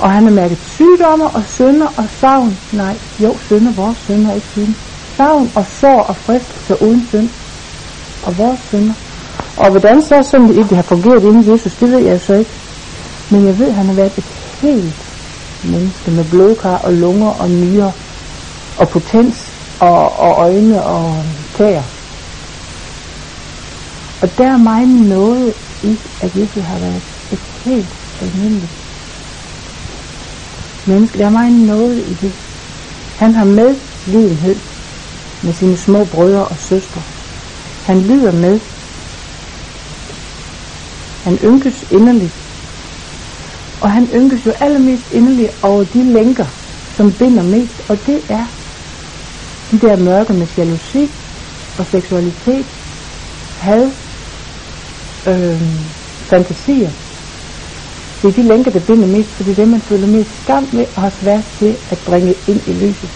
Og 0.01 0.12
han 0.12 0.24
har 0.24 0.30
mærket 0.30 0.59
sygdomme 0.59 1.26
og 1.26 1.43
synder 1.47 1.86
og 1.97 2.05
savn. 2.20 2.59
Nej, 2.72 2.97
jo, 3.20 3.36
sønder, 3.49 3.72
vores 3.72 3.99
synder, 3.99 4.34
ikke 4.34 4.47
synd. 4.47 4.74
Savn 5.16 5.53
og 5.55 5.66
sår 5.80 6.01
og 6.01 6.16
fristelse 6.16 6.82
uden 6.82 7.07
synd. 7.09 7.28
Og 8.26 8.38
vores 8.38 8.61
sønder. 8.70 8.95
Og 9.57 9.70
hvordan 9.70 10.03
så 10.03 10.22
sådan 10.30 10.49
det 10.49 10.57
ikke 10.57 10.74
har 10.74 10.82
fungeret 10.82 11.22
inden 11.22 11.53
Jesus, 11.53 11.72
det 11.74 11.90
ved 11.90 11.99
jeg 11.99 12.20
så 12.20 12.34
ikke. 12.34 12.51
Men 13.30 13.47
jeg 13.47 13.59
ved, 13.59 13.66
at 13.66 13.74
han 13.74 13.86
har 13.86 13.95
været 13.95 14.18
et 14.18 14.24
helt 14.61 15.12
menneske 15.65 16.11
med 16.11 16.25
blodkar 16.31 16.77
og 16.77 16.93
lunger 16.93 17.31
og 17.31 17.51
nyrer 17.51 17.93
og 18.79 18.89
potens 18.89 19.37
og, 19.81 20.13
og 20.19 20.31
øjne 20.47 20.83
og 20.83 21.25
tæer. 21.55 21.83
Og 24.23 24.29
der 24.39 24.49
er 24.55 24.59
mig 24.59 24.87
noget 25.09 25.55
i, 25.83 25.99
at 26.21 26.37
Jesus 26.37 26.65
har 26.65 26.79
været 26.79 27.03
et 27.33 27.39
helt 27.65 27.89
almindeligt 28.23 28.73
menneske. 30.87 31.19
Der 31.19 31.27
er 31.27 31.31
mig 31.31 31.51
noget 31.51 31.99
i 31.99 32.15
det. 32.15 32.33
Han 33.17 33.35
har 33.35 33.45
medlidenhed 33.45 34.57
med 35.43 35.53
sine 35.53 35.77
små 35.77 36.05
brødre 36.05 36.45
og 36.45 36.57
søstre. 36.59 37.03
Han 37.87 38.01
lider 38.01 38.33
med 38.33 38.61
Han 41.25 41.39
ynkes 41.45 41.85
inderligt. 41.91 42.41
Og 43.83 43.91
han 43.93 44.05
ynkes 44.14 44.47
jo 44.47 44.53
allermest 44.61 45.12
inderligt 45.12 45.53
over 45.62 45.85
de 45.85 46.03
lænker, 46.12 46.47
som 46.97 47.12
binder 47.12 47.43
mest, 47.43 47.91
og 47.91 47.97
det 48.07 48.20
er 48.28 48.47
de 49.70 49.78
der 49.78 49.97
mørke 49.97 50.33
med 50.33 50.47
jalousi 50.59 51.11
og 51.78 51.87
seksualitet, 51.87 52.66
had, 53.59 53.85
øh, 55.26 55.62
fantasier. 56.30 56.91
Det 58.22 58.28
er 58.28 58.43
de 58.43 58.49
lænker, 58.49 58.70
der 58.70 58.80
binder 58.80 59.07
mest, 59.07 59.30
for 59.30 59.45
det 59.45 59.51
er 59.51 59.55
det, 59.62 59.68
man 59.68 59.80
føler 59.80 60.07
mest 60.07 60.30
skam 60.43 60.68
med 60.72 60.85
og 60.97 61.03
har 61.03 61.11
svært 61.11 61.45
til 61.59 61.76
at 61.91 61.99
bringe 62.07 62.35
ind 62.47 62.61
i 62.66 62.72
lyset. 62.72 63.11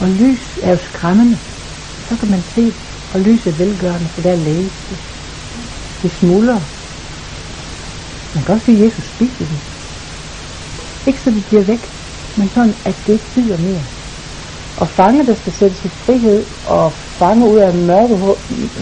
Og 0.00 0.08
lys 0.08 0.58
er 0.62 0.70
jo 0.70 0.76
skræmmende. 0.76 1.38
Så 2.08 2.16
kan 2.16 2.30
man 2.30 2.42
se, 2.42 2.72
og 3.12 3.20
lys 3.20 3.46
er 3.46 3.52
velgørende, 3.52 4.08
for 4.14 4.20
der 4.20 4.30
er 4.30 4.36
læge. 4.36 4.70
Det 6.02 6.10
smuldrer. 6.10 6.73
Man 8.34 8.44
kan 8.44 8.52
også 8.54 8.66
sige, 8.66 8.78
at 8.78 8.84
Jesus 8.84 9.04
spiser 9.16 9.44
det. 9.52 9.60
Ikke 11.08 11.20
så 11.20 11.30
det 11.30 11.44
bliver 11.48 11.64
væk, 11.72 11.82
men 12.38 12.48
sådan, 12.48 12.74
at 12.84 12.96
det 13.06 13.12
ikke 13.12 13.30
bider 13.34 13.58
mere. 13.68 13.84
Og 14.82 14.88
fanger, 14.88 15.22
der 15.30 15.34
skal 15.34 15.52
sættes 15.52 15.84
i 15.84 15.88
frihed, 15.88 16.40
og 16.76 16.92
fanger 17.20 17.46
ud 17.52 17.58
af 17.68 17.72
mørke, 17.90 18.14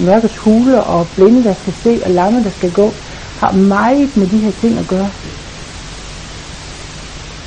mørkets 0.09 0.37
huler, 0.45 0.81
og 0.95 1.01
blinde, 1.17 1.45
der 1.49 1.55
skal 1.63 1.73
se, 1.85 1.93
og 2.07 2.11
lamme, 2.11 2.39
der 2.47 2.51
skal 2.59 2.71
gå, 2.81 2.87
har 3.43 3.53
meget 3.75 4.17
med 4.17 4.27
de 4.33 4.39
her 4.45 4.53
ting 4.63 4.79
at 4.79 4.87
gøre. 4.95 5.11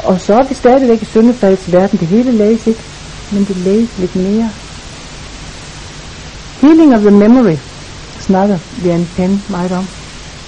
Og 0.10 0.16
så 0.20 0.34
er 0.34 0.48
vi 0.50 0.54
stadigvæk 0.54 1.02
i 1.02 1.06
syndefaldsverden. 1.06 2.00
Det 2.00 2.08
hele 2.08 2.32
læges 2.32 2.68
ikke, 2.68 2.84
men 3.34 3.42
det 3.50 3.58
læges 3.68 3.98
lidt 3.98 4.16
mere. 4.16 4.50
Healing 6.62 6.92
of 6.96 7.02
the 7.08 7.16
memory 7.24 7.58
snakker 8.28 8.58
en 8.96 9.08
Penn 9.16 9.44
meget 9.50 9.72
om. 9.72 9.86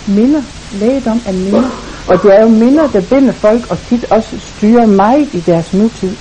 Minder, 0.07 0.43
lægedom 0.71 1.21
er 1.25 1.33
minder. 1.33 1.69
Og 2.07 2.23
det 2.23 2.35
er 2.37 2.41
jo 2.41 2.49
minder, 2.49 2.87
der 2.87 3.01
binder 3.01 3.33
folk, 3.33 3.71
og 3.71 3.77
tit 3.89 4.05
også 4.11 4.39
styrer 4.39 4.85
meget 4.85 5.29
i 5.33 5.39
deres 5.39 5.73
nutid. 5.73 6.15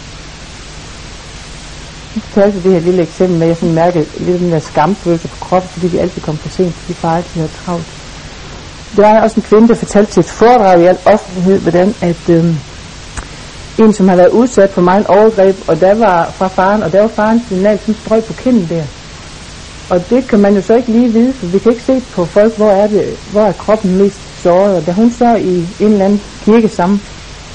Jeg 2.15 2.23
fortalte 2.23 2.63
det 2.63 2.73
her 2.73 2.81
lille 2.81 3.03
eksempel 3.03 3.39
med, 3.39 3.47
at 3.47 3.49
jeg 3.49 3.57
sådan 3.57 3.75
mærkede 3.75 4.07
lidt 4.19 4.41
den 4.41 4.53
der 4.53 4.59
skamfølelse 4.59 5.29
på 5.29 5.37
kroppen, 5.41 5.71
fordi 5.71 5.89
de 5.89 6.01
altid 6.01 6.23
kom 6.23 6.37
for 6.37 6.49
sent, 6.49 6.75
fordi 6.75 6.93
far 6.93 7.17
altid 7.17 7.41
havde 7.41 7.53
travlt. 7.53 7.87
Der 8.97 9.03
var 9.03 9.21
også 9.23 9.37
en 9.37 9.43
kvinde, 9.43 9.69
der 9.69 9.75
fortalte 9.75 10.13
til 10.13 10.21
et 10.21 10.27
foredrag 10.27 10.81
i 10.81 10.85
al 10.85 10.99
offentlighed, 11.07 11.59
hvordan 11.61 11.95
at 12.01 12.31
øhm, 12.31 12.55
en, 13.79 13.93
som 13.93 14.09
har 14.09 14.17
været 14.17 14.31
udsat 14.31 14.71
for 14.71 14.83
meget 14.83 15.07
overgreb, 15.07 15.57
og 15.69 15.81
der 15.81 15.95
var 15.95 16.31
fra 16.39 16.49
faren, 16.49 16.83
og 16.83 16.93
der 16.93 17.01
var 17.01 17.09
faren 17.09 17.41
signal, 17.49 17.79
som 17.79 17.95
strøg 17.95 18.25
på 18.25 18.33
kinden 18.33 18.69
der. 18.69 18.85
Og 19.91 20.11
det 20.11 20.29
kan 20.29 20.41
man 20.41 20.55
jo 20.55 20.61
så 20.61 20.75
ikke 20.77 20.93
lige 20.93 21.13
vide, 21.13 21.33
for 21.33 21.47
vi 21.47 21.59
kan 21.59 21.73
ikke 21.73 21.85
se 21.85 22.01
på 22.15 22.25
folk, 22.25 22.57
hvor 22.57 22.71
er, 22.71 22.87
det, 22.87 23.17
hvor 23.33 23.41
er 23.41 23.53
kroppen 23.53 23.99
mest 23.99 24.21
såret. 24.43 24.77
Og 24.77 24.87
da 24.87 24.93
hun 24.93 25.11
så 25.11 25.35
i 25.35 25.57
en 25.81 25.93
eller 25.93 26.05
anden 26.05 26.21
kirke 26.45 26.69
sammen, 26.69 27.03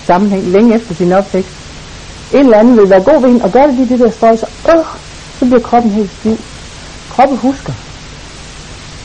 sammenhæng 0.05 0.47
længe 0.47 0.75
efter 0.75 0.95
sin 0.95 1.11
opvækst, 1.11 1.51
en 2.33 2.39
eller 2.39 2.57
anden 2.57 2.77
vil 2.77 2.89
være 2.89 3.03
god 3.03 3.21
ved 3.21 3.29
hende, 3.29 3.45
og 3.45 3.51
gør 3.51 3.61
det 3.61 3.75
lige 3.75 3.89
det 3.89 3.99
der 3.99 4.09
strøg, 4.09 4.39
så, 4.39 4.45
øh, 4.67 4.85
så 5.39 5.45
bliver 5.45 5.59
kroppen 5.59 5.91
helt 5.91 6.11
stiv. 6.19 6.37
Kroppen 7.09 7.37
husker. 7.37 7.73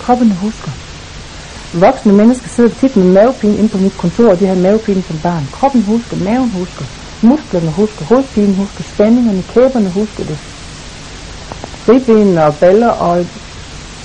Kroppen 0.00 0.30
husker. 0.30 0.70
Voksne 1.72 2.12
mennesker 2.12 2.48
sidder 2.48 2.70
tit 2.70 2.96
med 2.96 3.04
mavepine 3.04 3.56
inde 3.56 3.68
på 3.68 3.78
mit 3.78 3.96
kontor, 3.98 4.28
og 4.30 4.40
de 4.40 4.46
har 4.46 4.54
mavepine 4.54 5.02
som 5.02 5.18
barn. 5.22 5.48
Kroppen 5.52 5.82
husker, 5.82 6.16
maven 6.16 6.50
husker, 6.50 6.84
musklerne 7.22 7.70
husker, 7.70 8.04
hovedpinen 8.04 8.54
husker, 8.54 8.82
spændingerne, 8.82 9.42
kæberne 9.42 9.90
husker 9.90 10.24
det 10.24 10.38
Ribbenene 11.88 12.44
og 12.44 12.54
baller, 12.56 12.88
og 12.88 13.26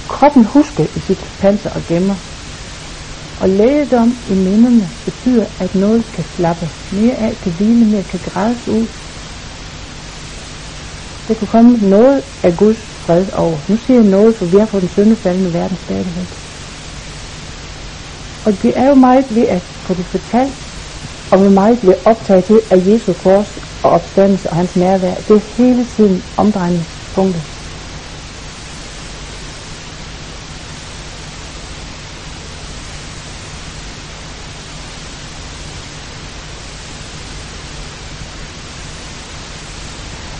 kroppen 0.07 0.45
husker 0.45 0.83
i 0.83 0.99
sit 0.99 1.25
panser 1.39 1.69
og 1.69 1.81
gemmer. 1.87 2.15
Og 3.41 3.49
lægedom 3.49 4.09
i 4.31 4.35
minderne 4.35 4.89
betyder, 5.05 5.45
at 5.59 5.75
noget 5.75 6.05
kan 6.15 6.23
slappe 6.23 6.69
mere 6.91 7.15
af, 7.15 7.37
kan 7.43 7.51
hvile 7.57 7.85
mere, 7.85 8.03
kan 8.03 8.19
grædes 8.19 8.67
ud. 8.67 8.85
Der 11.27 11.33
kan 11.33 11.47
komme 11.47 11.71
noget 11.95 12.21
af 12.43 12.57
Guds 12.57 12.81
fred 13.03 13.25
over. 13.43 13.57
Nu 13.69 13.75
siger 13.75 13.97
jeg 14.01 14.09
noget, 14.09 14.35
for 14.37 14.45
vi 14.45 14.57
har 14.57 14.65
fået 14.65 14.81
den 14.81 14.89
syndefaldende 14.89 15.53
verden 15.53 15.77
stadigvæk. 15.77 16.31
Og 18.45 18.51
det 18.63 18.71
er 18.75 18.87
jo 18.91 18.95
meget 18.95 19.25
ved 19.35 19.47
at 19.57 19.61
få 19.85 19.93
det 19.93 20.05
fortalt, 20.05 20.61
og 21.31 21.37
hvor 21.41 21.53
meget 21.61 21.79
ved 21.83 21.93
optaget 22.05 22.43
til 22.43 22.59
af 22.71 22.77
Jesu 22.89 23.13
kors 23.13 23.57
og 23.83 23.89
opstandelse 23.97 24.49
og 24.49 24.55
hans 24.55 24.75
nærvær. 24.75 25.15
Det 25.27 25.35
er 25.35 25.45
hele 25.57 25.83
tiden 25.85 26.23
omdrejningspunktet. 26.37 27.43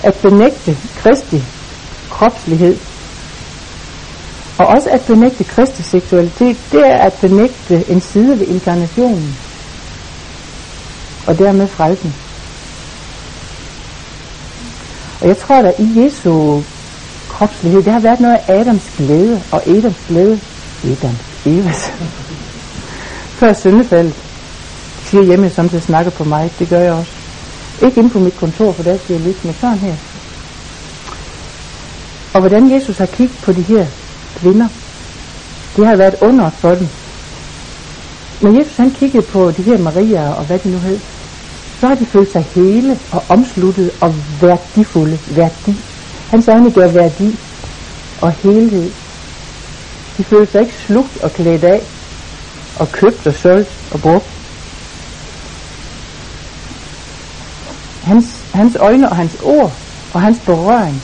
At 0.03 0.15
benægte 0.21 0.77
Kristi 0.97 1.43
kropslighed, 2.09 2.77
og 4.57 4.65
også 4.67 4.89
at 4.91 5.01
benægte 5.07 5.43
Kristi 5.43 5.83
seksualitet, 5.83 6.57
det 6.71 6.81
er 6.87 6.97
at 6.97 7.13
benægte 7.21 7.89
en 7.91 8.01
side 8.01 8.39
ved 8.39 8.47
inkarnationen, 8.47 9.35
og 11.27 11.39
dermed 11.39 11.67
frelsen. 11.67 12.15
Og 15.21 15.27
jeg 15.27 15.37
tror, 15.37 15.55
at 15.55 15.73
i 15.79 16.03
Jesu 16.03 16.63
kropslighed, 17.29 17.83
det 17.83 17.93
har 17.93 17.99
været 17.99 18.19
noget 18.19 18.37
af 18.47 18.59
Adams 18.59 18.91
glæde, 18.97 19.43
og 19.51 19.67
Adams 19.67 19.97
glæde, 20.07 20.39
Adam, 20.83 21.15
Evas, 21.45 21.93
før 23.39 23.53
syndefaldet. 23.53 24.15
Siger 25.03 25.23
hjemme, 25.23 25.49
som 25.49 25.69
det 25.69 25.83
snakker 25.83 26.11
på 26.11 26.23
mig, 26.23 26.51
det 26.59 26.69
gør 26.69 26.79
jeg 26.79 26.93
også. 26.93 27.20
Ikke 27.85 27.99
inde 27.99 28.09
på 28.09 28.19
mit 28.19 28.37
kontor, 28.37 28.73
for 28.73 28.83
der 28.83 28.97
skal 28.97 29.13
jeg 29.13 29.25
lytte 29.27 29.47
med 29.47 29.53
sådan 29.53 29.79
her. 29.79 29.95
Og 32.33 32.39
hvordan 32.39 32.71
Jesus 32.75 32.97
har 32.97 33.05
kigget 33.05 33.37
på 33.43 33.51
de 33.51 33.61
her 33.61 33.85
kvinder, 34.35 34.67
det 35.75 35.85
har 35.87 35.97
været 35.97 36.15
under 36.21 36.49
for 36.49 36.69
dem. 36.69 36.87
Når 38.41 38.59
Jesus 38.59 38.77
han 38.77 38.91
kiggede 38.91 39.25
på 39.25 39.51
de 39.51 39.63
her 39.63 39.77
Maria 39.77 40.33
og 40.33 40.45
hvad 40.45 40.59
de 40.59 40.69
nu 40.69 40.77
hed, 40.77 40.99
så 41.79 41.87
har 41.87 41.95
de 41.95 42.05
følt 42.05 42.31
sig 42.31 42.45
hele 42.55 42.99
og 43.11 43.23
omsluttet 43.29 43.91
og 44.01 44.15
værdifulde. 44.41 45.19
Værdi. 45.27 45.75
Hans 46.29 46.47
øjne 46.47 46.71
gør 46.71 46.87
værdi 46.87 47.39
og 48.21 48.31
helhed. 48.31 48.91
De 50.17 50.23
følte 50.23 50.51
sig 50.51 50.61
ikke 50.61 50.73
slugt 50.73 51.17
og 51.23 51.33
klædt 51.33 51.63
af 51.63 51.83
og 52.75 52.91
købt 52.91 53.27
og 53.27 53.33
solgt 53.33 53.79
og 53.91 54.01
brugt. 54.01 54.40
Hans, 58.03 58.25
hans 58.53 58.75
øjne 58.75 59.09
og 59.09 59.15
hans 59.15 59.37
ord 59.43 59.73
og 60.13 60.21
hans 60.21 60.39
berøring 60.45 61.01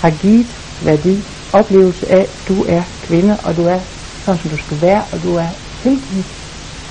har 0.00 0.10
givet 0.10 0.46
værdi, 0.84 1.22
oplevelse 1.52 2.10
af, 2.12 2.20
at 2.20 2.30
du 2.48 2.64
er 2.68 2.82
kvinde, 3.02 3.36
og 3.44 3.56
du 3.56 3.62
er 3.66 3.80
sådan, 4.24 4.40
som 4.40 4.50
du 4.50 4.56
skal 4.56 4.80
være, 4.80 5.02
og 5.12 5.22
du 5.22 5.36
er 5.36 5.48
heldig, 5.82 6.24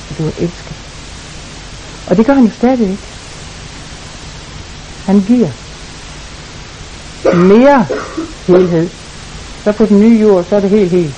og 0.10 0.18
du 0.18 0.24
er 0.24 0.32
elsket. 0.38 0.76
Og 2.10 2.18
det 2.18 2.26
gør 2.26 2.34
han 2.34 2.45
jo 2.45 2.52
stadig 2.52 2.89
ikke. 2.89 3.04
Han 5.06 5.22
giver 5.22 5.50
mere 7.36 7.86
helhed. 8.48 8.89
Så 9.64 9.72
på 9.72 9.86
den 9.86 10.00
nye 10.00 10.20
jord, 10.20 10.43
så 10.43 10.56
er 10.56 10.60
det 10.60 10.70
helt 10.70 10.91
helt. 10.91 11.16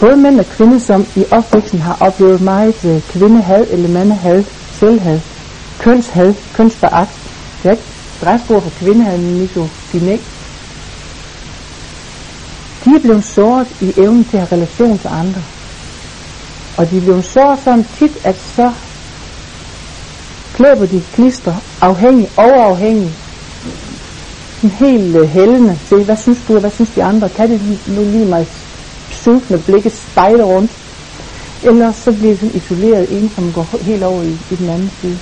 Både 0.00 0.16
mænd 0.16 0.40
og 0.40 0.46
kvinder, 0.46 0.78
som 0.78 1.06
i 1.16 1.24
opvæksten 1.30 1.80
har 1.80 1.96
oplevet 2.00 2.40
meget 2.40 2.84
øh, 2.84 3.02
kvindehad 3.02 3.66
eller 3.70 3.88
mandehad, 3.88 4.44
selvhad, 4.72 5.20
kønshad, 5.84 6.34
kønsforagt. 6.54 7.10
Det 7.62 7.68
er 7.68 7.72
ikke 7.72 7.84
stresspor 8.16 8.60
for 8.60 8.70
kvindehad, 8.70 9.18
misogyni. 9.18 10.16
De 12.84 12.90
er 12.96 13.00
blevet 13.02 13.24
såret 13.24 13.68
i 13.80 13.92
evnen 13.96 14.24
til 14.24 14.36
at 14.36 14.48
have 14.48 14.52
relation 14.52 14.98
til 14.98 15.08
andre. 15.08 15.42
Og 16.76 16.90
de 16.90 16.96
er 16.96 17.00
blevet 17.00 17.24
såret 17.24 17.58
sådan 17.64 17.86
tit, 17.98 18.26
at 18.26 18.36
så 18.36 18.72
klæber 20.54 20.86
de 20.86 21.02
klister 21.14 21.54
afhængig, 21.80 22.28
overafhængig, 22.36 23.12
sådan 24.60 24.76
helt 24.76 25.16
øh, 25.16 25.28
hældende 25.28 25.78
til, 25.88 26.04
hvad 26.04 26.16
synes 26.16 26.38
du, 26.48 26.54
og 26.54 26.60
hvad 26.60 26.70
synes 26.70 26.90
de 26.90 27.04
andre, 27.04 27.28
kan 27.28 27.50
det 27.50 27.60
nu 27.86 28.04
lige 28.04 28.24
mig 28.24 28.46
sultne 29.10 29.58
blikke 29.58 29.90
spejle 29.90 30.44
rundt, 30.44 30.72
eller 31.62 31.92
så 31.92 32.12
bliver 32.12 32.34
de 32.34 32.40
sådan 32.40 32.54
isoleret, 32.54 33.06
en 33.18 33.30
som 33.34 33.52
går 33.52 33.78
helt 33.82 34.02
over 34.04 34.22
i, 34.22 34.38
i 34.50 34.56
den 34.56 34.68
anden 34.68 34.90
side. 35.00 35.18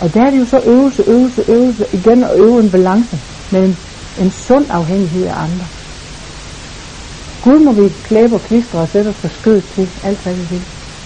Og 0.00 0.14
der 0.14 0.20
er 0.26 0.30
det 0.30 0.38
jo 0.38 0.44
så 0.44 0.60
øvelse, 0.66 1.02
øvelse, 1.06 1.42
øvelse, 1.48 1.84
igen 1.92 2.24
at 2.24 2.30
øve 2.44 2.58
en 2.60 2.70
balance 2.70 3.16
mellem 3.52 3.76
en 4.20 4.30
sund 4.30 4.66
afhængighed 4.70 5.26
af 5.26 5.36
andre. 5.46 5.66
Gud 7.44 7.58
må 7.66 7.72
vi 7.80 7.88
klæbe 8.02 8.34
og 8.34 8.42
klistre 8.42 8.78
og 8.80 8.88
sætte 8.88 9.08
os 9.08 9.16
for 9.16 9.28
skød 9.28 9.60
til 9.60 9.88
alt 10.02 10.22
hvad 10.22 10.34
vi 10.34 10.44
vil. 10.50 10.64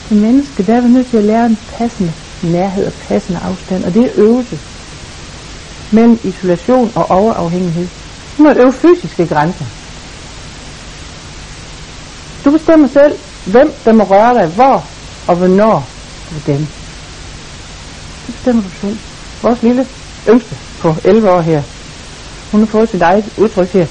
Som 0.09 0.16
menneske, 0.16 0.62
der 0.62 0.74
er 0.76 0.80
vi 0.80 0.89
nødt 0.89 1.07
til 1.07 1.16
at 1.16 1.24
lære 1.24 1.47
en 1.47 1.59
passende 1.78 2.12
nærhed 2.43 2.84
og 2.86 2.93
passende 3.09 3.41
afstand, 3.41 3.84
og 3.84 3.95
det 3.95 4.03
er 4.05 4.12
øvelse 4.16 4.59
mellem 5.93 6.18
isolation 6.24 6.93
og 6.95 7.05
overafhængighed. 7.11 7.89
Du 8.39 8.43
må 8.43 8.51
øve 8.62 8.72
fysiske 8.72 9.26
grænser. 9.26 9.66
Du 12.45 12.51
bestemmer 12.51 12.86
selv, 12.86 13.14
hvem 13.45 13.68
der 13.84 13.93
må 13.93 14.05
røre 14.14 14.34
dig, 14.39 14.47
hvor 14.55 14.76
og 15.28 15.36
hvornår 15.36 15.89
med 16.32 16.41
dem. 16.47 16.66
Det 18.29 18.35
bestemmer 18.35 18.62
du 18.62 18.68
selv. 18.81 18.99
Vores 19.43 19.62
lille 19.62 19.87
yngste 20.29 20.57
på 20.81 20.95
11 21.05 21.31
år 21.31 21.41
her, 21.41 21.62
hun 22.51 22.61
har 22.61 22.66
fået 22.66 22.89
sit 22.89 23.03
eget 23.03 23.24
udtryk 23.39 23.68
her. 23.68 23.87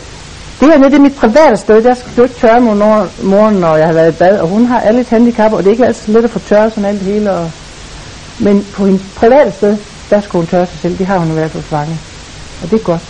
Det 0.59 0.67
her 0.67 0.77
det 0.77 0.93
er 0.93 0.99
mit 0.99 1.15
private 1.15 1.57
sted, 1.57 1.83
der 1.83 1.93
skal 1.93 2.11
du 2.17 2.23
ikke 2.23 2.35
tørre 2.35 2.59
mod 2.59 2.75
når, 2.75 3.07
morgen, 3.23 3.55
når 3.55 3.75
jeg 3.75 3.87
har 3.87 3.93
været 3.93 4.13
i 4.13 4.17
bad, 4.17 4.39
og 4.39 4.47
hun 4.47 4.65
har 4.65 4.79
alle 4.79 5.01
et 5.01 5.09
handicap, 5.09 5.53
og 5.53 5.59
det 5.59 5.67
er 5.67 5.71
ikke 5.71 5.85
altid 5.85 6.13
let 6.13 6.23
at 6.23 6.29
få 6.29 6.39
tørret 6.39 6.73
sådan 6.73 6.85
alt 6.85 6.99
det 6.99 7.13
hele. 7.13 7.31
Og... 7.31 7.51
Men 8.39 8.65
på 8.73 8.85
hendes 8.85 9.01
private 9.15 9.51
sted, 9.51 9.77
der 10.09 10.21
skulle 10.21 10.41
hun 10.41 10.47
tørre 10.47 10.65
sig 10.65 10.79
selv. 10.79 10.97
Det 10.97 11.05
har 11.07 11.17
hun 11.17 11.29
i 11.29 11.33
hvert 11.33 11.51
fald 11.51 11.63
fanget. 11.63 11.97
Og 12.63 12.71
det 12.71 12.79
er 12.79 12.83
godt. 12.83 13.01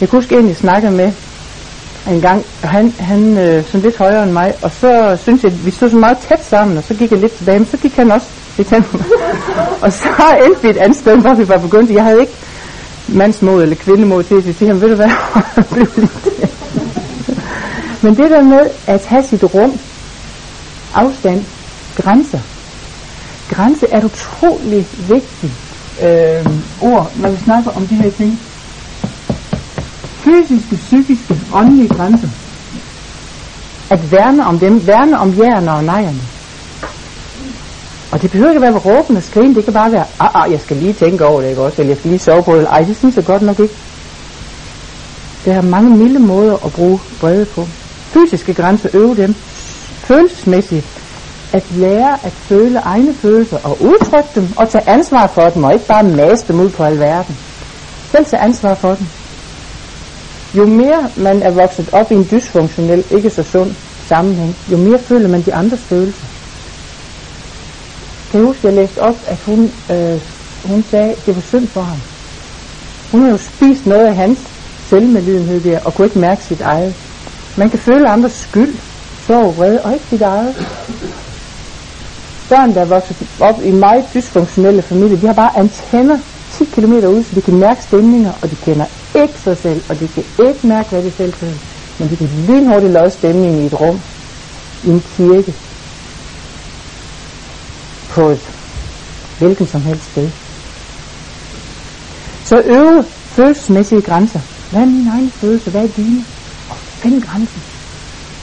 Jeg 0.00 0.08
kunne 0.08 0.18
huske 0.20 0.38
en, 0.38 0.48
jeg 0.48 0.56
snakkede 0.56 0.92
med 0.92 1.12
en 2.10 2.20
gang, 2.20 2.44
og 2.62 2.68
han, 2.68 2.94
han 2.98 3.38
øh, 3.38 3.64
sådan 3.64 3.80
lidt 3.80 3.98
højere 3.98 4.22
end 4.22 4.32
mig, 4.32 4.54
og 4.62 4.70
så 4.70 5.18
synes 5.22 5.44
jeg, 5.44 5.52
at 5.52 5.66
vi 5.66 5.70
stod 5.70 5.90
så 5.90 5.96
meget 5.96 6.18
tæt 6.18 6.44
sammen, 6.44 6.78
og 6.78 6.84
så 6.84 6.94
gik 6.94 7.10
jeg 7.10 7.20
lidt 7.20 7.32
tilbage, 7.32 7.58
men 7.58 7.68
så 7.68 7.76
gik 7.76 7.96
han 7.96 8.12
også 8.12 8.26
lidt 8.56 8.70
hen 8.70 8.84
Og 9.82 9.92
så 9.92 10.08
endte 10.46 10.62
vi 10.62 10.68
et 10.68 10.76
andet 10.76 10.98
sted, 10.98 11.16
hvor 11.16 11.34
vi 11.34 11.48
var 11.48 11.58
begyndt. 11.58 11.90
Jeg 11.90 12.04
havde 12.04 12.20
ikke 12.20 12.32
mandsmod 13.08 13.62
eller 13.62 13.76
kvindemod 13.76 14.24
til 14.24 14.34
at 14.34 14.42
sige 14.42 14.66
jamen 14.66 14.82
ved 14.82 14.88
du 14.88 14.94
hvad, 14.94 15.10
Men 18.02 18.16
det 18.16 18.30
der 18.30 18.42
med 18.42 18.70
at 18.86 19.06
have 19.06 19.22
sit 19.22 19.44
rum, 19.44 19.78
afstand, 20.94 21.44
grænser. 21.96 22.38
Grænse 23.50 23.86
er 23.90 23.98
et 23.98 24.04
utrolig 24.04 24.86
vigtigt 25.08 25.52
øh, 26.02 26.46
ord, 26.80 27.12
når 27.16 27.30
vi 27.30 27.36
snakker 27.44 27.70
om 27.70 27.86
de 27.86 27.94
her 27.94 28.10
ting. 28.10 28.40
Fysiske, 30.04 30.76
psykiske, 30.76 31.40
åndelige 31.54 31.88
grænser. 31.88 32.28
At 33.90 34.12
værne 34.12 34.46
om 34.46 34.58
dem, 34.58 34.86
værne 34.86 35.18
om 35.18 35.38
jerne 35.38 35.72
og 35.72 35.84
nejerne. 35.84 36.20
Og 38.12 38.22
det 38.22 38.30
behøver 38.30 38.50
ikke 38.50 38.66
at 38.66 38.72
være 38.74 38.82
råben 38.96 39.16
og 39.16 39.22
skrigen, 39.22 39.54
det 39.54 39.64
kan 39.64 39.72
bare 39.72 39.92
være, 39.92 40.06
ah, 40.20 40.30
ah, 40.44 40.52
jeg 40.52 40.60
skal 40.60 40.76
lige 40.76 40.92
tænke 40.92 41.26
over 41.26 41.40
det, 41.40 41.48
ikke 41.48 41.62
også? 41.62 41.82
Eller 41.82 41.90
jeg 41.90 41.98
skal 41.98 42.10
lige 42.10 42.18
sove 42.18 42.42
på 42.42 42.56
det. 42.56 42.66
Ej, 42.66 42.78
det 42.78 42.96
synes 42.96 43.16
jeg 43.16 43.24
godt 43.24 43.42
nok 43.42 43.60
ikke. 43.60 43.74
Der 45.44 45.52
er 45.54 45.62
mange 45.62 45.96
milde 45.96 46.18
måder 46.18 46.56
at 46.66 46.72
bruge 46.72 47.00
brede 47.20 47.44
på. 47.44 47.66
Fysiske 48.14 48.54
grænser, 48.54 48.88
øve 48.94 49.16
dem. 49.16 49.34
Følelsesmæssigt. 50.08 50.86
At 51.52 51.64
lære 51.76 52.18
at 52.26 52.32
føle 52.32 52.78
egne 52.78 53.14
følelser 53.14 53.58
og 53.64 53.76
udtrykke 53.80 54.28
dem 54.34 54.48
og 54.56 54.68
tage 54.68 54.88
ansvar 54.88 55.26
for 55.26 55.48
dem 55.48 55.64
og 55.64 55.72
ikke 55.72 55.86
bare 55.86 56.02
mase 56.02 56.48
dem 56.48 56.60
ud 56.60 56.70
på 56.70 56.82
alverden. 56.82 57.36
Selv 58.10 58.24
tage 58.24 58.42
ansvar 58.42 58.74
for 58.74 58.94
dem. 58.94 59.06
Jo 60.54 60.66
mere 60.66 61.10
man 61.16 61.42
er 61.42 61.50
vokset 61.50 61.88
op 61.92 62.12
i 62.12 62.14
en 62.14 62.28
dysfunktionel, 62.30 63.04
ikke 63.10 63.30
så 63.30 63.42
sund 63.42 63.70
sammenhæng, 64.06 64.56
jo 64.72 64.76
mere 64.76 64.98
føler 64.98 65.28
man 65.28 65.42
de 65.42 65.54
andres 65.54 65.84
følelser. 65.84 66.26
Kan 68.32 68.40
jeg 68.40 68.46
huske, 68.46 68.66
jeg 68.66 68.76
læste 68.76 68.98
op, 68.98 69.18
at 69.26 69.38
hun, 69.46 69.60
øh, 69.90 70.20
hun 70.64 70.82
sagde, 70.82 71.10
at 71.16 71.26
det 71.26 71.34
var 71.34 71.40
synd 71.40 71.68
for 71.68 71.82
ham. 71.82 71.98
Hun 73.10 73.20
havde 73.20 73.32
jo 73.32 73.42
spist 73.50 73.86
noget 73.86 74.06
af 74.06 74.16
hans 74.16 74.38
selvmedlidenhed 74.90 75.60
der, 75.60 75.78
og 75.84 75.94
kunne 75.94 76.06
ikke 76.06 76.18
mærke 76.18 76.44
sit 76.44 76.60
eget. 76.60 76.94
Man 77.56 77.68
kan 77.70 77.78
føle 77.78 78.08
andres 78.08 78.32
skyld, 78.32 78.74
sorg, 79.26 79.56
vrede, 79.56 79.80
og 79.84 79.92
ikke 79.92 80.06
sit 80.08 80.22
eget. 80.22 80.52
Børn, 82.50 82.74
der 82.74 82.84
vokser 82.94 83.14
op 83.48 83.58
i 83.64 83.70
meget 83.86 84.04
dysfunktionelle 84.14 84.82
familier, 84.82 85.16
de 85.20 85.26
har 85.26 85.34
bare 85.34 85.58
antenner 85.58 86.18
10 86.50 86.64
km 86.64 86.92
ud, 86.92 87.22
så 87.22 87.34
de 87.34 87.40
kan 87.40 87.58
mærke 87.58 87.82
stemninger, 87.82 88.32
og 88.42 88.50
de 88.50 88.56
kender 88.56 88.86
ikke 89.22 89.38
sig 89.40 89.56
selv, 89.56 89.80
og 89.88 90.00
de 90.00 90.08
kan 90.08 90.24
ikke 90.48 90.66
mærke, 90.66 90.88
hvad 90.90 91.02
de 91.02 91.10
selv 91.10 91.32
føler. 91.32 91.60
Men 91.98 92.10
de 92.10 92.16
kan 92.16 92.28
lynhurtigt 92.48 92.92
løse 92.98 93.16
stemningen 93.18 93.58
i 93.62 93.66
et 93.66 93.80
rum, 93.80 94.00
i 94.84 94.88
en 94.88 95.00
kirke, 95.16 95.54
på 98.14 98.30
et 98.30 98.50
hvilken 99.38 99.66
som 99.66 99.82
helst 99.82 100.04
sted. 100.10 100.28
Så 102.44 102.56
øve 102.64 103.04
følelsesmæssige 103.36 104.02
grænser. 104.02 104.40
Hvad 104.70 104.80
er 104.80 104.86
mine 104.86 105.10
egne 105.10 105.30
følelser? 105.30 105.70
Hvad 105.70 105.82
er 105.82 105.92
dine? 105.96 106.24
Og 106.70 106.76
find 106.76 107.22
grænsen. 107.22 107.62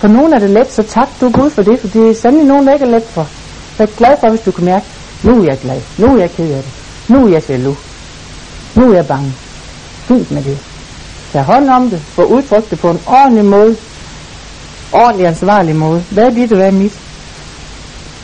For 0.01 0.07
nogen 0.07 0.33
er 0.33 0.39
det 0.39 0.49
let, 0.49 0.71
så 0.71 0.83
tak 0.83 1.09
du 1.21 1.29
Gud 1.31 1.49
for 1.49 1.61
det, 1.61 1.79
for 1.81 1.87
det 1.87 2.09
er 2.09 2.13
sandelig 2.13 2.47
nogen, 2.47 2.67
der 2.67 2.73
ikke 2.73 2.85
er 2.85 2.95
let 2.97 3.07
for. 3.07 3.23
Så 3.75 3.83
jeg 3.83 3.89
er 3.91 3.97
glad 3.97 4.13
for, 4.19 4.29
hvis 4.29 4.41
du 4.41 4.51
kan 4.51 4.65
mærke, 4.65 4.85
nu 5.23 5.31
er 5.41 5.45
jeg 5.51 5.59
glad, 5.61 5.81
nu 5.97 6.05
er 6.15 6.19
jeg 6.19 6.31
ked 6.31 6.49
af 6.57 6.63
det, 6.63 6.73
nu 7.07 7.17
er 7.25 7.29
jeg 7.31 7.49
jaloux, 7.49 7.77
nu 8.75 8.83
er 8.91 8.95
jeg 8.95 9.07
bange. 9.07 9.31
Fint 10.07 10.31
med 10.31 10.43
det. 10.43 10.57
Tag 11.31 11.43
hånd 11.43 11.69
om 11.69 11.89
det, 11.89 11.99
få 12.01 12.23
udtrykt 12.23 12.71
det 12.71 12.79
på 12.79 12.87
en 12.87 13.01
ordentlig 13.07 13.45
måde, 13.45 13.77
ordentlig 14.93 15.27
ansvarlig 15.27 15.75
måde. 15.75 16.03
Hvad 16.11 16.23
er 16.23 16.29
dit, 16.29 16.51
og 16.51 16.57
hvad 16.57 16.67
er 16.67 16.71
mit? 16.71 16.99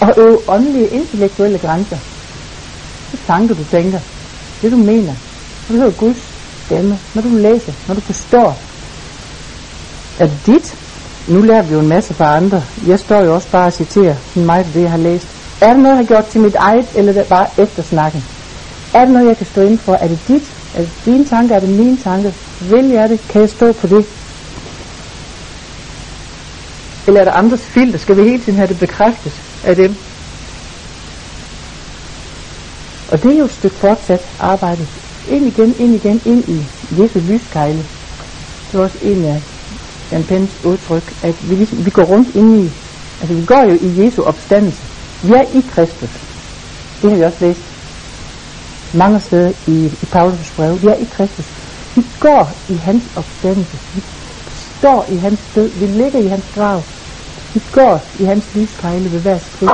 Og 0.05 0.13
øve 0.17 0.39
åndelige, 0.47 0.87
intellektuelle 0.87 1.57
grænser. 1.57 1.97
Det 3.11 3.19
tanker, 3.27 3.55
du 3.55 3.63
tænker, 3.71 3.99
det 4.61 4.71
du 4.71 4.77
mener, 4.77 5.13
når 5.69 5.75
du 5.75 5.81
hører 5.81 5.91
Guds 5.91 6.17
stemme, 6.65 6.99
når 7.13 7.21
du 7.21 7.29
læser, 7.29 7.73
når 7.87 7.95
du 7.95 8.01
forstår, 8.01 8.57
er 10.19 10.25
det 10.27 10.39
dit? 10.45 10.77
Nu 11.27 11.41
lærer 11.41 11.61
vi 11.61 11.73
jo 11.73 11.79
en 11.79 11.87
masse 11.87 12.13
fra 12.13 12.35
andre. 12.37 12.63
Jeg 12.87 12.99
står 12.99 13.23
jo 13.23 13.33
også 13.35 13.47
bare 13.51 13.65
og 13.65 13.73
citerer 13.73 14.15
sådan 14.33 14.45
meget 14.45 14.65
af 14.65 14.71
det, 14.73 14.81
jeg 14.81 14.91
har 14.91 14.97
læst. 14.97 15.27
Er 15.61 15.73
det 15.73 15.77
noget, 15.83 15.97
jeg 15.97 15.97
har 15.97 16.13
gjort 16.15 16.25
til 16.25 16.41
mit 16.41 16.55
eget, 16.55 16.87
eller 16.95 17.13
er 17.13 17.17
det 17.17 17.27
bare 17.27 17.47
eftersnakken? 17.57 18.23
Er 18.93 19.05
det 19.05 19.13
noget, 19.13 19.27
jeg 19.27 19.37
kan 19.37 19.45
stå 19.45 19.61
ind 19.61 19.77
for? 19.77 19.93
Er 19.93 20.07
det 20.07 20.19
dit? 20.27 20.43
Er 20.75 20.79
det 20.79 20.89
dine 21.05 21.25
tanker? 21.25 21.55
Er 21.55 21.59
det 21.59 21.69
mine 21.69 21.97
tanker? 21.97 22.31
Vil 22.61 22.85
jeg 22.89 23.09
det? 23.09 23.19
Kan 23.29 23.41
jeg 23.41 23.49
stå 23.49 23.71
på 23.71 23.87
det? 23.87 24.05
Eller 27.07 27.21
er 27.21 27.25
der 27.25 27.31
andres 27.31 27.61
filter? 27.61 27.99
Skal 27.99 28.17
vi 28.17 28.23
hele 28.23 28.43
tiden 28.43 28.57
have 28.57 28.67
det 28.67 28.79
bekræftet 28.79 29.44
af 29.69 29.75
dem? 29.75 29.91
Og 33.11 33.23
det 33.23 33.29
er 33.33 33.37
jo 33.37 33.45
et 33.45 33.51
stykke 33.59 33.77
fortsat 33.85 34.23
arbejde. 34.39 34.83
Ind 35.27 35.43
igen, 35.51 35.71
ind 35.83 35.95
igen, 35.99 36.17
ind 36.31 36.41
i 36.55 36.57
Jesu 36.99 37.19
lyskejle. 37.19 37.83
Det 38.67 38.73
er 38.75 38.83
også 38.83 38.99
en 39.01 39.25
af 39.33 39.39
Jan 40.11 40.23
Pens 40.29 40.65
udtryk, 40.65 41.07
at 41.23 41.35
vi, 41.49 41.55
ligesom, 41.55 41.85
vi 41.85 41.91
går 41.97 42.05
rundt 42.13 42.29
ind 42.35 42.49
i, 42.63 42.65
altså 43.21 43.33
vi 43.39 43.45
går 43.45 43.63
jo 43.71 43.75
i 43.87 43.89
Jesu 44.03 44.21
opstandelse. 44.31 44.83
Vi 45.27 45.31
er 45.41 45.45
i 45.59 45.61
Kristus. 45.73 46.13
Det 46.99 47.05
har 47.09 47.17
vi 47.17 47.23
også 47.29 47.45
læst 47.45 47.65
mange 48.93 49.19
steder 49.19 49.51
i, 49.67 49.77
i 50.03 50.05
Paulus 50.15 50.51
brev. 50.55 50.73
Vi 50.81 50.87
er 50.87 50.99
i 51.05 51.07
Kristus. 51.15 51.47
Vi 51.95 52.01
går 52.19 52.43
i 52.73 52.75
hans 52.87 53.03
opstandelse. 53.15 53.77
Vi 53.95 54.01
står 54.49 54.99
i 55.15 55.17
hans 55.25 55.41
død. 55.55 55.69
Vi 55.79 55.85
ligger 55.85 56.19
i 56.25 56.27
hans 56.27 56.47
grav. 56.55 56.79
Vi 57.55 57.61
går 57.71 58.03
i 58.19 58.25
hans 58.25 58.45
lyskejle 58.55 59.11
ved 59.11 59.19
hver 59.19 59.39
skridt. 59.39 59.71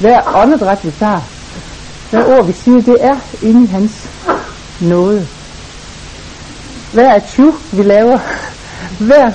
Hver 0.00 0.42
åndedræt 0.42 0.84
vi 0.84 0.90
tager, 0.90 1.20
hver 2.10 2.24
ord 2.24 2.46
vi 2.46 2.52
siger, 2.52 2.80
det 2.80 2.96
er 3.00 3.18
inde 3.42 3.64
i 3.64 3.70
hans 3.70 4.10
nåde. 4.80 5.28
Hver 6.92 7.14
atju 7.14 7.54
vi 7.72 7.82
laver, 7.82 8.18
hver 8.98 9.32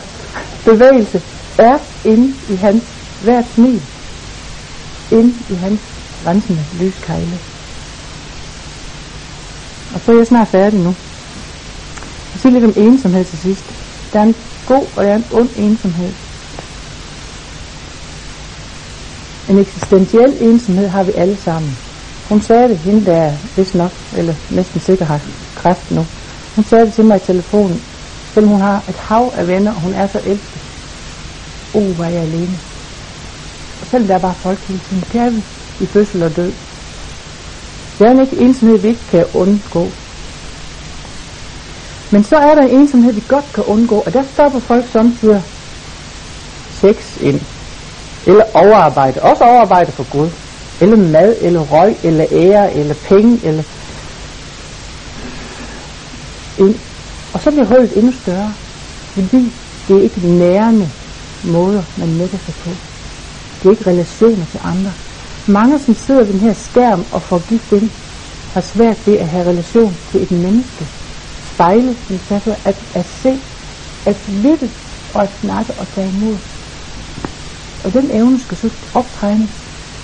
bevægelse 0.65 1.21
er 1.57 1.77
inde 2.03 2.33
i 2.49 2.55
hans, 2.55 2.83
hver 3.23 3.41
smil, 3.55 3.81
inde 5.11 5.33
i 5.49 5.55
hans 5.55 5.79
rensende 6.27 6.65
lyskejle. 6.79 7.39
Og 9.93 10.01
så 10.01 10.11
er 10.11 10.17
jeg 10.17 10.27
snart 10.27 10.47
færdig 10.47 10.79
nu. 10.79 10.95
Jeg 12.33 12.39
siger 12.41 12.53
lidt 12.53 12.65
om 12.65 12.73
ensomhed 12.83 13.25
til 13.25 13.37
sidst. 13.37 13.65
Der 14.13 14.19
er 14.19 14.23
en 14.23 14.35
god 14.65 14.87
og 14.95 15.03
der 15.03 15.11
er 15.11 15.15
en 15.15 15.25
ond 15.31 15.49
ensomhed. 15.55 16.24
En 19.49 19.59
eksistentiel 19.59 20.31
ensomhed 20.41 20.87
har 20.87 21.03
vi 21.03 21.11
alle 21.17 21.37
sammen. 21.37 21.77
Hun 22.29 22.41
sagde 22.41 22.67
det, 22.69 22.77
hende 22.77 23.05
der 23.05 23.37
vist 23.55 23.75
nok, 23.75 23.91
eller 24.17 24.33
næsten 24.49 24.79
sikkert 24.79 25.07
har 25.07 25.21
kræft 25.55 25.91
nu. 25.91 26.03
Hun 26.55 26.63
sagde 26.63 26.85
det 26.85 26.93
til 26.93 27.05
mig 27.05 27.15
i 27.15 27.25
telefonen, 27.31 27.81
selvom 28.33 28.51
hun 28.51 28.61
har 28.61 28.83
et 28.89 28.97
hav 28.97 29.33
af 29.39 29.47
venner, 29.47 29.71
og 29.75 29.81
hun 29.81 29.93
er 29.93 30.07
så 30.07 30.19
elsket. 30.25 30.61
Uh, 31.73 31.95
hvor 31.95 32.03
er 32.03 32.09
jeg 32.09 32.21
alene. 32.21 32.57
Og 33.81 33.85
selvom 33.87 34.07
der 34.07 34.15
er 34.15 34.19
bare 34.27 34.35
folk 34.35 34.59
hele 34.67 34.79
tiden, 34.79 35.03
det 35.11 35.21
er 35.21 35.29
vi 35.35 35.41
i 35.83 35.85
fødsel 35.85 36.23
og 36.23 36.35
død. 36.35 36.51
Det 37.97 38.07
er 38.07 38.11
en 38.11 38.21
ikke 38.25 38.37
ensomhed, 38.45 38.77
vi 38.79 38.87
ikke 38.87 39.07
kan 39.11 39.25
undgå. 39.33 39.83
Men 42.11 42.23
så 42.23 42.35
er 42.35 42.53
der 42.55 42.63
en 42.67 42.79
ensomhed, 42.79 43.13
vi 43.13 43.23
godt 43.27 43.53
kan 43.53 43.63
undgå, 43.63 43.95
og 44.05 44.13
der 44.13 44.23
stopper 44.23 44.59
folk 44.59 44.85
samtidig 44.87 45.41
sex 46.69 47.21
ind. 47.21 47.54
Eller 48.27 48.43
overarbejde. 48.53 49.21
Også 49.21 49.43
overarbejde 49.43 49.91
for 49.91 50.05
Gud. 50.11 50.29
Eller 50.81 50.97
mad, 50.97 51.35
eller 51.41 51.61
røg, 51.61 51.97
eller 52.03 52.25
ære, 52.31 52.73
eller 52.73 52.95
penge, 53.09 53.39
eller 53.47 53.63
ind. 56.57 56.75
Og 57.33 57.39
så 57.41 57.51
bliver 57.51 57.67
hullet 57.67 57.97
endnu 57.97 58.11
større. 58.11 58.53
Fordi 59.13 59.53
det 59.87 59.97
er 59.97 60.01
ikke 60.01 60.27
nærende 60.27 60.89
måder, 61.43 61.83
man 61.97 62.17
mætter 62.17 62.37
sig 62.37 62.53
på. 62.63 62.69
Det 63.59 63.65
er 63.65 63.71
ikke 63.71 63.89
relationer 63.89 64.45
til 64.45 64.59
andre. 64.63 64.93
Mange, 65.47 65.79
som 65.79 65.95
sidder 65.95 66.23
ved 66.23 66.33
den 66.33 66.41
her 66.41 66.53
skærm 66.53 67.05
og 67.11 67.21
får 67.21 67.39
gift 67.49 67.71
ind, 67.71 67.89
har 68.53 68.61
svært 68.61 69.07
ved 69.07 69.17
at 69.17 69.29
have 69.29 69.49
relation 69.49 69.97
til 70.11 70.21
et 70.23 70.31
menneske. 70.31 70.87
Spejle, 71.53 71.95
at, 72.65 72.75
at 72.93 73.05
se, 73.05 73.39
at 74.05 74.17
lytte 74.27 74.69
og 75.13 75.23
at 75.23 75.29
snakke 75.41 75.73
og 75.77 75.87
tage 75.95 76.07
imod. 76.07 76.37
Og 77.85 77.93
den 77.93 78.11
evne 78.11 78.39
skal 78.39 78.57
så 78.57 78.69
optrænes. 78.93 79.63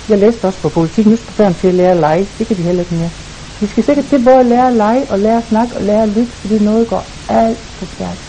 Jeg 0.10 0.18
læste 0.18 0.46
også 0.46 0.60
på 0.62 0.70
politik, 0.70 1.06
nu 1.06 1.16
skal 1.16 1.34
børn 1.38 1.54
til 1.54 1.68
at 1.68 1.74
lære 1.74 1.92
at 1.92 1.98
lege. 2.00 2.28
Det 2.38 2.48
kan 2.48 2.58
de 2.58 2.64
heller 2.64 2.84
ikke 2.84 2.96
mere. 2.96 3.12
Vi 3.60 3.66
skal 3.68 3.84
sikkert 3.84 4.06
til 4.06 4.24
både 4.24 4.40
at 4.40 4.46
lære 4.46 4.68
at 4.68 4.76
lege, 4.76 5.06
og 5.10 5.20
lære 5.20 5.38
at 5.38 5.44
snakke, 5.44 5.76
og 5.76 5.82
lære 5.82 6.04
at 6.04 6.10
lytte, 6.10 6.34
fordi 6.42 6.60
noget 6.60 6.88
går 6.88 7.04
alt 7.30 7.60
for 7.78 7.86
stærkt. 7.86 8.28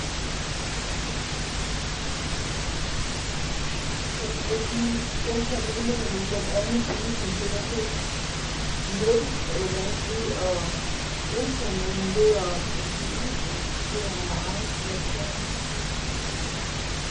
Thank 11.54 12.66
you. 12.66 12.71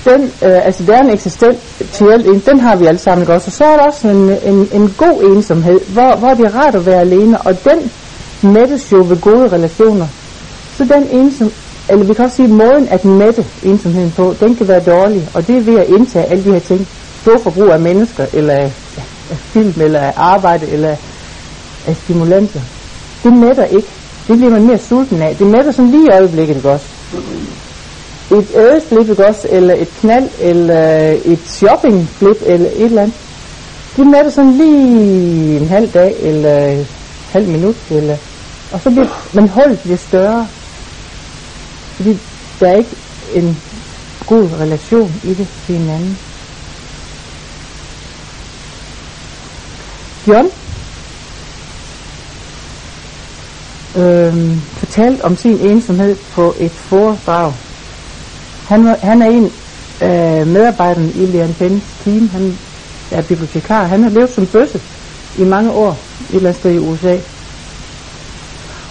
Den, 0.05 0.21
øh, 0.23 0.65
altså 0.65 0.83
det 0.83 0.95
er 0.95 0.99
en 1.01 1.09
eksistentiel 1.09 2.25
en, 2.27 2.43
den 2.45 2.59
har 2.59 2.75
vi 2.75 2.85
alle 2.85 2.99
sammen 2.99 3.27
også. 3.29 3.47
Og 3.47 3.51
så 3.51 3.63
er 3.65 3.77
der 3.77 3.83
også 3.83 4.07
en, 4.07 4.29
en, 4.45 4.69
en 4.71 4.93
god 4.97 5.35
ensomhed, 5.35 5.79
hvor, 5.87 6.15
hvor 6.15 6.29
det 6.29 6.45
er 6.45 6.55
rart 6.55 6.75
at 6.75 6.85
være 6.85 6.99
alene, 6.99 7.41
og 7.41 7.57
den 7.63 7.91
mættes 8.51 8.91
jo 8.91 9.05
ved 9.07 9.21
gode 9.21 9.47
relationer. 9.51 10.07
Så 10.77 10.83
den 10.85 11.19
ensom, 11.19 11.51
eller 11.89 12.05
vi 12.05 12.13
kan 12.13 12.25
også 12.25 12.35
sige, 12.35 12.47
måden 12.47 12.87
at 12.87 13.05
mætte 13.05 13.45
ensomheden 13.63 14.11
på, 14.11 14.35
den 14.39 14.55
kan 14.55 14.67
være 14.67 14.79
dårlig, 14.79 15.29
og 15.33 15.47
det 15.47 15.57
er 15.57 15.61
ved 15.61 15.77
at 15.79 15.87
indtage 15.87 16.25
alle 16.25 16.43
de 16.43 16.51
her 16.51 16.59
ting. 16.59 16.87
Stor 17.21 17.39
forbrug 17.43 17.69
af 17.69 17.79
mennesker, 17.79 18.25
eller 18.33 18.53
af, 18.53 18.71
af 19.31 19.37
film, 19.37 19.73
eller 19.81 19.99
af 19.99 20.13
arbejde, 20.15 20.67
eller 20.67 20.95
af 21.87 21.95
stimulanser. 21.95 22.61
Det 23.23 23.33
mætter 23.33 23.65
ikke. 23.65 23.87
Det 24.27 24.37
bliver 24.37 24.51
man 24.51 24.65
mere 24.65 24.77
sulten 24.77 25.21
af. 25.21 25.35
Det 25.35 25.47
mætter 25.47 25.71
sådan 25.71 25.91
lige 25.91 26.05
i 26.05 26.13
øjeblikket, 26.13 26.55
ikke 26.55 26.69
også? 26.69 26.85
Et 28.32 28.47
ædesflip, 28.55 29.09
ikke 29.09 29.27
også, 29.27 29.47
eller 29.49 29.75
et 29.75 29.88
knald, 29.99 30.29
eller 30.39 31.09
et 31.25 31.39
shoppingflip, 31.45 32.38
eller 32.45 32.69
et 32.69 32.86
eller 32.86 33.01
andet. 33.01 33.15
Det 33.95 34.15
af 34.15 34.23
det 34.23 34.34
sådan 34.34 34.57
lige 34.57 35.57
en 35.59 35.67
halv 35.67 35.91
dag, 35.91 36.15
eller 36.21 36.65
en 36.67 36.88
halv 37.32 37.47
minut, 37.47 37.75
eller, 37.89 38.17
og 38.71 38.82
så 38.82 38.89
bliver, 38.89 39.07
men 39.34 39.49
holdet 39.49 39.79
bliver 39.79 39.97
større. 39.97 40.47
Fordi 41.95 42.19
der 42.59 42.67
er 42.67 42.77
ikke 42.77 42.95
en 43.34 43.57
god 44.25 44.49
relation 44.59 45.13
i 45.23 45.34
det 45.34 45.47
til 45.65 45.75
hinanden. 45.75 46.17
John 50.27 50.49
øh, 53.97 54.57
fortalte 54.73 55.25
om 55.25 55.38
sin 55.38 55.59
ensomhed 55.59 56.15
på 56.34 56.55
et 56.59 56.71
foredrag 56.71 57.53
han, 58.72 58.86
var, 58.86 58.97
han 59.01 59.22
er 59.22 59.30
en 59.30 59.45
øh, 59.45 59.51
af 60.01 60.45
medarbejderne 60.45 61.11
i 61.11 61.26
Leon 61.26 61.55
Benns 61.59 61.84
team. 62.03 62.30
Han 62.30 62.57
er 63.11 63.22
bibliotekar. 63.22 63.84
Han 63.84 64.03
har 64.03 64.09
levet 64.09 64.30
som 64.30 64.47
bøsse 64.47 64.82
i 65.38 65.43
mange 65.43 65.72
år 65.72 65.89
et 65.89 66.36
eller 66.36 66.49
andet 66.49 66.59
sted 66.59 66.72
i 66.72 66.78
USA. 66.78 67.17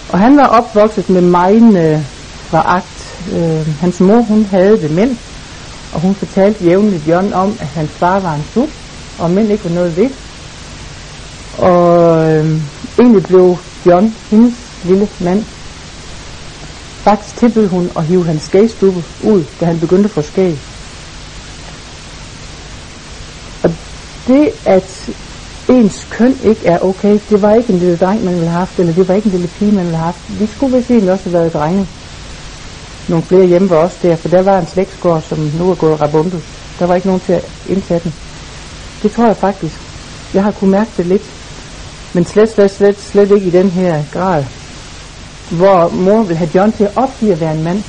Og 0.09 0.19
han 0.19 0.37
var 0.37 0.45
opvokset 0.45 1.09
med 1.09 1.21
meget 1.21 1.93
øh, 1.93 1.99
foragt. 2.49 3.17
Øh, 3.33 3.79
hans 3.79 3.99
mor, 3.99 4.21
hun 4.21 4.45
havde 4.45 4.81
det 4.81 4.91
mænd, 4.91 5.17
og 5.93 6.01
hun 6.01 6.15
fortalte 6.15 6.65
jævnligt 6.65 7.07
John 7.07 7.33
om, 7.33 7.57
at 7.59 7.67
hans 7.67 7.91
far 7.91 8.19
var 8.19 8.33
en 8.33 8.43
sup, 8.53 8.69
og 9.19 9.31
mænd 9.31 9.51
ikke 9.51 9.63
var 9.63 9.75
noget 9.75 9.97
ved. 9.97 10.09
Og 11.57 12.31
øh, 12.31 12.61
egentlig 12.99 13.23
blev 13.23 13.57
John, 13.85 14.15
hendes 14.29 14.53
lille 14.83 15.07
mand, 15.19 15.45
Faktisk 17.03 17.35
tilbød 17.35 17.67
hun 17.67 17.91
at 17.97 18.05
hive 18.05 18.25
hans 18.25 18.43
skægstube 18.43 19.03
ud, 19.23 19.43
da 19.59 19.65
han 19.65 19.79
begyndte 19.79 20.05
at 20.05 20.11
få 20.11 20.21
skæg. 20.21 20.57
Og 23.63 23.69
det, 24.27 24.49
at 24.65 25.09
ens 25.69 26.07
køn 26.09 26.37
ikke 26.43 26.67
er 26.67 26.79
okay, 26.79 27.19
det 27.29 27.41
var 27.41 27.53
ikke 27.53 27.73
en 27.73 27.79
lille 27.79 27.97
dreng, 27.97 28.25
man 28.25 28.33
ville 28.33 28.49
have 28.49 28.59
haft, 28.59 28.79
eller 28.79 28.93
det 28.93 29.07
var 29.07 29.15
ikke 29.15 29.25
en 29.25 29.31
lille 29.31 29.47
pige, 29.47 29.71
man 29.71 29.85
ville 29.85 29.97
have 29.97 30.05
haft. 30.05 30.39
Vi 30.39 30.45
skulle 30.45 30.77
vist 30.77 30.89
egentlig 30.89 31.11
også 31.11 31.29
have 31.29 31.39
været 31.39 31.53
drenge. 31.53 31.87
Nogle 33.09 33.23
flere 33.23 33.45
hjemme 33.47 33.69
var 33.69 33.77
også 33.77 33.97
der, 34.01 34.15
for 34.15 34.29
der 34.29 34.43
var 34.43 34.59
en 34.59 34.67
slægtsgård, 34.67 35.21
som 35.21 35.39
nu 35.59 35.71
er 35.71 35.75
gået 35.75 36.01
rabundus. 36.01 36.43
Der 36.79 36.85
var 36.85 36.95
ikke 36.95 37.07
nogen 37.07 37.21
til 37.21 37.33
at 37.33 37.45
indtage 37.69 37.99
den. 38.03 38.13
Det 39.03 39.11
tror 39.11 39.25
jeg 39.25 39.37
faktisk. 39.37 39.79
Jeg 40.33 40.43
har 40.43 40.51
kunnet 40.51 40.71
mærke 40.71 40.91
det 40.97 41.05
lidt. 41.05 41.25
Men 42.13 42.25
slet, 42.25 42.49
slet, 42.49 42.71
slet, 42.71 42.99
slet 43.01 43.31
ikke 43.31 43.47
i 43.47 43.49
den 43.49 43.69
her 43.69 44.03
grad 44.11 44.43
hvor 45.51 45.89
mor 45.89 46.23
vil 46.23 46.37
have 46.37 46.49
John 46.55 46.71
til 46.71 46.83
at 46.83 46.91
opgive 46.95 47.31
at 47.31 47.41
være 47.41 47.55
en 47.55 47.63
mand. 47.63 47.83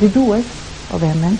Det 0.00 0.14
du 0.14 0.34
ikke 0.34 0.48
at 0.94 1.00
være 1.00 1.12
en 1.12 1.20
mand. 1.20 1.38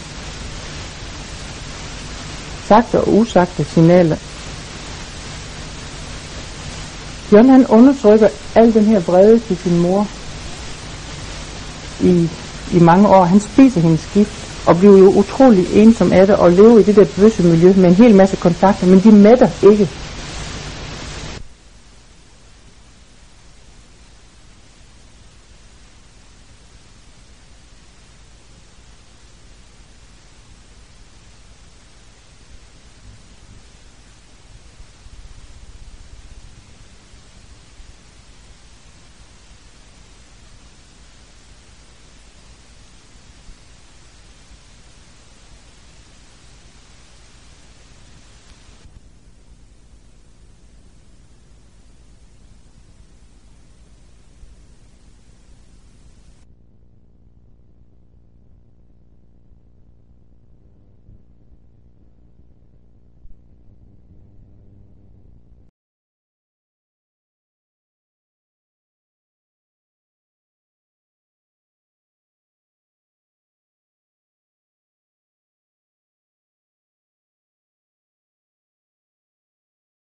Sagte 2.64 3.00
og 3.00 3.14
usagte 3.18 3.64
signaler. 3.64 4.16
John 7.32 7.48
han 7.48 7.66
undertrykker 7.66 8.28
al 8.54 8.74
den 8.74 8.84
her 8.84 9.00
vrede 9.00 9.38
til 9.38 9.56
sin 9.56 9.78
mor 9.78 10.06
i, 12.00 12.28
i 12.72 12.78
mange 12.80 13.08
år. 13.08 13.24
Han 13.24 13.40
spiser 13.40 13.80
hendes 13.80 14.08
gift 14.14 14.66
og 14.66 14.76
bliver 14.78 14.98
jo 14.98 15.08
utrolig 15.08 15.66
ensom 15.74 16.12
af 16.12 16.26
det 16.26 16.36
og 16.36 16.50
lever 16.50 16.78
i 16.78 16.82
det 16.82 16.96
der 16.96 17.04
bøsse 17.04 17.42
miljø 17.42 17.72
med 17.76 17.88
en 17.88 17.94
hel 17.94 18.14
masse 18.14 18.36
kontakter, 18.36 18.86
men 18.86 19.00
de 19.00 19.12
mætter 19.12 19.48
ikke 19.70 19.88